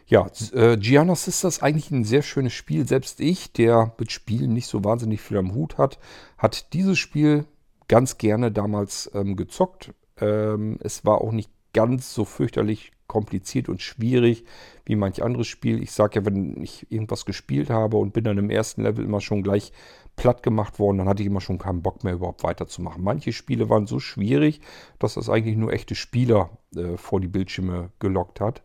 Ja, 0.06 0.26
äh, 0.52 0.76
Gianna 0.76 1.14
Sisters 1.14 1.56
ist 1.56 1.62
eigentlich 1.62 1.90
ein 1.90 2.04
sehr 2.04 2.22
schönes 2.22 2.52
Spiel. 2.52 2.86
Selbst 2.86 3.20
ich, 3.20 3.52
der 3.52 3.94
mit 3.98 4.12
Spielen 4.12 4.52
nicht 4.52 4.66
so 4.66 4.84
wahnsinnig 4.84 5.20
viel 5.20 5.38
am 5.38 5.54
Hut 5.54 5.78
hat, 5.78 5.98
hat 6.36 6.72
dieses 6.74 6.98
Spiel 6.98 7.46
ganz 7.88 8.18
gerne 8.18 8.52
damals 8.52 9.10
ähm, 9.14 9.36
gezockt. 9.36 9.94
Ähm, 10.18 10.78
es 10.80 11.04
war 11.04 11.20
auch 11.20 11.32
nicht 11.32 11.50
ganz 11.72 12.14
so 12.14 12.24
fürchterlich 12.24 12.92
kompliziert 13.06 13.68
und 13.68 13.82
schwierig 13.82 14.44
wie 14.84 14.96
manch 14.96 15.22
anderes 15.22 15.46
Spiel. 15.46 15.82
Ich 15.82 15.92
sage 15.92 16.20
ja, 16.20 16.26
wenn 16.26 16.62
ich 16.62 16.90
irgendwas 16.90 17.24
gespielt 17.24 17.70
habe 17.70 17.96
und 17.96 18.12
bin 18.12 18.24
dann 18.24 18.38
im 18.38 18.50
ersten 18.50 18.82
Level 18.82 19.04
immer 19.04 19.20
schon 19.20 19.42
gleich 19.42 19.72
platt 20.16 20.42
gemacht 20.42 20.78
worden, 20.78 20.98
dann 20.98 21.08
hatte 21.08 21.22
ich 21.22 21.28
immer 21.28 21.40
schon 21.40 21.58
keinen 21.58 21.82
Bock 21.82 22.04
mehr 22.04 22.14
überhaupt 22.14 22.44
weiterzumachen. 22.44 23.02
Manche 23.02 23.32
Spiele 23.32 23.68
waren 23.68 23.86
so 23.86 24.00
schwierig, 24.00 24.60
dass 24.98 25.14
das 25.14 25.28
eigentlich 25.28 25.56
nur 25.56 25.72
echte 25.72 25.94
Spieler 25.94 26.50
äh, 26.76 26.96
vor 26.96 27.20
die 27.20 27.28
Bildschirme 27.28 27.90
gelockt 27.98 28.40
hat. 28.40 28.62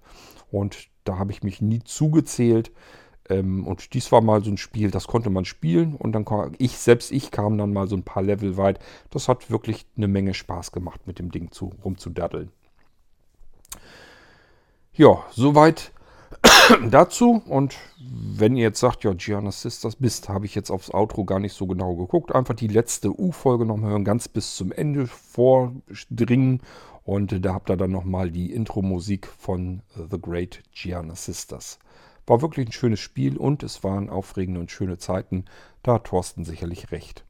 Und 0.51 0.89
da 1.09 1.17
habe 1.17 1.31
ich 1.31 1.41
mich 1.41 1.59
nie 1.61 1.83
zugezählt. 1.83 2.71
Ähm, 3.29 3.65
und 3.65 3.93
dies 3.93 4.11
war 4.11 4.21
mal 4.21 4.43
so 4.43 4.51
ein 4.51 4.57
Spiel, 4.57 4.91
das 4.91 5.07
konnte 5.07 5.29
man 5.29 5.45
spielen 5.45 5.95
und 5.95 6.13
dann 6.13 6.23
kam 6.23 6.53
ich, 6.57 6.77
selbst 6.77 7.11
ich 7.11 7.31
kam 7.31 7.57
dann 7.57 7.73
mal 7.73 7.87
so 7.87 7.95
ein 7.95 8.03
paar 8.03 8.23
Level 8.23 8.57
weit. 8.57 8.79
Das 9.09 9.27
hat 9.27 9.49
wirklich 9.49 9.85
eine 9.97 10.07
Menge 10.07 10.33
Spaß 10.33 10.71
gemacht, 10.71 11.07
mit 11.07 11.19
dem 11.19 11.31
Ding 11.31 11.51
zu, 11.51 11.73
rumzudaddeln. 11.83 12.51
Ja, 14.93 15.23
soweit 15.31 15.91
dazu. 16.89 17.41
Und 17.47 17.75
wenn 17.99 18.55
ihr 18.55 18.63
jetzt 18.63 18.79
sagt, 18.79 19.03
ja, 19.03 19.13
Gianna 19.13 19.51
Sisters 19.51 19.95
bist, 19.95 20.29
habe 20.29 20.45
ich 20.45 20.55
jetzt 20.55 20.69
aufs 20.69 20.91
Outro 20.93 21.25
gar 21.25 21.39
nicht 21.39 21.53
so 21.53 21.65
genau 21.67 21.95
geguckt. 21.95 22.33
Einfach 22.33 22.53
die 22.53 22.67
letzte 22.67 23.19
U-Folge 23.19 23.65
noch 23.65 23.77
mal 23.77 23.91
hören, 23.91 24.05
ganz 24.05 24.27
bis 24.27 24.55
zum 24.55 24.71
Ende 24.71 25.07
vordringen. 25.07 26.61
Und 27.03 27.43
da 27.43 27.53
habt 27.53 27.69
ihr 27.69 27.77
dann 27.77 27.91
nochmal 27.91 28.31
die 28.31 28.51
Intro-Musik 28.51 29.27
von 29.27 29.81
The 29.95 30.19
Great 30.21 30.61
Gianna 30.71 31.15
Sisters. 31.15 31.79
War 32.27 32.41
wirklich 32.41 32.67
ein 32.67 32.71
schönes 32.71 32.99
Spiel 32.99 33.37
und 33.37 33.63
es 33.63 33.83
waren 33.83 34.09
aufregende 34.09 34.59
und 34.59 34.71
schöne 34.71 34.97
Zeiten. 34.99 35.45
Da 35.81 35.95
hat 35.95 36.05
Thorsten 36.05 36.45
sicherlich 36.45 36.91
recht. 36.91 37.25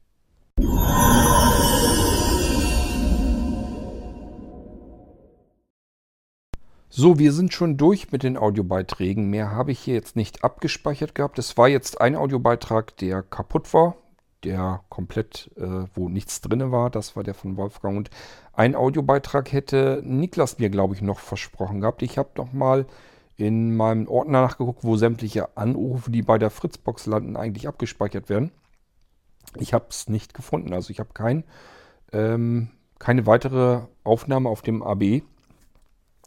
So, 6.92 7.20
wir 7.20 7.32
sind 7.32 7.54
schon 7.54 7.76
durch 7.76 8.10
mit 8.10 8.24
den 8.24 8.36
Audiobeiträgen. 8.36 9.30
Mehr 9.30 9.52
habe 9.52 9.70
ich 9.70 9.78
hier 9.78 9.94
jetzt 9.94 10.16
nicht 10.16 10.42
abgespeichert 10.42 11.14
gehabt. 11.14 11.38
Es 11.38 11.56
war 11.56 11.68
jetzt 11.68 12.00
ein 12.00 12.16
Audiobeitrag, 12.16 12.96
der 12.96 13.22
kaputt 13.22 13.72
war, 13.72 13.96
der 14.44 14.82
komplett, 14.88 15.50
äh, 15.56 15.86
wo 15.94 16.08
nichts 16.08 16.40
drin 16.40 16.72
war. 16.72 16.90
Das 16.90 17.16
war 17.16 17.22
der 17.22 17.34
von 17.34 17.56
Wolfgang. 17.56 17.96
Und 17.96 18.10
ein 18.52 18.74
Audiobeitrag 18.74 19.52
hätte 19.52 20.02
Niklas 20.04 20.58
mir, 20.58 20.70
glaube 20.70 20.94
ich, 20.94 21.02
noch 21.02 21.18
versprochen 21.18 21.80
gehabt. 21.80 22.02
Ich 22.02 22.18
habe 22.18 22.30
noch 22.36 22.52
mal 22.52 22.86
in 23.36 23.74
meinem 23.76 24.06
Ordner 24.06 24.42
nachgeguckt, 24.42 24.84
wo 24.84 24.96
sämtliche 24.96 25.56
Anrufe, 25.56 26.10
die 26.10 26.22
bei 26.22 26.38
der 26.38 26.50
Fritzbox 26.50 27.06
landen, 27.06 27.36
eigentlich 27.36 27.68
abgespeichert 27.68 28.28
werden. 28.28 28.50
Ich 29.56 29.72
habe 29.72 29.86
es 29.88 30.08
nicht 30.08 30.34
gefunden. 30.34 30.72
Also 30.72 30.90
ich 30.90 31.00
habe 31.00 31.10
kein, 31.14 31.44
ähm, 32.12 32.70
keine 32.98 33.26
weitere 33.26 33.80
Aufnahme 34.04 34.48
auf 34.48 34.62
dem 34.62 34.82
AB 34.82 35.22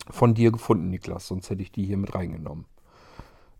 von 0.10 0.34
dir 0.34 0.52
gefunden, 0.52 0.90
Niklas. 0.90 1.28
Sonst 1.28 1.50
hätte 1.50 1.62
ich 1.62 1.72
die 1.72 1.86
hier 1.86 1.98
mit 1.98 2.16
reingenommen. 2.16 2.66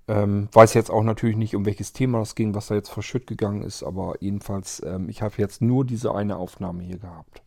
Ähm, 0.08 0.50
weiß 0.52 0.74
jetzt 0.74 0.92
auch 0.92 1.04
natürlich 1.04 1.38
nicht, 1.38 1.56
um 1.56 1.66
welches 1.66 1.94
Thema 1.94 2.20
das 2.20 2.36
ging, 2.36 2.54
was 2.56 2.68
da 2.68 2.76
jetzt 2.76 2.90
verschütt 2.90 3.26
gegangen 3.26 3.62
ist, 3.62 3.84
aber 3.84 4.16
jedenfalls, 4.20 4.82
ähm, 4.86 5.08
ich 5.08 5.22
habe 5.22 5.36
jetzt 5.38 5.62
nur 5.62 5.86
diese 5.86 6.14
eine 6.14 6.38
Aufnahme 6.38 6.84
hier 6.84 6.98
gehabt. 6.98 7.42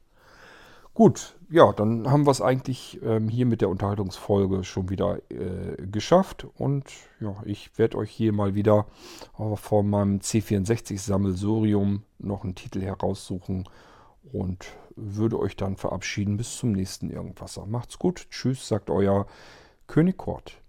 Gut, 0.96 1.36
ja, 1.50 1.74
dann 1.74 2.10
haben 2.10 2.24
wir 2.24 2.30
es 2.30 2.40
eigentlich 2.40 2.98
ähm, 3.02 3.28
hier 3.28 3.44
mit 3.44 3.60
der 3.60 3.68
Unterhaltungsfolge 3.68 4.64
schon 4.64 4.88
wieder 4.88 5.18
äh, 5.30 5.76
geschafft. 5.86 6.46
Und 6.56 6.90
ja, 7.20 7.36
ich 7.44 7.76
werde 7.76 7.98
euch 7.98 8.10
hier 8.10 8.32
mal 8.32 8.54
wieder 8.54 8.86
von 9.56 9.90
meinem 9.90 10.20
C64-Sammelsurium 10.20 12.02
noch 12.18 12.44
einen 12.44 12.54
Titel 12.54 12.80
heraussuchen 12.80 13.68
und 14.32 14.72
würde 14.96 15.38
euch 15.38 15.54
dann 15.54 15.76
verabschieden 15.76 16.38
bis 16.38 16.56
zum 16.56 16.72
nächsten 16.72 17.10
Irgendwasser. 17.10 17.66
Macht's 17.66 17.98
gut, 17.98 18.28
tschüss, 18.30 18.66
sagt 18.66 18.88
euer 18.88 19.26
König 19.86 20.16
Kort. 20.16 20.62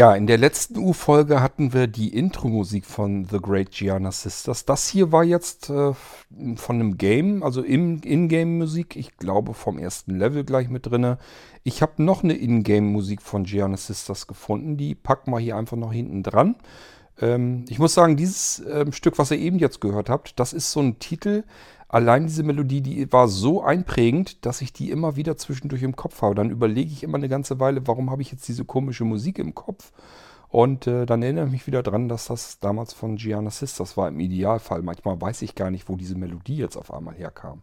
Ja, 0.00 0.14
in 0.14 0.26
der 0.26 0.38
letzten 0.38 0.78
U-Folge 0.78 1.42
hatten 1.42 1.74
wir 1.74 1.86
die 1.86 2.16
Intro-Musik 2.16 2.86
von 2.86 3.26
The 3.26 3.36
Great 3.36 3.70
Gianna 3.70 4.10
Sisters. 4.10 4.64
Das 4.64 4.88
hier 4.88 5.12
war 5.12 5.24
jetzt 5.24 5.68
äh, 5.68 5.92
von 6.56 6.76
einem 6.76 6.96
Game, 6.96 7.42
also 7.42 7.60
In-Game-Musik. 7.60 8.96
Ich 8.96 9.18
glaube 9.18 9.52
vom 9.52 9.78
ersten 9.78 10.18
Level 10.18 10.42
gleich 10.42 10.70
mit 10.70 10.86
drin. 10.86 11.18
Ich 11.64 11.82
habe 11.82 12.02
noch 12.02 12.24
eine 12.24 12.32
In-Game-Musik 12.32 13.20
von 13.20 13.44
Gianna 13.44 13.76
Sisters 13.76 14.26
gefunden. 14.26 14.78
Die 14.78 14.94
packen 14.94 15.32
wir 15.32 15.38
hier 15.38 15.58
einfach 15.58 15.76
noch 15.76 15.92
hinten 15.92 16.22
dran. 16.22 16.56
Ähm, 17.20 17.66
ich 17.68 17.78
muss 17.78 17.92
sagen, 17.92 18.16
dieses 18.16 18.64
ähm, 18.72 18.94
Stück, 18.94 19.18
was 19.18 19.30
ihr 19.32 19.38
eben 19.38 19.58
jetzt 19.58 19.82
gehört 19.82 20.08
habt, 20.08 20.40
das 20.40 20.54
ist 20.54 20.72
so 20.72 20.80
ein 20.80 20.98
Titel, 20.98 21.44
allein 21.90 22.26
diese 22.26 22.42
Melodie, 22.42 22.80
die 22.80 23.12
war 23.12 23.28
so 23.28 23.62
einprägend, 23.62 24.46
dass 24.46 24.60
ich 24.62 24.72
die 24.72 24.90
immer 24.90 25.16
wieder 25.16 25.36
zwischendurch 25.36 25.82
im 25.82 25.96
Kopf 25.96 26.22
habe. 26.22 26.34
Dann 26.34 26.50
überlege 26.50 26.90
ich 26.90 27.02
immer 27.02 27.18
eine 27.18 27.28
ganze 27.28 27.60
Weile, 27.60 27.86
warum 27.86 28.10
habe 28.10 28.22
ich 28.22 28.32
jetzt 28.32 28.48
diese 28.48 28.64
komische 28.64 29.04
Musik 29.04 29.38
im 29.38 29.54
Kopf? 29.54 29.92
Und 30.48 30.86
äh, 30.86 31.06
dann 31.06 31.22
erinnere 31.22 31.46
ich 31.46 31.52
mich 31.52 31.66
wieder 31.66 31.82
dran, 31.82 32.08
dass 32.08 32.26
das 32.26 32.58
damals 32.58 32.92
von 32.92 33.16
Gianna 33.16 33.50
Sisters 33.50 33.96
war 33.96 34.08
im 34.08 34.18
Idealfall. 34.18 34.82
Manchmal 34.82 35.20
weiß 35.20 35.42
ich 35.42 35.54
gar 35.54 35.70
nicht, 35.70 35.88
wo 35.88 35.96
diese 35.96 36.16
Melodie 36.16 36.56
jetzt 36.56 36.76
auf 36.76 36.92
einmal 36.92 37.14
herkam. 37.14 37.62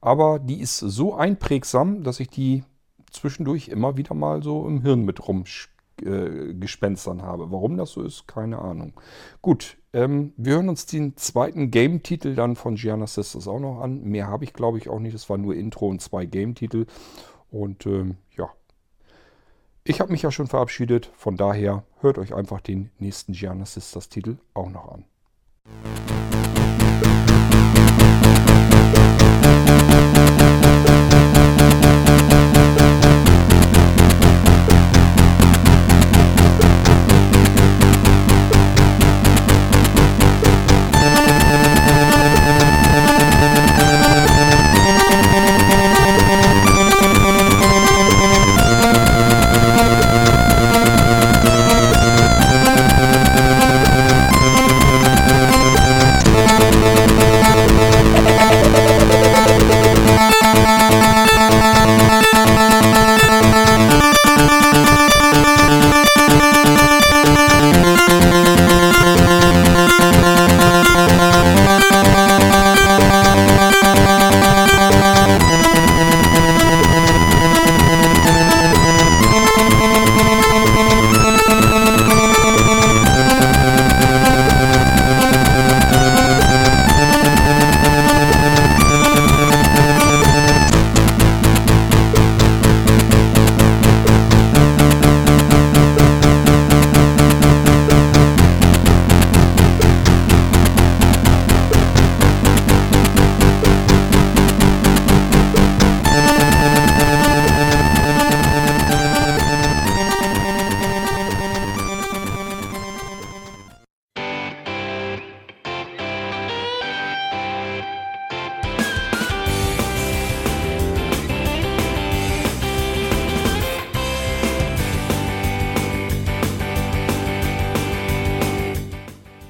Aber 0.00 0.38
die 0.38 0.60
ist 0.60 0.78
so 0.78 1.14
einprägsam, 1.14 2.02
dass 2.02 2.20
ich 2.20 2.28
die 2.28 2.64
zwischendurch 3.10 3.68
immer 3.68 3.96
wieder 3.96 4.14
mal 4.14 4.42
so 4.42 4.66
im 4.66 4.82
Hirn 4.82 5.04
mit 5.04 5.20
rumgespenstern 5.26 7.22
habe. 7.22 7.50
Warum 7.50 7.76
das 7.76 7.92
so 7.92 8.02
ist, 8.02 8.26
keine 8.26 8.58
Ahnung. 8.58 8.92
Gut, 9.42 9.78
ähm, 9.92 10.32
wir 10.36 10.54
hören 10.54 10.68
uns 10.68 10.86
den 10.86 11.16
zweiten 11.16 11.70
Game-Titel 11.70 12.34
dann 12.34 12.56
von 12.56 12.76
Gianna 12.76 13.06
Sisters 13.06 13.48
auch 13.48 13.58
noch 13.58 13.80
an. 13.80 14.02
Mehr 14.02 14.28
habe 14.28 14.44
ich 14.44 14.52
glaube 14.52 14.78
ich 14.78 14.88
auch 14.88 15.00
nicht. 15.00 15.14
Es 15.14 15.28
war 15.28 15.38
nur 15.38 15.54
Intro 15.54 15.88
und 15.88 16.00
zwei 16.00 16.26
Game-Titel. 16.26 16.86
Und 17.50 17.86
ähm, 17.86 18.16
ja, 18.36 18.50
ich 19.84 20.00
habe 20.00 20.12
mich 20.12 20.22
ja 20.22 20.30
schon 20.30 20.46
verabschiedet. 20.46 21.10
Von 21.16 21.36
daher 21.36 21.84
hört 22.00 22.18
euch 22.18 22.34
einfach 22.34 22.60
den 22.60 22.90
nächsten 22.98 23.32
Gianna 23.32 23.66
Sisters 23.66 24.08
Titel 24.08 24.38
auch 24.54 24.70
noch 24.70 24.92
an. 24.92 25.04